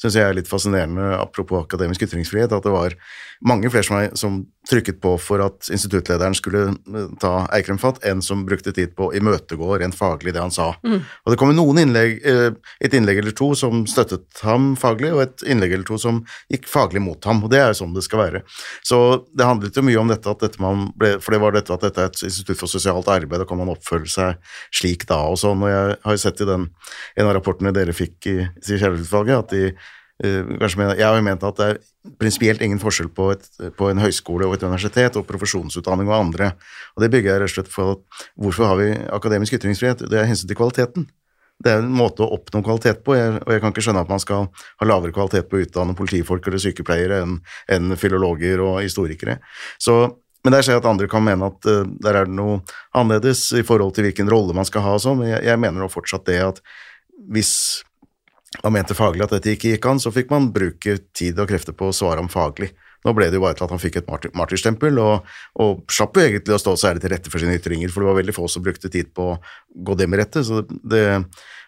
syns 0.00 0.16
jeg 0.16 0.24
er 0.24 0.38
litt 0.38 0.48
fascinerende, 0.48 1.10
apropos 1.20 1.66
akademisk 1.66 2.06
ytringsfrihet, 2.08 2.56
at 2.56 2.64
det 2.64 2.72
var 2.72 2.96
mange 3.44 3.68
flere 3.68 3.84
som, 3.84 4.00
som 4.16 4.40
trykket 4.68 5.00
på 5.02 5.16
for 5.18 5.42
at 5.42 5.66
instituttlederen 5.74 6.36
skulle 6.38 6.76
ta 7.20 7.32
Eikrem 7.54 7.80
fatt, 7.82 7.98
enn 8.06 8.22
som 8.22 8.44
brukte 8.46 8.72
tid 8.74 8.94
på 8.98 9.08
å 9.08 9.14
imøtegå 9.18 9.78
rent 9.82 9.96
faglig 9.98 10.34
det 10.36 10.42
han 10.42 10.54
sa. 10.54 10.70
Mm. 10.86 11.00
Og 11.02 11.32
det 11.32 11.38
kom 11.40 11.50
noen 11.56 11.82
innlegg, 11.82 12.20
et 12.22 12.94
innlegg 12.94 13.18
eller 13.22 13.34
to 13.36 13.52
som 13.58 13.82
støttet 13.90 14.42
ham 14.46 14.72
faglig, 14.78 15.10
og 15.16 15.24
et 15.24 15.44
innlegg 15.50 15.74
eller 15.74 15.88
to 15.88 15.98
som 15.98 16.22
gikk 16.52 16.68
faglig 16.70 17.02
mot 17.02 17.18
ham. 17.26 17.42
og 17.42 17.50
Det 17.50 17.58
er 17.58 17.72
jo 17.72 17.80
sånn 17.82 17.96
det 17.96 18.04
skal 18.06 18.22
være. 18.22 18.44
Så 18.86 19.00
det 19.34 19.48
handlet 19.48 19.78
jo 19.78 19.86
mye 19.86 20.00
om 20.00 20.12
dette 20.12 20.30
at 20.30 20.44
dette 20.46 20.62
man 20.62 20.88
ble, 20.98 21.16
for 21.22 21.34
det 21.34 21.42
var 21.42 21.56
dette 21.56 21.74
at 21.74 21.86
dette 21.88 22.04
er 22.04 22.12
et 22.12 22.22
institutt 22.30 22.60
for 22.62 22.70
sosialt 22.70 23.10
arbeid, 23.10 23.42
og 23.42 23.50
kan 23.50 23.58
man 23.58 23.72
oppføre 23.74 24.10
seg 24.10 24.52
slik 24.70 25.08
da 25.10 25.24
og 25.32 25.40
sånn. 25.42 25.66
Og 25.66 25.74
jeg 25.74 25.96
har 26.06 26.18
jo 26.18 26.22
sett 26.22 26.44
i 26.44 26.48
den, 26.48 26.68
en 27.18 27.28
av 27.28 27.34
rapportene 27.38 27.74
dere 27.74 27.96
fikk 27.96 28.30
i 28.30 28.38
Kjærlighetsutvalget, 28.62 29.42
at 29.42 29.56
de 29.56 29.64
uh, 29.72 30.54
kanskje 30.62 30.92
Jeg 30.94 31.06
har 31.08 31.18
jo 31.18 31.26
ment 31.26 31.50
at 31.50 31.58
det 31.58 31.72
er 31.72 31.82
prinsipielt 32.18 32.62
ingen 32.64 32.80
forskjell 32.82 33.10
på, 33.14 33.28
et, 33.36 33.48
på, 33.78 33.88
en 33.90 34.02
høyskole 34.02 34.46
og 34.48 34.56
et 34.56 34.64
universitet 34.66 35.16
og 35.18 35.26
profesjonsutdanning 35.28 36.10
og 36.10 36.18
andre. 36.18 36.52
Og 36.96 37.04
det 37.04 37.10
bygger 37.12 37.30
jeg 37.30 37.42
rett 37.42 37.52
og 37.52 37.56
slett 37.56 37.72
for 37.72 37.96
at 37.96 38.24
hvorfor 38.34 38.70
har 38.70 38.80
vi 38.80 38.88
akademisk 39.14 39.58
ytringsfrihet? 39.58 40.06
Det 40.10 40.18
er 40.18 40.26
hensyn 40.30 40.50
til 40.50 40.58
kvaliteten. 40.58 41.06
Det 41.62 41.70
er 41.70 41.84
en 41.84 41.94
måte 41.94 42.24
å 42.24 42.32
oppnå 42.34 42.62
kvalitet 42.66 43.04
på, 43.06 43.14
jeg, 43.14 43.36
og 43.38 43.52
jeg 43.54 43.62
kan 43.62 43.74
ikke 43.74 43.84
skjønne 43.86 44.02
at 44.02 44.10
man 44.10 44.22
skal 44.22 44.48
ha 44.50 44.88
lavere 44.88 45.14
kvalitet 45.14 45.46
på 45.46 45.60
å 45.60 45.62
utdanne 45.62 45.94
politifolk 45.98 46.48
eller 46.50 46.62
sykepleiere 46.64 47.20
enn, 47.22 47.38
enn 47.70 47.94
filologer 48.00 48.64
og 48.64 48.80
historikere. 48.82 49.38
Så 49.78 50.00
men 50.42 50.56
der 50.56 50.64
ser 50.66 50.74
jeg 50.74 50.82
at 50.82 50.88
andre 50.90 51.06
kan 51.06 51.22
mene 51.22 51.52
at 51.52 51.66
uh, 51.70 51.84
der 52.02 52.16
er 52.18 52.26
det 52.26 52.34
noe 52.34 52.56
annerledes 52.98 53.44
i 53.54 53.62
forhold 53.62 53.94
til 53.94 54.08
hvilken 54.08 54.30
rolle 54.30 54.56
man 54.56 54.66
skal 54.66 54.82
ha 54.82 54.96
og 54.96 55.04
sånn, 55.04 55.20
men 55.20 55.30
jeg, 55.30 55.44
jeg 55.46 55.60
mener 55.62 55.78
nå 55.78 55.86
fortsatt 55.92 56.26
det 56.26 56.40
at 56.42 56.58
hvis 57.30 57.52
man 58.60 58.74
mente 58.76 58.96
faglig 58.96 59.24
at 59.24 59.32
dette 59.32 59.54
ikke 59.54 59.74
gikk 59.74 59.88
an, 59.88 60.00
så 60.02 60.12
fikk 60.12 60.32
man 60.32 60.50
bruke 60.52 60.98
tid 61.16 61.40
og 61.40 61.48
krefter 61.50 61.76
på 61.76 61.88
å 61.88 61.96
svare 61.96 62.20
om 62.22 62.28
faglig. 62.32 62.72
Nå 63.02 63.14
ble 63.16 63.26
det 63.30 63.38
jo 63.38 63.42
bare 63.42 63.56
til 63.58 63.66
at 63.66 63.72
han 63.74 63.82
fikk 63.82 63.98
et 63.98 64.10
martyr, 64.10 64.30
martyrstempel, 64.38 65.00
og, 65.02 65.32
og 65.62 65.82
slapp 65.90 66.18
jo 66.18 66.22
egentlig 66.22 66.54
å 66.54 66.60
stå 66.60 66.76
særlig 66.78 67.02
til 67.02 67.12
rette 67.14 67.32
for 67.32 67.42
sine 67.42 67.56
ytringer, 67.58 67.90
for 67.90 68.04
det 68.04 68.10
var 68.12 68.20
veldig 68.20 68.36
få 68.36 68.46
som 68.52 68.62
brukte 68.62 68.92
tid 68.92 69.10
på 69.16 69.32
å 69.32 69.40
gå 69.88 69.96
det 69.98 70.06
med 70.10 70.22
rette. 70.22 70.44
Så 70.46 70.62
det, 70.68 71.02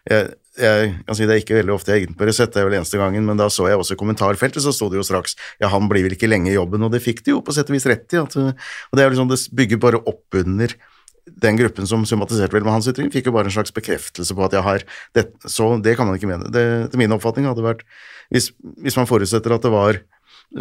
jeg, 0.06 0.30
jeg 0.60 0.94
kan 1.08 1.18
si 1.18 1.26
Det 1.26 1.34
er 1.34 1.42
ikke 1.42 1.58
veldig 1.58 1.74
ofte 1.74 1.90
jeg 1.90 2.04
er 2.04 2.06
inne 2.06 2.18
på 2.20 2.28
Resett, 2.28 2.52
det 2.54 2.62
er 2.62 2.68
vel 2.68 2.78
eneste 2.78 3.00
gangen, 3.00 3.26
men 3.26 3.40
da 3.40 3.48
så 3.50 3.66
jeg 3.66 3.80
også 3.80 3.96
i 3.96 4.02
kommentarfeltet, 4.04 4.62
så 4.62 4.74
sto 4.76 4.90
det 4.92 5.00
jo 5.00 5.06
straks 5.06 5.34
ja, 5.62 5.72
han 5.72 5.88
blir 5.90 6.06
vel 6.06 6.14
ikke 6.14 6.30
lenge 6.30 6.52
i 6.52 6.58
jobben, 6.58 6.84
og 6.86 6.94
det 6.94 7.02
fikk 7.02 7.24
de 7.26 7.34
jo 7.34 7.42
på 7.42 7.56
sett 7.56 7.72
og 7.72 7.78
vis 7.78 7.88
rett 7.90 8.14
i. 8.14 8.22
At, 8.22 8.36
og 8.38 8.94
det 8.94 9.02
er 9.02 9.14
liksom, 9.14 9.32
det 9.32 9.40
bygger 9.58 9.82
bare 9.82 10.04
opp 10.04 10.38
under 10.44 10.76
den 11.24 11.56
gruppen 11.56 11.88
som 11.88 12.04
sympatiserte 12.08 12.52
vel 12.56 12.66
med 12.66 12.76
hans 12.76 12.88
ytring, 12.90 13.10
fikk 13.12 13.30
jo 13.30 13.36
bare 13.36 13.48
en 13.48 13.56
slags 13.56 13.72
bekreftelse 13.74 14.36
på 14.36 14.44
at 14.44 14.56
jeg 14.56 14.64
har 14.66 14.84
det, 15.16 15.30
Så 15.48 15.70
det 15.82 15.96
kan 15.96 16.06
man 16.06 16.18
ikke 16.18 16.28
mene. 16.28 16.50
Det, 16.52 16.90
til 16.92 17.00
min 17.00 17.14
oppfatning 17.16 17.48
hadde 17.48 17.64
vært 17.64 17.86
hvis, 18.32 18.50
hvis 18.82 18.96
man 18.98 19.08
forutsetter 19.08 19.54
at 19.54 19.64
det 19.64 19.72
var 19.72 20.00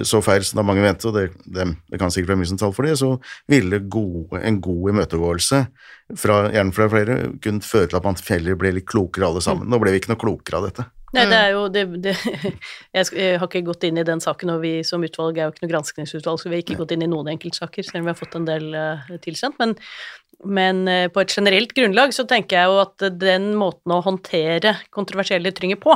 så 0.07 0.21
feil 0.25 0.41
som 0.45 0.57
da 0.57 0.65
mange 0.65 0.81
mente, 0.81 1.05
og 1.09 1.13
det, 1.17 1.27
det, 1.45 1.67
det, 1.91 1.99
kan 2.01 2.11
sikkert 2.11 2.33
være 2.33 2.41
mye 2.41 2.49
som 2.49 2.57
tall 2.57 2.73
for 2.73 2.87
det, 2.87 2.95
så 2.97 3.11
ville 3.51 3.83
gode, 3.91 4.39
en 4.41 4.57
god 4.63 4.89
imøtegåelse, 4.93 5.59
fra, 6.17 6.39
gjerne 6.53 6.73
fra 6.73 6.89
flere, 6.89 7.19
kunne 7.43 7.65
føre 7.65 7.91
til 7.91 7.99
at 7.99 8.07
man 8.07 8.17
heller 8.29 8.57
ble 8.59 8.73
litt 8.79 8.89
klokere 8.89 9.29
alle 9.29 9.43
sammen. 9.43 9.69
Nå 9.69 9.79
ble 9.83 9.93
vi 9.93 10.01
ikke 10.01 10.13
noe 10.13 10.23
klokere 10.23 10.59
av 10.59 10.69
dette. 10.69 10.87
Nei, 11.13 11.27
det 11.29 11.37
er 11.37 11.51
jo 11.53 11.67
det, 11.69 11.83
det, 12.01 12.15
Jeg 12.97 13.37
har 13.37 13.45
ikke 13.45 13.67
gått 13.67 13.85
inn 13.85 13.99
i 14.01 14.07
den 14.07 14.23
saken, 14.23 14.55
og 14.55 14.63
vi 14.63 14.79
som 14.87 15.03
utvalg 15.05 15.37
er 15.37 15.45
jo 15.45 15.53
ikke 15.53 15.67
noe 15.67 15.73
granskningsutvalg, 15.75 16.41
så 16.41 16.49
vi 16.49 16.57
har 16.57 16.65
ikke 16.65 16.79
gått 16.79 16.95
inn 16.95 17.05
i 17.05 17.11
noen 17.11 17.29
enkeltsaker, 17.35 17.85
selv 17.85 18.01
om 18.01 18.09
vi 18.09 18.13
har 18.15 18.17
fått 18.17 18.37
en 18.39 18.49
del 18.49 18.65
uh, 18.73 19.13
tilsendt. 19.21 19.61
Men, 19.61 19.75
men 20.45 20.83
uh, 20.87 21.07
på 21.13 21.23
et 21.23 21.35
generelt 21.35 21.73
grunnlag 21.75 22.15
så 22.15 22.27
tenker 22.29 22.59
jeg 22.59 22.71
jo 22.71 22.81
at 22.83 23.07
den 23.19 23.51
måten 23.59 23.95
å 23.95 24.01
håndtere 24.05 24.77
kontroversielle 24.93 25.51
ytringer 25.53 25.79
på, 25.81 25.95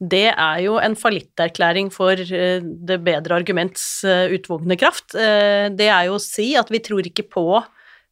det 0.00 0.30
er 0.32 0.62
jo 0.64 0.78
en 0.80 0.96
fallitterklæring 0.96 1.90
for 1.92 2.16
eh, 2.16 2.62
det 2.64 3.00
bedre 3.04 3.36
arguments 3.36 4.00
eh, 4.08 4.32
utvogne 4.32 4.78
kraft. 4.80 5.12
Eh, 5.12 5.68
det 5.76 5.90
er 5.92 6.08
jo 6.08 6.16
å 6.16 6.22
si 6.24 6.54
at 6.56 6.72
vi 6.72 6.80
tror 6.84 7.04
ikke 7.06 7.28
på 7.28 7.46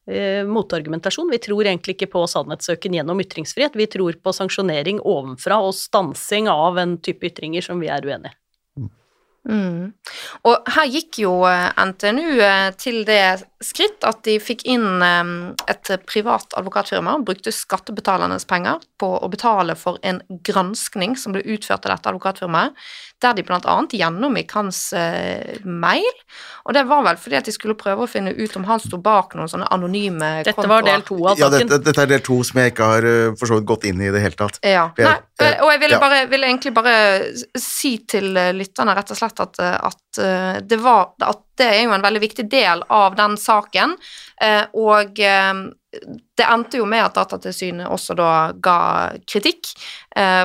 motargumentasjon. 0.09 1.27
Vi 1.29 1.37
tror 1.37 1.67
egentlig 1.69 1.93
ikke 1.93 2.07
på 2.15 2.23
sannhetssøken 2.31 2.95
gjennom 2.97 3.19
ytringsfrihet. 3.21 3.75
Vi 3.77 3.85
tror 3.93 4.17
på 4.17 4.33
sanksjonering 4.33 5.03
ovenfra 5.05 5.59
og 5.61 5.75
stansing 5.77 6.49
av 6.49 6.79
en 6.81 6.95
type 6.97 7.29
ytringer 7.29 7.61
som 7.61 7.77
vi 7.77 7.91
er 7.93 8.01
uenig 8.01 8.31
i. 8.31 8.38
Mm. 9.47 9.91
Og 10.47 10.71
her 10.75 10.89
gikk 10.91 11.21
jo 11.23 11.31
eh, 11.47 11.69
NTNU 11.79 12.41
eh, 12.43 12.69
til 12.79 13.01
det 13.07 13.45
skritt 13.63 14.03
at 14.07 14.21
de 14.27 14.35
fikk 14.43 14.65
inn 14.69 15.03
eh, 15.03 15.31
et 15.71 15.91
privat 16.09 16.55
advokatfirma, 16.59 17.15
brukte 17.25 17.53
skattebetalernes 17.55 18.45
penger 18.49 18.83
på 18.99 19.13
å 19.15 19.29
betale 19.31 19.77
for 19.79 19.99
en 20.03 20.19
granskning 20.45 21.15
som 21.19 21.35
ble 21.35 21.45
utført 21.55 21.87
av 21.87 21.95
dette 21.95 22.11
advokatfirmaet, 22.11 22.75
der 23.19 23.35
de 23.35 23.43
annet 23.51 23.95
gjennomgikk 23.99 24.53
hans 24.55 24.77
mail, 25.67 26.05
og 26.63 26.75
det 26.75 26.85
var 26.87 27.01
vel 27.03 27.17
fordi 27.19 27.35
at 27.35 27.49
de 27.49 27.51
skulle 27.51 27.75
prøve 27.75 28.05
å 28.05 28.07
finne 28.07 28.31
ut 28.31 28.55
om 28.55 28.63
han 28.69 28.79
sto 28.79 28.95
bak 29.03 29.35
noen 29.35 29.51
sånne 29.51 29.67
anonyme 29.75 30.29
dette 30.45 30.53
kontoer. 30.55 30.69
Dette 30.69 30.71
var 30.71 30.87
del 30.87 31.03
to 31.07 31.17
av 31.25 31.35
saken. 31.35 31.43
Ja, 31.43 31.49
dette, 31.57 31.81
dette, 31.83 32.05
er 32.05 32.13
del 32.13 32.23
to 32.23 32.39
som 32.47 32.61
jeg 32.61 32.71
ikke 32.71 32.87
har 32.93 33.09
for 33.35 33.51
så 33.51 33.59
vidt 33.59 33.67
gått 33.67 33.89
inn 33.91 33.99
i 33.99 34.11
det 34.13 34.23
hele 34.23 34.39
tatt. 34.39 34.61
Ja. 34.63 34.85
Nei, 34.95 35.17
og 35.39 35.69
jeg 35.71 35.79
ville, 35.81 35.99
bare, 36.01 36.23
ville 36.31 36.47
egentlig 36.49 36.73
bare 36.75 36.95
si 37.59 37.93
til 38.09 38.33
lytterne 38.55 38.95
rett 38.97 39.13
og 39.13 39.19
slett 39.19 39.41
at, 39.43 39.59
at, 39.59 40.21
eh, 40.21 40.57
det 40.67 40.79
var, 40.83 41.13
at 41.23 41.43
det 41.59 41.67
er 41.67 41.83
jo 41.85 41.93
en 41.95 42.03
veldig 42.03 42.21
viktig 42.23 42.45
del 42.51 42.83
av 42.93 43.15
den 43.19 43.37
saken. 43.39 43.95
Eh, 44.41 44.65
og 44.79 45.21
eh, 45.23 45.61
det 46.37 46.47
endte 46.47 46.81
jo 46.81 46.87
med 46.89 47.05
at 47.05 47.15
Datatilsynet 47.17 47.89
også 47.89 48.15
da 48.19 48.31
ga 48.53 48.79
kritikk 49.25 49.71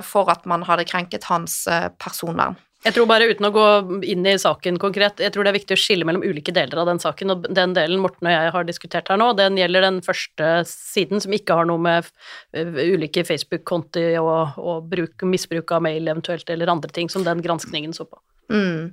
for 0.07 0.30
at 0.32 0.47
man 0.49 0.64
hadde 0.64 0.86
krenket 0.88 1.26
hans 1.28 1.66
personvern. 2.01 2.57
Jeg 2.85 2.93
tror 2.99 3.07
bare, 3.09 3.30
uten 3.32 3.47
å 3.49 3.53
gå 3.55 3.66
inn 4.12 4.26
i 4.28 4.35
saken 4.37 4.76
konkret, 4.80 5.22
jeg 5.24 5.32
tror 5.32 5.47
det 5.47 5.55
er 5.55 5.57
viktig 5.57 5.76
å 5.76 5.80
skille 5.80 6.05
mellom 6.05 6.24
ulike 6.26 6.53
deler 6.53 6.82
av 6.82 6.91
den 6.91 7.01
saken. 7.01 7.32
Og 7.32 7.47
den 7.57 7.72
delen 7.76 8.03
Morten 8.03 8.28
og 8.28 8.35
jeg 8.35 8.51
har 8.53 8.66
diskutert 8.68 9.09
her 9.09 9.20
nå, 9.20 9.30
den 9.39 9.57
gjelder 9.57 9.87
den 9.87 10.03
første 10.05 10.51
siden, 10.68 11.22
som 11.24 11.32
ikke 11.32 11.57
har 11.57 11.68
noe 11.70 11.80
med 11.80 12.11
ulike 12.53 13.24
Facebook-konti 13.24 14.05
og, 14.20 14.61
og 14.61 14.93
bruk, 14.93 15.24
misbruk 15.24 15.72
av 15.72 15.87
mail 15.87 16.12
eventuelt, 16.12 16.45
eller 16.53 16.74
andre 16.74 16.93
ting 16.93 17.09
som 17.09 17.24
den 17.24 17.41
granskningen 17.45 17.97
så 17.97 18.05
på. 18.05 18.20
Mm. 18.53 18.93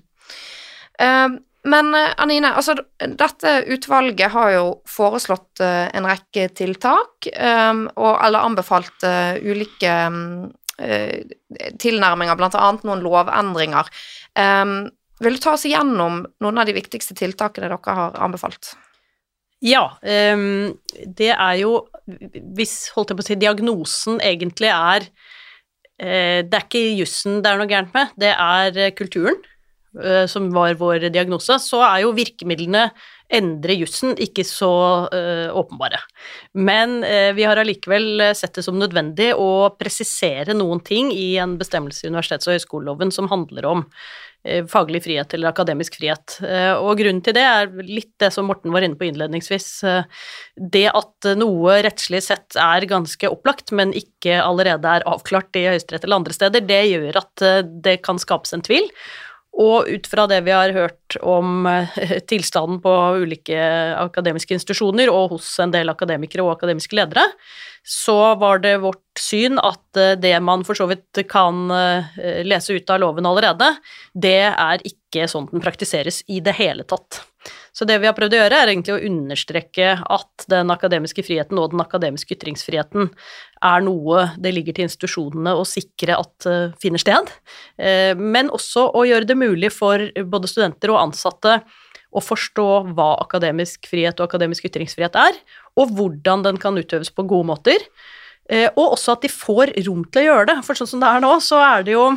Uh, 0.96 1.36
men 1.68 1.92
uh, 1.92 2.14
Anine, 2.24 2.54
altså 2.56 2.78
dette 2.96 3.58
utvalget 3.76 4.32
har 4.32 4.54
jo 4.56 4.66
foreslått 4.88 5.60
uh, 5.60 5.92
en 5.92 6.08
rekke 6.08 6.48
tiltak, 6.56 7.28
og, 7.28 8.14
eller 8.16 8.40
anbefalt 8.40 9.04
ulike 9.44 9.92
um, 10.08 10.48
tilnærminger, 11.82 12.38
blant 12.40 12.58
annet 12.58 12.86
noen 12.88 13.04
lovendringer. 13.06 13.90
Um, 14.38 14.90
vil 15.22 15.38
du 15.38 15.42
ta 15.44 15.54
oss 15.54 15.68
igjennom 15.70 16.24
noen 16.42 16.62
av 16.62 16.66
de 16.70 16.74
viktigste 16.74 17.14
tiltakene 17.20 17.68
dere 17.68 17.78
har 17.86 18.18
anbefalt? 18.26 18.74
Ja, 19.62 19.84
det 20.02 21.28
er 21.36 21.56
jo 21.60 21.84
Hvis 22.10 22.90
holdt 22.96 23.12
jeg 23.12 23.20
på 23.20 23.22
å 23.22 23.28
si, 23.28 23.36
diagnosen 23.38 24.18
egentlig 24.26 24.72
er 24.74 25.06
Det 26.02 26.50
er 26.50 26.64
ikke 26.66 26.82
jussen 26.98 27.44
det 27.46 27.52
er 27.52 27.62
noe 27.62 27.70
gærent 27.70 27.94
med, 27.94 28.16
det 28.18 28.32
er 28.34 28.96
kulturen. 28.98 29.38
Eh, 30.00 30.24
som 30.26 30.48
var 30.56 30.78
vår 30.80 31.10
diagnose, 31.12 31.58
så 31.60 31.82
er 31.84 32.06
jo 32.06 32.14
virkemidlene 32.16 32.86
endre 33.32 33.76
jussen 33.80 34.16
ikke 34.22 34.46
så 34.48 34.72
uh, 35.12 35.50
åpenbare. 35.58 36.02
Men 36.58 37.00
uh, 37.04 37.32
vi 37.38 37.46
har 37.48 37.60
allikevel 37.62 38.34
sett 38.38 38.58
det 38.58 38.66
som 38.66 38.80
nødvendig 38.80 39.32
å 39.38 39.72
presisere 39.80 40.56
noen 40.58 40.84
ting 40.86 41.14
i 41.16 41.36
en 41.42 41.58
bestemmelse 41.62 42.06
i 42.06 42.12
universitets- 42.12 42.50
og 42.50 42.58
høyskoleloven 42.58 43.14
som 43.16 43.30
handler 43.32 43.70
om 43.70 43.86
uh, 43.86 44.62
faglig 44.72 45.04
frihet 45.08 45.38
eller 45.38 45.52
akademisk 45.52 46.00
frihet. 46.00 46.40
og 46.82 46.96
grunnen 46.98 47.22
til 47.22 47.36
det 47.38 47.46
er 47.46 47.74
litt 47.86 48.14
det 48.20 48.32
som 48.34 48.48
Morten 48.50 48.74
var 48.74 48.82
inne 48.86 48.98
på 48.98 49.06
innledningsvis. 49.06 49.68
det 50.74 50.88
at 50.90 51.32
noe 51.38 51.76
rettslig 51.86 52.24
sett 52.26 52.58
er 52.58 52.88
ganske 52.90 53.30
opplagt, 53.30 53.72
men 53.72 53.94
ikke 53.94 54.42
allerede 54.42 54.98
er 54.98 55.06
avklart 55.10 55.56
i 55.62 55.68
Høyesterett 55.70 56.08
eller 56.08 56.24
andre 56.24 56.34
steder, 56.34 56.66
det 56.66 56.82
gjør 56.90 57.22
at 57.22 57.46
det 57.86 58.00
kan 58.02 58.20
skapes 58.20 58.58
en 58.58 58.66
tvil. 58.66 58.90
Og 59.60 59.90
ut 59.92 60.08
fra 60.08 60.24
det 60.32 60.40
vi 60.46 60.54
har 60.56 60.72
hørt 60.72 61.18
om 61.28 61.66
eh, 61.68 61.98
tilstanden 62.32 62.80
på 62.84 62.94
ulike 63.20 63.60
akademiske 64.00 64.56
institusjoner 64.56 65.12
og 65.12 65.36
hos 65.36 65.50
en 65.60 65.74
del 65.74 65.92
akademikere 65.92 66.46
og 66.46 66.54
akademiske 66.56 66.96
ledere, 66.96 67.26
så 67.84 68.36
var 68.40 68.62
det 68.64 68.78
vårt 68.84 69.20
syn 69.20 69.60
at 69.60 70.00
eh, 70.00 70.16
det 70.20 70.38
man 70.44 70.64
for 70.68 70.78
så 70.78 70.88
vidt 70.92 71.24
kan 71.30 71.68
eh, 71.76 72.44
lese 72.48 72.78
ut 72.78 72.96
av 72.96 73.04
loven 73.04 73.28
allerede, 73.28 73.74
det 74.14 74.40
er 74.54 74.88
ikke 74.88 75.28
sånn 75.28 75.50
den 75.52 75.64
praktiseres 75.64 76.24
i 76.32 76.40
det 76.44 76.56
hele 76.56 76.88
tatt. 76.88 77.26
Så 77.72 77.88
det 77.88 77.98
vi 78.04 78.10
har 78.10 78.16
prøvd 78.18 78.36
å 78.36 78.40
gjøre, 78.42 78.58
er 78.60 78.72
egentlig 78.74 78.96
å 78.98 79.04
understreke 79.08 79.94
at 80.04 80.46
den 80.52 80.74
akademiske 80.74 81.24
friheten 81.24 81.60
og 81.62 81.72
den 81.72 81.84
akademiske 81.84 82.36
ytringsfriheten 82.36 83.08
er 83.64 83.86
noe 83.86 84.26
det 84.42 84.52
ligger 84.58 84.76
til 84.76 84.90
institusjonene 84.90 85.54
å 85.56 85.64
sikre 85.68 86.18
at 86.20 86.50
uh, 86.50 86.74
finner 86.84 87.00
sted, 87.00 87.32
uh, 87.80 88.12
men 88.20 88.52
også 88.52 88.90
å 88.92 89.06
gjøre 89.08 89.30
det 89.30 89.40
mulig 89.40 89.72
for 89.72 90.04
både 90.34 90.52
studenter 90.52 90.92
og 90.92 91.00
ansatte 91.06 91.62
å 92.12 92.24
forstå 92.24 92.68
hva 92.92 93.14
akademisk 93.24 93.88
frihet 93.88 94.20
og 94.20 94.28
akademisk 94.28 94.68
ytringsfrihet 94.68 95.16
er, 95.16 95.38
og 95.80 95.94
hvordan 95.96 96.44
den 96.44 96.60
kan 96.60 96.76
utøves 96.76 97.12
på 97.16 97.24
gode 97.24 97.48
måter. 97.54 97.86
Eh, 98.52 98.68
og 98.76 98.98
også 98.98 99.16
at 99.16 99.24
de 99.24 99.32
får 99.32 99.72
rom 99.86 100.04
til 100.12 100.26
å 100.26 100.28
gjøre 100.28 100.50
det. 100.52 100.58
For 100.68 100.78
sånn 100.78 100.90
som 100.92 101.04
det 101.04 101.12
er 101.12 101.24
nå, 101.24 101.32
så 101.44 101.62
er 101.64 101.88
det 101.88 101.96
jo 101.96 102.10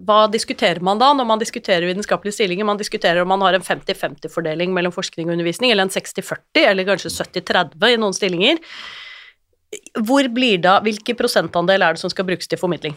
hva 0.00 0.24
diskuterer 0.32 0.80
man 0.80 1.00
da 1.00 1.10
når 1.12 1.26
man 1.28 1.40
diskuterer 1.40 1.84
vitenskapelige 1.84 2.38
stillinger? 2.38 2.64
Man 2.64 2.80
diskuterer 2.80 3.20
om 3.22 3.28
man 3.28 3.42
har 3.44 3.58
en 3.58 3.64
50-50-fordeling 3.64 4.72
mellom 4.72 4.94
forskning 4.94 5.28
og 5.28 5.36
undervisning, 5.36 5.70
eller 5.70 5.84
en 5.84 5.92
60-40, 5.92 6.62
eller 6.64 6.88
kanskje 6.88 7.12
70-30 7.12 7.92
i 7.92 7.98
noen 8.00 8.16
stillinger. 8.16 8.60
Hvor 10.00 10.28
blir 10.32 10.62
da, 10.64 10.78
Hvilken 10.84 11.18
prosentandel 11.18 11.84
er 11.84 11.96
det 11.96 12.02
som 12.02 12.12
skal 12.12 12.28
brukes 12.28 12.48
til 12.48 12.60
formidling? 12.60 12.96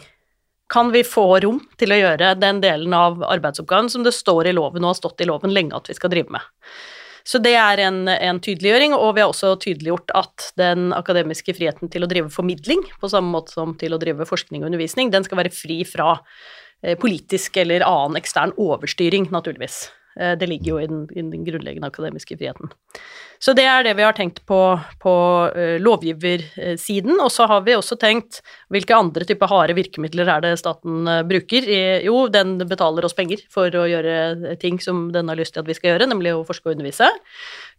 Kan 0.72 0.90
vi 0.90 1.04
få 1.06 1.28
rom 1.44 1.60
til 1.78 1.92
å 1.94 2.00
gjøre 2.00 2.32
den 2.40 2.60
delen 2.64 2.94
av 2.96 3.20
arbeidsoppgaven 3.22 3.92
som 3.92 4.02
det 4.02 4.16
står 4.16 4.48
i 4.48 4.56
loven 4.56 4.82
og 4.82 4.94
har 4.94 4.98
stått 4.98 5.22
i 5.22 5.28
loven 5.28 5.52
lenge 5.54 5.76
at 5.76 5.92
vi 5.92 5.94
skal 5.98 6.10
drive 6.10 6.32
med? 6.32 6.48
Så 7.26 7.40
det 7.42 7.56
er 7.58 7.80
en, 7.82 8.04
en, 8.08 8.38
tydeliggjøring, 8.38 8.92
og 8.94 9.16
vi 9.16 9.22
har 9.22 9.32
også 9.32 9.56
tydeliggjort 9.62 10.12
at 10.14 10.50
den 10.58 10.92
akademiske 10.94 11.56
friheten 11.58 11.90
til 11.90 12.06
å 12.06 12.08
drive 12.10 12.30
formidling, 12.30 12.84
på 13.02 13.10
samme 13.10 13.32
måte 13.34 13.54
som 13.54 13.72
til 13.78 13.96
å 13.96 13.98
drive 13.98 14.28
forskning 14.28 14.62
og 14.62 14.70
undervisning, 14.70 15.10
den 15.10 15.26
skal 15.26 15.40
være 15.42 15.54
fri 15.54 15.80
fra 15.88 16.14
politisk 17.00 17.56
eller 17.62 17.82
annen 17.86 18.18
ekstern 18.20 18.52
overstyring, 18.60 19.30
naturligvis. 19.32 19.86
Eh, 20.20 20.32
det 20.38 20.48
ligger 20.48 20.72
jo 20.72 20.80
i 20.80 20.88
den, 20.88 21.02
i 21.12 21.20
den, 21.20 21.44
grunnleggende 21.44 21.90
akademiske 21.90 22.38
friheten. 22.38 22.70
Så 23.38 23.52
det 23.56 23.66
er 23.68 23.84
det 23.84 23.92
vi 23.98 24.04
har 24.06 24.16
tenkt 24.16 24.40
på 24.48 24.58
på 25.02 25.14
uh, 25.52 25.76
lovgiversiden. 25.82 27.18
Og 27.20 27.28
så 27.32 27.44
har 27.50 27.66
vi 27.66 27.76
også 27.76 27.98
tenkt 28.00 28.40
hvilke 28.72 28.96
andre 28.96 29.26
typer 29.28 29.50
harde 29.50 29.76
virkemidler 29.76 30.30
er 30.32 30.44
det 30.44 30.54
staten 30.60 31.04
bruker. 31.28 31.68
Jo, 32.04 32.26
den 32.32 32.56
betaler 32.64 33.04
oss 33.04 33.16
penger 33.16 33.44
for 33.52 33.68
å 33.68 33.84
gjøre 33.90 34.56
ting 34.62 34.80
som 34.80 35.10
den 35.12 35.28
har 35.28 35.36
lyst 35.36 35.54
til 35.54 35.64
at 35.64 35.68
vi 35.68 35.76
skal 35.76 35.92
gjøre, 35.92 36.08
nemlig 36.08 36.32
å 36.32 36.46
forske 36.48 36.70
og 36.70 36.78
undervise, 36.78 37.10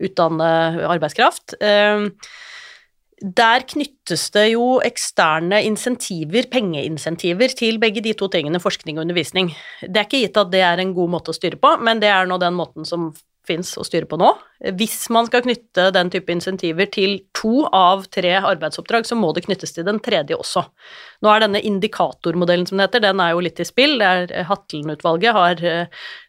utdanne 0.05 0.51
arbeidskraft. 0.93 1.57
Uh, 1.57 2.13
der 3.22 3.63
knyttes 3.65 4.28
det 4.36 4.51
jo 4.51 4.78
eksterne 4.86 5.63
insentiver, 5.65 6.45
pengeinsentiver, 6.51 7.55
til 7.57 7.80
begge 7.82 8.03
de 8.05 8.13
to 8.18 8.30
tingene, 8.34 8.61
forskning 8.61 8.99
og 8.99 9.07
undervisning. 9.07 9.49
Det 9.82 9.95
er 9.95 10.05
ikke 10.05 10.22
gitt 10.26 10.38
at 10.38 10.51
det 10.53 10.61
er 10.61 10.84
en 10.84 10.93
god 10.97 11.15
måte 11.15 11.34
å 11.34 11.38
styre 11.38 11.57
på, 11.57 11.78
men 11.82 12.03
det 12.03 12.11
er 12.13 12.30
nå 12.30 12.38
den 12.41 12.57
måten 12.57 12.86
som 12.86 13.09
fins 13.47 13.72
å 13.80 13.86
styre 13.88 14.07
på 14.09 14.18
nå. 14.20 14.30
Hvis 14.76 15.05
man 15.13 15.28
skal 15.30 15.43
knytte 15.45 15.88
den 15.95 16.09
type 16.11 16.34
insentiver 16.34 16.89
til 16.91 17.13
to 17.38 17.63
av 17.72 18.03
tre 18.11 18.34
arbeidsoppdrag, 18.41 19.07
så 19.07 19.15
må 19.15 19.32
det 19.36 19.45
knyttes 19.45 19.72
til 19.76 19.88
den 19.88 20.01
tredje 20.03 20.36
også. 20.36 20.65
Nå 21.24 21.32
er 21.32 21.45
denne 21.45 21.61
indikatormodellen 21.63 22.68
som 22.68 22.78
det 22.78 22.89
heter, 22.89 23.05
den 23.07 23.22
er 23.24 23.34
jo 23.34 23.43
litt 23.45 23.61
i 23.63 23.68
spill. 23.68 24.03
Hatlen-utvalget 24.49 25.38
har, 25.38 25.63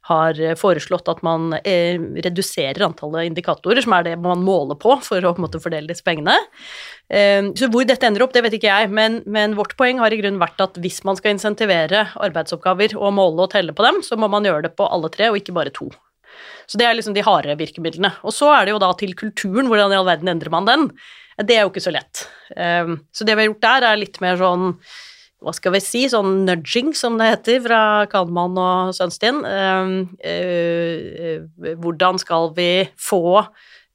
har, 0.09 0.39
foreslått 0.59 1.09
at 1.13 1.21
man 1.27 1.53
eh, 1.61 2.01
reduserer 2.25 2.85
antallet 2.87 3.29
indikatorer, 3.29 3.83
som 3.85 3.95
er 3.97 4.07
det 4.07 4.17
man 4.25 4.43
måler 4.45 4.79
på 4.81 4.97
for 5.05 5.25
å 5.25 5.35
på 5.37 5.45
måte, 5.45 5.61
fordele 5.63 5.91
disse 5.91 6.07
pengene. 6.07 6.37
Eh, 7.13 7.51
så 7.59 7.69
hvor 7.73 7.87
dette 7.89 8.09
ender 8.09 8.25
opp, 8.25 8.35
det 8.37 8.45
vet 8.47 8.59
ikke 8.59 8.73
jeg, 8.73 8.91
men, 8.95 9.21
men 9.29 9.57
vårt 9.59 9.77
poeng 9.79 10.01
har 10.03 10.15
i 10.15 10.21
grunnen 10.21 10.41
vært 10.41 10.61
at 10.65 10.81
hvis 10.81 11.03
man 11.09 11.19
skal 11.19 11.37
insentivere 11.37 12.07
arbeidsoppgaver 12.17 12.97
og 12.99 13.15
måle 13.19 13.47
og 13.47 13.53
telle 13.55 13.77
på 13.77 13.87
dem, 13.87 14.03
så 14.07 14.19
må 14.21 14.31
man 14.33 14.49
gjøre 14.49 14.69
det 14.69 14.77
på 14.79 14.89
alle 14.89 15.13
tre, 15.13 15.31
og 15.33 15.41
ikke 15.41 15.57
bare 15.57 15.75
to. 15.75 15.91
Så 16.69 16.81
det 16.81 16.87
er 16.87 16.97
liksom 16.97 17.17
de 17.17 17.25
harde 17.25 17.57
virkemidlene. 17.59 18.13
Og 18.29 18.35
så 18.37 18.51
er 18.55 18.67
det 18.67 18.75
jo 18.75 18.83
da 18.83 18.93
til 18.99 19.15
kulturen, 19.19 19.71
hvordan 19.71 19.95
i 19.95 19.99
all 19.99 20.09
verden 20.09 20.31
endrer 20.33 20.53
man 20.53 20.69
den? 20.69 20.89
Det 21.39 21.55
er 21.55 21.65
jo 21.65 21.71
ikke 21.73 21.85
så 21.85 21.95
lett. 21.95 22.27
Eh, 22.57 22.97
så 23.13 23.25
det 23.25 23.37
vi 23.37 23.45
har 23.45 23.53
gjort 23.53 23.65
der, 23.65 23.87
er 23.93 24.03
litt 24.03 24.21
mer 24.25 24.41
sånn 24.41 24.73
hva 25.45 25.55
skal 25.55 25.75
vi 25.77 25.81
si, 25.83 26.03
sånn 26.11 26.43
nudging, 26.49 26.93
som 26.99 27.19
det 27.21 27.31
heter, 27.31 27.61
fra 27.67 27.81
Kahneman 28.11 28.59
og 28.59 28.95
Sønstien. 28.97 29.41
Ehm, 29.47 29.97
eh, 30.19 31.47
hvordan 31.79 32.19
skal 32.19 32.51
vi 32.57 32.89
få 32.99 33.39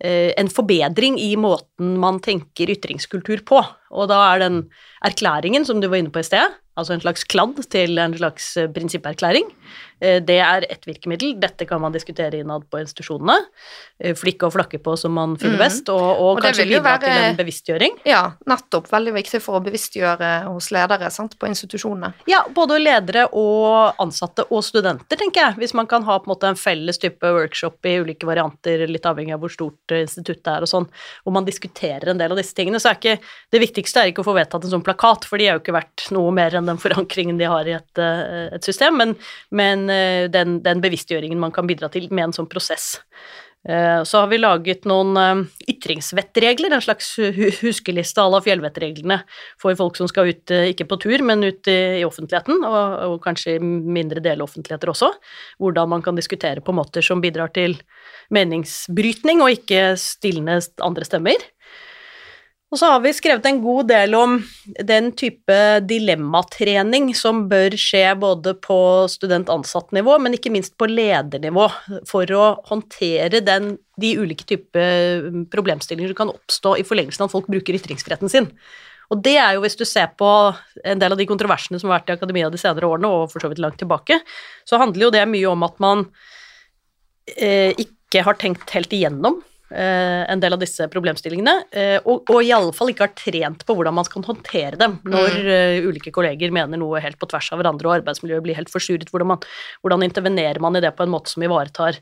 eh, 0.03 0.31
en 0.39 0.51
forbedring 0.51 1.19
i 1.19 1.33
måten 1.35 1.97
man 1.99 2.21
tenker 2.23 2.71
ytringskultur 2.71 3.43
på? 3.47 3.59
Og 3.91 4.07
da 4.11 4.21
er 4.31 4.45
den 4.45 4.61
erklæringen 5.03 5.67
som 5.67 5.83
du 5.83 5.89
var 5.89 5.99
inne 5.99 6.13
på 6.15 6.23
i 6.23 6.27
sted, 6.27 6.55
altså 6.79 6.95
en 6.95 7.03
slags 7.03 7.27
kladd 7.27 7.59
til 7.69 7.99
en 7.99 8.15
slags 8.17 8.53
prinsipperklæring, 8.73 9.51
Eh, 9.92 9.92
det 10.03 10.37
er 10.43 10.65
ett 10.69 10.83
virkemiddel. 10.87 11.37
Dette 11.39 11.65
kan 11.65 11.81
man 11.81 11.93
diskutere 11.93 12.41
innad 12.41 12.65
på 12.69 12.79
institusjonene. 12.81 13.37
Eh, 14.03 14.15
flikke 14.17 14.49
og 14.49 14.55
flakke 14.55 14.79
på 14.83 14.95
som 14.99 15.13
man 15.15 15.37
finner 15.39 15.55
mm. 15.55 15.61
best, 15.63 15.91
og, 15.93 16.01
og, 16.01 16.31
og 16.33 16.41
kanskje 16.43 16.65
bidra 16.67 16.81
være, 16.89 17.01
til 17.05 17.27
en 17.29 17.37
bevisstgjøring. 17.39 17.95
Ja, 18.09 18.23
nettopp. 18.49 18.89
Veldig 18.91 19.13
viktig 19.15 19.39
for 19.43 19.59
å 19.59 19.63
bevisstgjøre 19.63 20.31
hos 20.49 20.67
ledere 20.75 21.11
sant, 21.13 21.37
på 21.39 21.47
institusjonene. 21.47 22.11
Ja, 22.29 22.43
både 22.53 22.81
ledere 22.81 23.29
og 23.31 24.01
ansatte 24.03 24.47
og 24.49 24.65
studenter, 24.67 25.19
tenker 25.19 25.47
jeg. 25.47 25.59
Hvis 25.61 25.75
man 25.77 25.87
kan 25.89 26.03
ha 26.09 26.19
på 26.19 26.27
en 26.27 26.33
måte 26.33 26.51
en 26.51 26.59
felles 26.59 26.99
type 26.99 27.33
workshop 27.37 27.87
i 27.87 27.95
ulike 28.03 28.27
varianter, 28.27 28.83
litt 28.89 29.07
avhengig 29.07 29.37
av 29.37 29.43
hvor 29.43 29.53
stort 29.53 29.95
instituttet 29.95 30.51
er 30.51 30.67
og 30.67 30.71
sånn, 30.73 30.89
hvor 31.23 31.37
man 31.37 31.47
diskuterer 31.47 32.11
en 32.11 32.19
del 32.19 32.35
av 32.35 32.41
disse 32.41 32.57
tingene, 32.57 32.81
så 32.81 32.91
er 32.91 32.99
ikke 32.99 33.17
det 33.53 33.63
viktigste 33.63 34.03
er 34.03 34.11
ikke 34.11 34.25
å 34.25 34.27
få 34.27 34.35
vedtatt 34.35 34.67
en 34.67 34.75
sånn 34.75 34.85
plakat, 34.85 35.29
for 35.29 35.39
de 35.39 35.47
er 35.47 35.55
jo 35.55 35.63
ikke 35.63 35.77
verdt 35.77 36.09
noe 36.15 36.33
mer 36.35 36.59
enn 36.59 36.67
den 36.67 36.81
forankringen 36.81 37.39
de 37.39 37.47
har 37.47 37.69
i 37.69 37.77
et, 37.77 38.01
eh, 38.01 38.49
et 38.57 38.67
system, 38.67 38.99
men, 38.99 39.15
men 39.53 39.87
Eh, 39.92 39.92
den, 40.33 40.59
den, 40.65 40.83
bevisstgjøringen 40.83 41.39
man 41.39 41.53
kan 41.55 41.69
bidra 41.69 41.89
til 41.93 42.09
med 42.11 42.29
en 42.29 42.37
sånn 42.37 42.49
prosess. 42.51 42.95
Eh, 43.69 44.03
så 44.03 44.19
har 44.19 44.27
vi 44.27 44.41
laget 44.41 44.83
noen 44.89 45.15
eh, 45.19 45.43
ytringsvettregler, 45.71 46.73
en 46.75 46.83
slags 46.83 47.13
huskeliste 47.61 48.19
à 48.19 48.27
la 48.27 48.41
fjellvettreglene 48.43 49.21
for 49.61 49.77
folk 49.79 49.95
som 49.99 50.09
skal 50.11 50.33
ut, 50.33 50.51
ikke 50.73 50.87
på 50.89 50.99
tur, 51.05 51.23
men 51.23 51.45
ut 51.47 51.71
i 51.71 52.03
offentligheten, 52.03 52.59
og, 52.67 52.97
og 53.07 53.15
kanskje 53.23 53.55
mindre 53.63 54.23
deloffentligheter 54.23 54.91
også. 54.91 55.13
Hvordan 55.63 55.95
man 55.95 56.03
kan 56.03 56.19
diskutere 56.19 56.63
på 56.63 56.75
måter 56.75 57.05
som 57.05 57.23
bidrar 57.23 57.53
til 57.55 57.77
meningsbrytning, 58.35 59.43
og 59.43 59.55
ikke 59.55 59.93
stilne 60.01 60.59
andre 60.83 61.07
stemmer. 61.07 61.47
Og 62.73 62.79
så 62.81 62.87
har 62.89 63.03
vi 63.03 63.11
skrevet 63.13 63.45
en 63.45 63.59
god 63.61 63.85
del 63.91 64.15
om 64.17 64.39
den 64.81 65.11
type 65.13 65.57
dilemmatrening 65.85 67.11
som 67.13 67.43
bør 67.51 67.75
skje 67.77 68.15
både 68.17 68.55
på 68.65 68.77
student-ansatt-nivå, 69.13 70.15
men 70.17 70.33
ikke 70.33 70.49
minst 70.55 70.73
på 70.81 70.87
ledernivå, 70.89 71.67
for 72.09 72.33
å 72.33 72.47
håndtere 72.71 73.43
den, 73.45 73.75
de 74.01 74.15
ulike 74.17 74.49
typer 74.49 75.29
problemstillinger 75.53 76.15
som 76.15 76.21
kan 76.23 76.33
oppstå 76.33 76.73
i 76.81 76.87
forlengelsen 76.87 77.27
av 77.27 77.29
at 77.29 77.37
folk 77.37 77.53
bruker 77.53 77.77
ytringsfriheten 77.77 78.33
sin. 78.33 78.49
Og 79.13 79.21
det 79.21 79.35
er 79.37 79.53
jo, 79.53 79.61
hvis 79.67 79.77
du 79.77 79.85
ser 79.85 80.09
på 80.17 80.33
en 80.81 81.05
del 81.05 81.13
av 81.13 81.21
de 81.21 81.29
kontroversene 81.29 81.77
som 81.77 81.91
har 81.91 81.99
vært 81.99 82.09
i 82.09 82.17
akademia 82.17 82.49
de 82.49 82.57
senere 82.57 82.89
årene, 82.89 83.13
og 83.13 83.29
for 83.29 83.45
så 83.45 83.53
vidt 83.53 83.61
langt 83.61 83.77
tilbake, 83.83 84.17
så 84.65 84.81
handler 84.81 85.11
jo 85.11 85.13
det 85.13 85.27
mye 85.29 85.53
om 85.53 85.69
at 85.69 85.77
man 85.83 86.07
eh, 87.37 87.69
ikke 87.77 88.25
har 88.25 88.41
tenkt 88.41 88.73
helt 88.73 88.97
igjennom 88.97 89.43
en 89.73 90.41
del 90.41 90.53
av 90.55 90.61
disse 90.61 90.85
problemstillingene, 90.91 91.53
eh, 91.73 91.97
og, 91.99 92.29
og 92.29 92.45
iallfall 92.45 92.91
ikke 92.93 93.07
har 93.07 93.15
trent 93.17 93.65
på 93.65 93.75
hvordan 93.77 93.95
man 93.97 94.07
skal 94.07 94.25
håndtere 94.27 94.79
dem 94.79 94.99
når 95.07 95.37
mm. 95.37 95.47
uh, 95.49 95.87
ulike 95.89 96.13
kolleger 96.13 96.53
mener 96.53 96.79
noe 96.79 97.01
helt 97.03 97.19
på 97.21 97.29
tvers 97.31 97.49
av 97.53 97.61
hverandre 97.61 97.89
og 97.89 97.95
arbeidsmiljøet 97.99 98.45
blir 98.45 98.59
helt 98.59 98.71
forsuret. 98.73 99.09
Hvordan, 99.09 99.35
hvordan 99.81 100.05
intervenerer 100.05 100.61
man 100.63 100.77
i 100.77 100.83
det 100.83 100.93
på 100.97 101.07
en 101.07 101.13
måte 101.13 101.33
som 101.33 101.45
ivaretar 101.45 101.99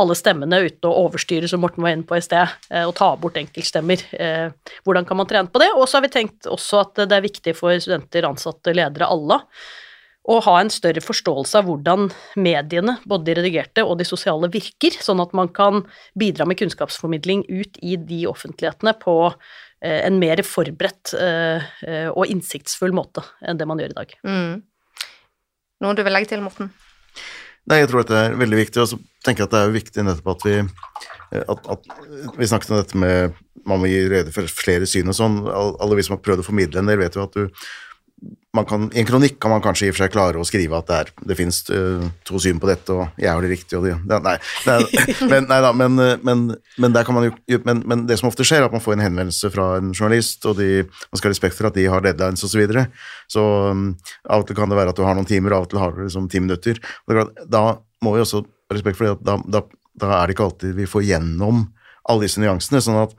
alle 0.00 0.14
stemmene 0.16 0.62
uten 0.64 0.88
å 0.88 0.94
overstyre, 1.02 1.48
som 1.50 1.60
Morten 1.60 1.84
var 1.84 1.92
inne 1.92 2.06
på 2.08 2.16
i 2.16 2.22
sted, 2.24 2.54
og 2.86 2.94
ta 2.96 3.10
bort 3.20 3.36
enkeltstemmer. 3.36 4.00
Hvordan 4.86 5.04
kan 5.04 5.18
man 5.18 5.28
trene 5.28 5.50
på 5.52 5.60
det? 5.60 5.68
Og 5.74 5.84
så 5.90 5.98
har 5.98 6.06
vi 6.06 6.12
tenkt 6.14 6.48
også 6.48 6.80
at 6.86 7.02
det 7.02 7.18
er 7.18 7.26
viktig 7.26 7.52
for 7.58 7.76
studenter, 7.82 8.24
ansatte, 8.24 8.72
ledere, 8.72 9.10
alle, 9.10 9.42
å 10.28 10.36
ha 10.44 10.56
en 10.60 10.70
større 10.72 11.00
forståelse 11.00 11.60
av 11.60 11.68
hvordan 11.68 12.10
mediene, 12.40 12.98
både 13.08 13.30
de 13.30 13.36
redigerte 13.38 13.84
og 13.86 13.96
de 14.00 14.06
sosiale, 14.08 14.50
virker, 14.52 14.98
sånn 15.00 15.22
at 15.22 15.32
man 15.36 15.48
kan 15.56 15.84
bidra 16.18 16.46
med 16.48 16.60
kunnskapsformidling 16.60 17.46
ut 17.48 17.80
i 17.80 17.96
de 17.96 18.26
offentlighetene 18.28 18.94
på 19.00 19.16
eh, 19.30 20.02
en 20.04 20.20
mer 20.20 20.42
forberedt 20.46 21.14
eh, 21.16 21.70
eh, 21.88 22.08
og 22.12 22.28
innsiktsfull 22.28 22.94
måte 22.96 23.24
enn 23.40 23.60
det 23.60 23.68
man 23.68 23.80
gjør 23.80 23.96
i 23.96 24.00
dag. 24.02 24.14
Mm. 24.28 24.60
Noe 25.80 25.96
du 25.96 26.04
vil 26.04 26.14
legge 26.14 26.34
til, 26.34 26.44
Morten? 26.44 26.68
Nei, 27.70 27.80
jeg 27.80 27.90
tror 27.90 28.04
at 28.04 28.12
det 28.12 28.20
er 28.20 28.40
veldig 28.40 28.58
viktig, 28.60 28.82
og 28.82 28.90
så 28.92 29.00
tenker 29.24 29.44
jeg 29.44 29.50
at 29.50 29.56
det 29.56 29.64
er 29.64 29.76
viktig 29.76 30.04
nettopp 30.04 30.34
at 30.34 30.48
vi 30.48 30.56
at, 31.30 31.68
at, 31.70 31.84
vi 32.34 32.48
snakket 32.48 32.72
om 32.72 32.80
dette 32.80 32.98
med 32.98 33.36
man 33.68 33.78
må 33.78 33.86
gi 33.86 34.00
rede 34.10 34.32
for 34.34 34.48
flere 34.50 34.88
syn 34.88 35.12
og 35.12 35.16
sånn. 35.16 35.36
Alle 35.46 35.98
vi 35.98 36.04
som 36.06 36.16
har 36.16 36.24
prøvd 36.24 36.42
å 36.42 36.46
formidle 36.46 36.80
en 36.80 36.88
del, 36.90 36.98
vet 36.98 37.16
jo 37.16 37.26
at 37.26 37.36
du 37.36 37.64
kan, 38.66 38.88
I 38.92 39.00
en 39.00 39.06
kronikk 39.06 39.38
kan 39.40 39.52
man 39.52 39.62
kanskje 39.62 39.86
i 39.86 39.90
og 39.92 39.94
for 39.94 40.02
seg 40.02 40.12
klare 40.12 40.40
å 40.40 40.46
skrive 40.46 40.78
at 40.80 40.88
det, 40.88 40.96
er, 40.98 41.10
det 41.30 41.36
finnes 41.38 41.60
uh, 41.70 42.02
to 42.26 42.40
syn 42.42 42.58
på 42.60 42.68
dette, 42.68 42.92
og 42.92 43.20
jeg 43.20 43.30
har 43.30 43.44
det 43.44 43.50
riktige, 43.52 43.78
og 43.78 43.86
det, 43.86 43.94
det 44.10 44.18
Nei, 44.24 44.34
nei, 44.66 45.04
men, 45.32 45.46
nei 45.50 45.60
da, 45.64 45.70
men, 45.76 45.98
eh, 46.02 46.16
men, 46.26 46.42
men, 46.82 46.94
der 46.96 47.06
kan 47.06 47.16
man 47.16 47.28
jo, 47.28 47.34
men, 47.66 47.82
men, 47.88 48.04
det 48.10 48.18
som 48.20 48.28
ofte 48.28 48.46
skjer, 48.46 48.64
er 48.64 48.68
at 48.68 48.74
man 48.74 48.82
får 48.82 48.96
en 48.96 49.04
henvendelse 49.06 49.52
fra 49.54 49.68
en 49.78 49.92
journalist, 49.94 50.44
og 50.50 50.58
de, 50.58 50.82
man 50.82 51.20
skal 51.20 51.30
ha 51.30 51.34
respekt 51.36 51.58
for 51.58 51.70
at 51.70 51.78
de 51.78 51.86
har 51.90 52.04
deadlines 52.04 52.42
osv. 52.42 52.52
Så, 52.52 52.58
videre. 52.58 52.88
så 53.30 53.42
um, 53.70 53.92
av 54.26 54.42
og 54.42 54.48
til 54.48 54.58
kan 54.58 54.68
det 54.68 54.76
være 54.80 54.92
at 54.92 54.98
du 54.98 55.04
har 55.06 55.14
noen 55.16 55.28
timer, 55.30 55.54
og 55.54 55.62
av 55.62 55.68
og 55.68 55.72
til 55.72 55.80
har 55.80 55.94
du 55.94 56.02
liksom 56.02 56.26
ti 56.32 56.42
minutter. 56.42 56.80
Da 57.48 57.62
må 58.04 58.16
vi 58.16 58.24
også 58.24 58.42
ha 58.42 58.74
respekt 58.74 58.98
for 58.98 59.06
det 59.06 59.14
at 59.14 59.22
da, 59.24 59.38
da, 59.46 59.62
da, 60.02 60.10
er 60.18 60.26
det 60.26 60.34
ikke 60.34 60.48
alltid 60.50 60.74
vi 60.76 60.88
får 60.90 61.06
gjennom 61.06 61.68
alle 62.10 62.26
disse 62.26 62.42
nyansene. 62.42 62.82
sånn 62.82 63.04
at 63.04 63.14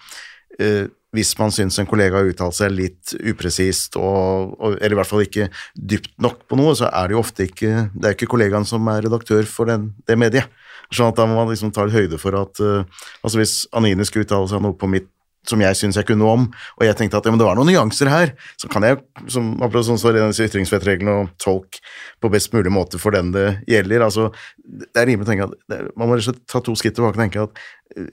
uh, 0.60 0.92
hvis 1.16 1.34
man 1.40 1.52
syns 1.52 1.80
en 1.80 1.88
kollega 1.90 2.20
har 2.20 2.30
uttalt 2.32 2.56
seg 2.56 2.72
litt 2.72 3.14
upresist, 3.20 3.98
eller 4.00 4.94
i 4.94 4.98
hvert 4.98 5.10
fall 5.10 5.26
ikke 5.26 5.50
dypt 5.76 6.14
nok 6.24 6.46
på 6.48 6.60
noe, 6.60 6.76
så 6.78 6.88
er 6.88 7.10
det 7.10 7.18
jo 7.18 7.24
ofte 7.24 7.48
ikke 7.50 7.90
Det 7.92 8.08
er 8.08 8.16
ikke 8.16 8.30
kollegaen 8.32 8.68
som 8.68 8.88
er 8.92 9.04
redaktør 9.06 9.48
for 9.50 9.68
den, 9.68 9.92
det 10.08 10.18
mediet. 10.20 10.48
Sånn 10.92 11.12
at 11.12 11.20
da 11.20 11.28
må 11.28 11.38
man 11.38 11.52
liksom 11.52 11.72
ta 11.76 11.86
høyde 11.88 12.20
for 12.20 12.36
at 12.36 12.60
uh, 12.64 12.84
altså 13.24 13.40
Hvis 13.40 13.56
Anine 13.76 14.08
skulle 14.08 14.28
uttale 14.28 14.50
seg 14.52 14.64
noe 14.64 14.76
på 14.76 14.90
mitt 14.92 15.10
som 15.48 15.62
jeg 15.64 15.78
syns 15.78 15.98
jeg 15.98 16.06
kunne 16.08 16.22
noe 16.22 16.38
om, 16.38 16.46
og 16.78 16.86
jeg 16.86 16.98
tenkte 17.00 17.18
at 17.18 17.26
ja, 17.26 17.34
men 17.34 17.42
det 17.42 17.48
var 17.48 17.58
noen 17.58 17.72
nyanser 17.72 18.12
her, 18.12 18.34
så 18.62 18.70
kan 18.72 18.86
jeg, 18.86 19.00
som 19.32 19.54
apropos 19.58 19.90
sånn 19.90 20.00
står 20.02 20.20
så 20.38 20.46
ytringsfrihetsreglene 20.46 21.16
og 21.24 21.32
tolk 21.42 21.80
på 22.22 22.32
best 22.34 22.54
mulig 22.54 22.74
måte 22.74 23.02
for 23.02 23.16
den 23.16 23.34
det 23.34 23.48
gjelder. 23.70 24.06
altså 24.06 24.30
Det 24.62 24.92
er 24.94 25.10
rimelig 25.10 25.26
å 25.26 25.32
tenke 25.32 25.48
at 25.50 25.56
det, 25.72 25.80
man 25.96 26.12
må 26.12 26.18
rett 26.18 26.28
og 26.28 26.30
slett 26.30 26.44
ta 26.52 26.62
to 26.62 26.76
skritt 26.78 26.98
tilbake 26.98 27.18
og 27.18 27.24
tenke 27.24 27.48
at 27.48 27.64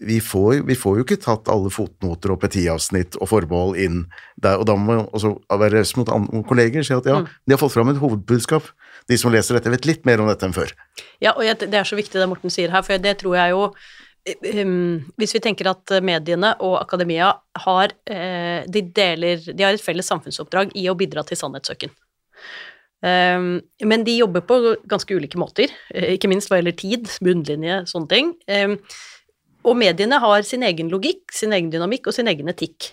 vi 0.01 0.19
får, 0.25 0.65
vi 0.67 0.75
får 0.75 0.97
jo 0.99 1.05
ikke 1.07 1.21
tatt 1.23 1.51
alle 1.53 1.71
fotnoter 1.71 2.33
og 2.35 2.41
petiavsnitt 2.43 3.19
og 3.21 3.31
forbehold 3.31 3.79
inn 3.79 4.01
der, 4.41 4.59
og 4.59 4.67
da 4.67 4.75
må 4.75 4.89
man 4.89 5.05
også 5.15 5.37
være 5.53 5.79
raus 5.79 5.95
mot 6.01 6.11
kolleger 6.49 6.83
og 6.83 6.89
si 6.89 6.97
at 6.97 7.07
ja, 7.07 7.21
mm. 7.23 7.29
de 7.47 7.55
har 7.55 7.61
fått 7.61 7.77
fram 7.77 7.93
et 7.93 8.01
hovedbudskap. 8.03 8.73
De 9.09 9.17
som 9.21 9.33
leser 9.33 9.57
dette, 9.57 9.71
vet 9.73 9.87
litt 9.89 10.09
mer 10.09 10.21
om 10.21 10.29
dette 10.29 10.45
enn 10.45 10.57
før. 10.57 10.73
Ja, 11.23 11.37
og 11.37 11.47
det 11.47 11.79
er 11.79 11.87
så 11.89 11.97
viktig 11.99 12.19
det 12.19 12.29
Morten 12.29 12.53
sier 12.53 12.73
her, 12.75 12.85
for 12.85 13.01
det 13.01 13.15
tror 13.23 13.39
jeg 13.39 13.55
jo 13.55 13.63
hvis 15.19 15.35
vi 15.37 15.41
tenker 15.43 15.71
at 15.71 15.93
mediene 16.05 16.55
og 16.65 16.79
akademia 16.81 17.31
har, 17.65 17.95
eh, 18.07 18.67
de 18.67 18.83
deler, 18.95 19.41
de 19.47 19.65
har 19.65 19.77
et 19.77 19.85
felles 19.85 20.07
samfunnsoppdrag 20.07 20.75
i 20.77 20.89
å 20.91 20.97
bidra 20.99 21.25
til 21.27 21.39
sannhetssøken. 21.41 21.95
Ehm, 23.05 23.61
men 23.85 24.05
de 24.05 24.17
jobber 24.19 24.43
på 24.43 24.59
ganske 24.91 25.15
ulike 25.15 25.39
måter, 25.39 25.71
eh, 25.95 26.17
ikke 26.17 26.29
minst 26.29 26.51
hva 26.51 26.59
gjelder 26.59 26.77
tid, 26.77 27.07
bunnlinje, 27.23 27.87
sånne 27.87 28.09
ting. 28.09 28.35
Ehm, 28.49 28.79
og 29.65 29.77
mediene 29.77 30.19
har 30.19 30.43
sin 30.43 30.63
egen 30.63 30.91
logikk, 30.91 31.31
sin 31.33 31.53
egen 31.53 31.71
dynamikk 31.71 32.07
og 32.07 32.15
sin 32.15 32.27
egen 32.27 32.49
etikk. 32.49 32.93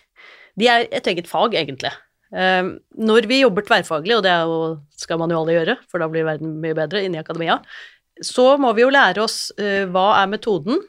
De 0.57 0.67
er 0.67 0.87
et 0.91 1.05
eget 1.07 1.27
fag, 1.27 1.53
egentlig. 1.53 1.91
Når 2.31 3.27
vi 3.27 3.41
jobber 3.41 3.61
tverrfaglig, 3.61 4.17
og 4.17 4.23
det 4.23 4.99
skal 4.99 5.17
man 5.17 5.29
jo 5.29 5.39
alle 5.39 5.53
gjøre, 5.55 5.77
for 5.87 5.99
da 5.99 6.07
blir 6.09 6.25
verden 6.25 6.59
mye 6.59 6.75
bedre 6.75 7.03
inni 7.05 7.19
akademia, 7.19 7.61
så 8.23 8.57
må 8.59 8.73
vi 8.75 8.83
jo 8.85 8.91
lære 8.93 9.23
oss 9.23 9.51
uh, 9.59 9.85
hva 9.91 10.21
er 10.21 10.31
metoden, 10.31 10.79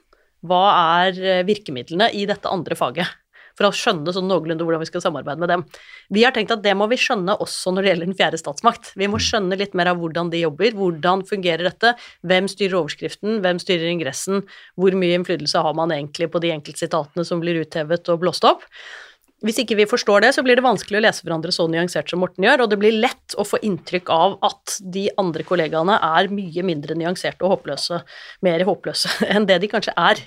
hva 0.49 0.65
er 1.03 1.21
eh, 1.21 1.45
virkemidlene 1.47 2.11
i 2.15 2.27
dette 2.29 2.51
andre 2.51 2.79
faget? 2.79 3.23
For 3.57 3.65
å 3.65 3.73
skjønne 3.73 4.13
sånn 4.13 4.27
noenlunde 4.29 4.67
hvordan 4.67 4.83
vi 4.83 4.89
skal 4.91 5.01
samarbeide 5.01 5.41
med 5.41 5.49
dem. 5.49 5.63
Vi 6.13 6.27
har 6.27 6.35
tenkt 6.37 6.53
at 6.53 6.61
det 6.65 6.75
må 6.77 6.91
vi 6.91 6.99
skjønne 7.01 7.39
også 7.41 7.73
når 7.73 7.87
det 7.87 7.91
gjelder 7.91 8.11
den 8.11 8.19
fjerde 8.19 8.41
statsmakt. 8.43 8.91
Vi 9.01 9.09
må 9.09 9.21
skjønne 9.23 9.57
litt 9.57 9.73
mer 9.79 9.89
av 9.95 10.03
hvordan 10.03 10.29
de 10.33 10.43
jobber, 10.43 10.77
hvordan 10.77 11.25
fungerer 11.25 11.65
dette, 11.65 11.95
hvem 12.29 12.51
styrer 12.53 12.77
overskriften, 12.83 13.41
hvem 13.41 13.61
styrer 13.63 13.89
ingressen, 13.95 14.45
hvor 14.77 14.97
mye 15.01 15.17
innflytelse 15.17 15.65
har 15.65 15.77
man 15.79 15.95
egentlig 15.97 16.29
på 16.35 16.43
de 16.45 16.53
enkeltsitatene 16.59 17.25
som 17.25 17.41
blir 17.41 17.63
uthevet 17.65 18.13
og 18.13 18.21
blåst 18.27 18.45
opp. 18.45 18.69
Hvis 19.45 19.59
ikke 19.61 19.77
vi 19.77 19.85
forstår 19.85 20.23
det, 20.25 20.31
så 20.33 20.41
blir 20.45 20.57
det 20.57 20.65
vanskelig 20.65 20.97
å 20.97 21.03
lese 21.05 21.25
hverandre 21.27 21.53
så 21.53 21.67
nyansert 21.69 22.09
som 22.09 22.23
Morten 22.25 22.47
gjør, 22.47 22.63
og 22.65 22.71
det 22.73 22.79
blir 22.81 22.95
lett 22.97 23.35
å 23.37 23.45
få 23.45 23.61
inntrykk 23.61 24.09
av 24.15 24.39
at 24.49 24.79
de 24.81 25.11
andre 25.21 25.45
kollegaene 25.45 25.99
er 26.01 26.31
mye 26.33 26.65
mindre 26.65 26.97
nyanserte 26.97 27.45
og 27.45 27.59
håpløse, 27.59 28.01
mer 28.47 28.65
håpløse 28.65 29.13
enn 29.35 29.49
det 29.49 29.61
de 29.61 29.71
kanskje 29.73 29.93
er. 30.01 30.23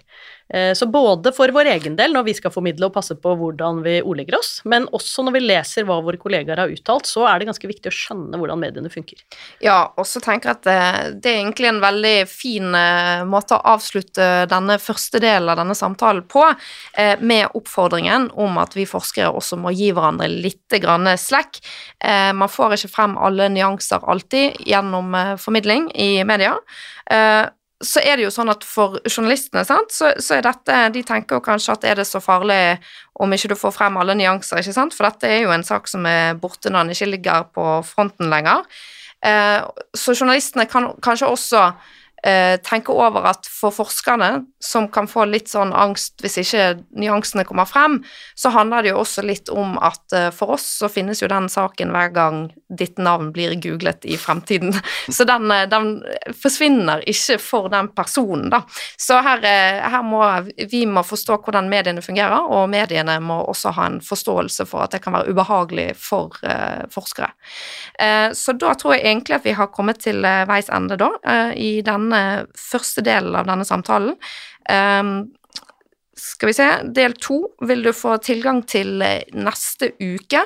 Eh, 0.54 0.74
så 0.74 0.86
både 0.86 1.32
for 1.36 1.52
vår 1.54 1.66
egen 1.76 1.96
del, 1.96 2.14
når 2.14 2.26
vi 2.26 2.34
skal 2.38 2.54
formidle 2.54 2.88
og 2.88 2.94
passe 2.96 3.14
på 3.22 3.34
hvordan 3.38 3.84
vi 3.86 4.00
ordlegger 4.02 4.40
oss, 4.40 4.52
men 4.70 4.88
også 4.96 5.26
når 5.26 5.36
vi 5.36 5.44
leser 5.44 5.86
hva 5.86 6.00
våre 6.06 6.18
kollegaer 6.22 6.64
har 6.64 6.74
uttalt, 6.74 7.06
så 7.10 7.28
er 7.30 7.40
det 7.40 7.50
ganske 7.52 7.70
viktig 7.70 7.92
å 7.92 7.96
skjønne 7.96 8.40
hvordan 8.40 8.62
mediene 8.62 8.90
funker. 8.90 9.22
Ja, 9.62 9.92
og 9.94 10.08
så 10.10 10.22
tenker 10.24 10.52
jeg 10.52 10.58
at 10.58 10.66
det, 10.66 10.80
det, 11.22 11.34
er 11.34 11.44
egentlig 11.44 11.70
en 11.70 11.84
veldig 11.84 12.16
fin 12.32 12.74
eh, 12.80 13.22
måte 13.30 13.60
å 13.60 13.76
avslutte 13.76 14.30
denne 14.50 14.80
første 14.82 15.22
delen 15.22 15.54
av 15.54 15.62
denne 15.62 15.78
samtalen 15.78 16.26
på, 16.30 16.48
eh, 16.98 17.14
med 17.22 17.54
oppfordringen 17.58 18.32
om 18.40 18.58
at 18.62 18.74
vi 18.78 18.88
forskere 18.90 19.30
også 19.30 19.60
må 19.62 19.74
gi 19.76 19.92
hverandre 19.94 20.32
litt 20.32 20.80
grann 20.82 21.08
slekk. 21.18 21.58
Man 22.38 22.50
får 22.52 22.76
ikke 22.76 22.92
frem 22.92 23.16
alle 23.18 23.48
nyanser 23.52 24.04
alltid 24.10 24.60
gjennom 24.70 25.16
formidling 25.42 25.88
i 25.98 26.22
media 26.28 26.54
så 27.80 28.02
er 28.04 28.18
det 28.20 28.26
jo 28.26 28.32
sånn 28.34 28.52
at 28.52 28.66
for 28.68 28.98
journalistene, 29.08 29.64
sant, 29.68 29.94
så, 29.96 30.12
så, 30.20 30.36
er 30.36 30.44
dette 30.44 30.80
De 30.96 31.04
tenker 31.08 31.38
jo 31.38 31.44
kanskje 31.44 31.78
at 31.78 31.86
er 31.88 32.02
det 32.02 32.08
så 32.10 32.20
farlig 32.24 32.80
om 33.20 33.32
ikke 33.32 33.54
du 33.54 33.56
får 33.60 33.76
frem 33.76 34.00
alle 34.02 34.18
nyanser, 34.20 34.60
ikke 34.60 34.76
sant, 34.76 34.96
for 34.96 35.08
dette 35.08 35.30
er 35.30 35.46
jo 35.46 35.54
en 35.56 35.64
sak 35.64 35.88
som 35.92 36.08
er 36.08 36.36
borte 36.40 36.72
når 36.72 36.88
den 36.88 36.98
ikke 36.98 37.12
ligger 37.14 37.48
på 37.56 37.68
fronten 37.88 38.32
lenger. 38.32 38.68
Eh, 39.24 39.64
så 39.96 40.16
journalistene 40.16 40.68
kan 40.72 40.92
kanskje 41.04 41.32
også 41.32 41.64
tenke 42.20 42.92
over 42.92 43.30
at 43.30 43.48
for 43.48 43.72
forskerne, 43.72 44.44
som 44.60 44.90
kan 44.92 45.08
få 45.08 45.24
litt 45.30 45.48
sånn 45.52 45.72
angst 45.72 46.20
hvis 46.24 46.36
ikke 46.42 46.64
nyansene 47.00 47.46
kommer 47.48 47.68
frem, 47.70 48.00
så 48.36 48.52
handler 48.54 48.84
det 48.84 48.92
jo 48.92 49.00
også 49.00 49.24
litt 49.24 49.50
om 49.50 49.78
at 49.82 50.16
eh, 50.16 50.30
for 50.36 50.56
oss 50.56 50.66
så 50.82 50.90
finnes 50.92 51.22
jo 51.22 51.30
den 51.32 51.50
saken 51.52 51.94
hver 51.94 52.12
gang 52.16 52.40
ditt 52.80 53.00
navn 53.02 53.32
blir 53.36 53.56
googlet 53.62 54.06
i 54.06 54.18
fremtiden. 54.18 54.76
Så 55.16 55.26
den, 55.28 55.52
eh, 55.52 55.66
den 55.70 55.92
forsvinner 56.42 57.04
ikke 57.10 57.40
for 57.42 57.70
den 57.74 57.90
personen, 57.96 58.50
da. 58.54 58.62
Så 58.98 59.20
her, 59.26 59.44
eh, 59.44 59.80
her, 59.90 60.04
må 60.06 60.24
vi 60.72 60.86
må 60.90 61.04
forstå 61.06 61.40
hvordan 61.46 61.70
mediene 61.72 62.04
fungerer, 62.04 62.50
og 62.50 62.70
mediene 62.72 63.20
må 63.24 63.42
også 63.50 63.74
ha 63.78 63.88
en 63.90 64.00
forståelse 64.04 64.68
for 64.70 64.86
at 64.86 64.96
det 64.96 65.04
kan 65.04 65.16
være 65.16 65.34
ubehagelig 65.34 65.92
for 66.00 66.36
uh, 66.44 66.86
forskere. 66.92 67.30
Uh, 68.00 68.32
så 68.38 68.56
da 68.58 68.74
tror 68.78 68.96
jeg 68.96 69.06
egentlig 69.06 69.38
at 69.38 69.46
vi 69.46 69.56
har 69.58 69.70
kommet 69.74 70.02
til 70.04 70.24
uh, 70.26 70.46
veis 70.50 70.70
ende, 70.74 70.98
da, 71.00 71.10
i 71.56 71.82
denne 71.86 72.09
denne 72.10 72.48
første 72.58 73.06
delen 73.06 73.38
av 73.38 73.48
denne 73.50 73.68
samtalen. 73.68 74.18
Um, 74.70 75.30
skal 76.20 76.50
vi 76.50 76.54
se, 76.54 76.68
del 76.96 77.14
to 77.22 77.38
vil 77.68 77.84
du 77.86 77.92
få 77.96 78.18
tilgang 78.24 78.62
til 78.68 79.02
eh, 79.06 79.24
neste 79.40 79.94
uke. 80.02 80.42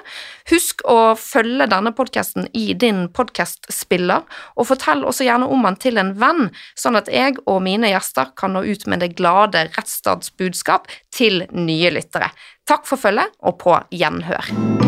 Husk 0.52 0.84
å 0.90 1.16
følge 1.18 1.68
denne 1.72 1.94
podkasten 1.98 2.46
i 2.54 2.76
din 2.78 3.08
podkastspiller, 3.16 4.22
og 4.54 4.70
fortell 4.70 5.02
også 5.08 5.28
gjerne 5.28 5.50
om 5.50 5.66
den 5.66 5.80
til 5.82 5.98
en 6.02 6.14
venn, 6.20 6.52
sånn 6.78 7.00
at 7.00 7.10
jeg 7.10 7.40
og 7.48 7.64
mine 7.66 7.90
gjester 7.94 8.36
kan 8.38 8.54
nå 8.54 8.66
ut 8.68 8.88
med 8.92 9.02
det 9.02 9.16
glade 9.18 9.66
rettsstatsbudskap 9.74 10.90
til 11.14 11.48
nye 11.50 11.94
lyttere. 11.98 12.30
Takk 12.70 12.86
for 12.88 13.02
følget, 13.02 13.34
og 13.42 13.58
på 13.66 13.80
gjenhør. 13.92 14.83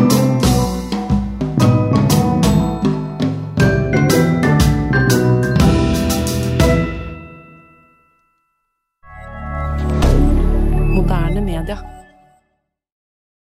rien. 11.64 11.95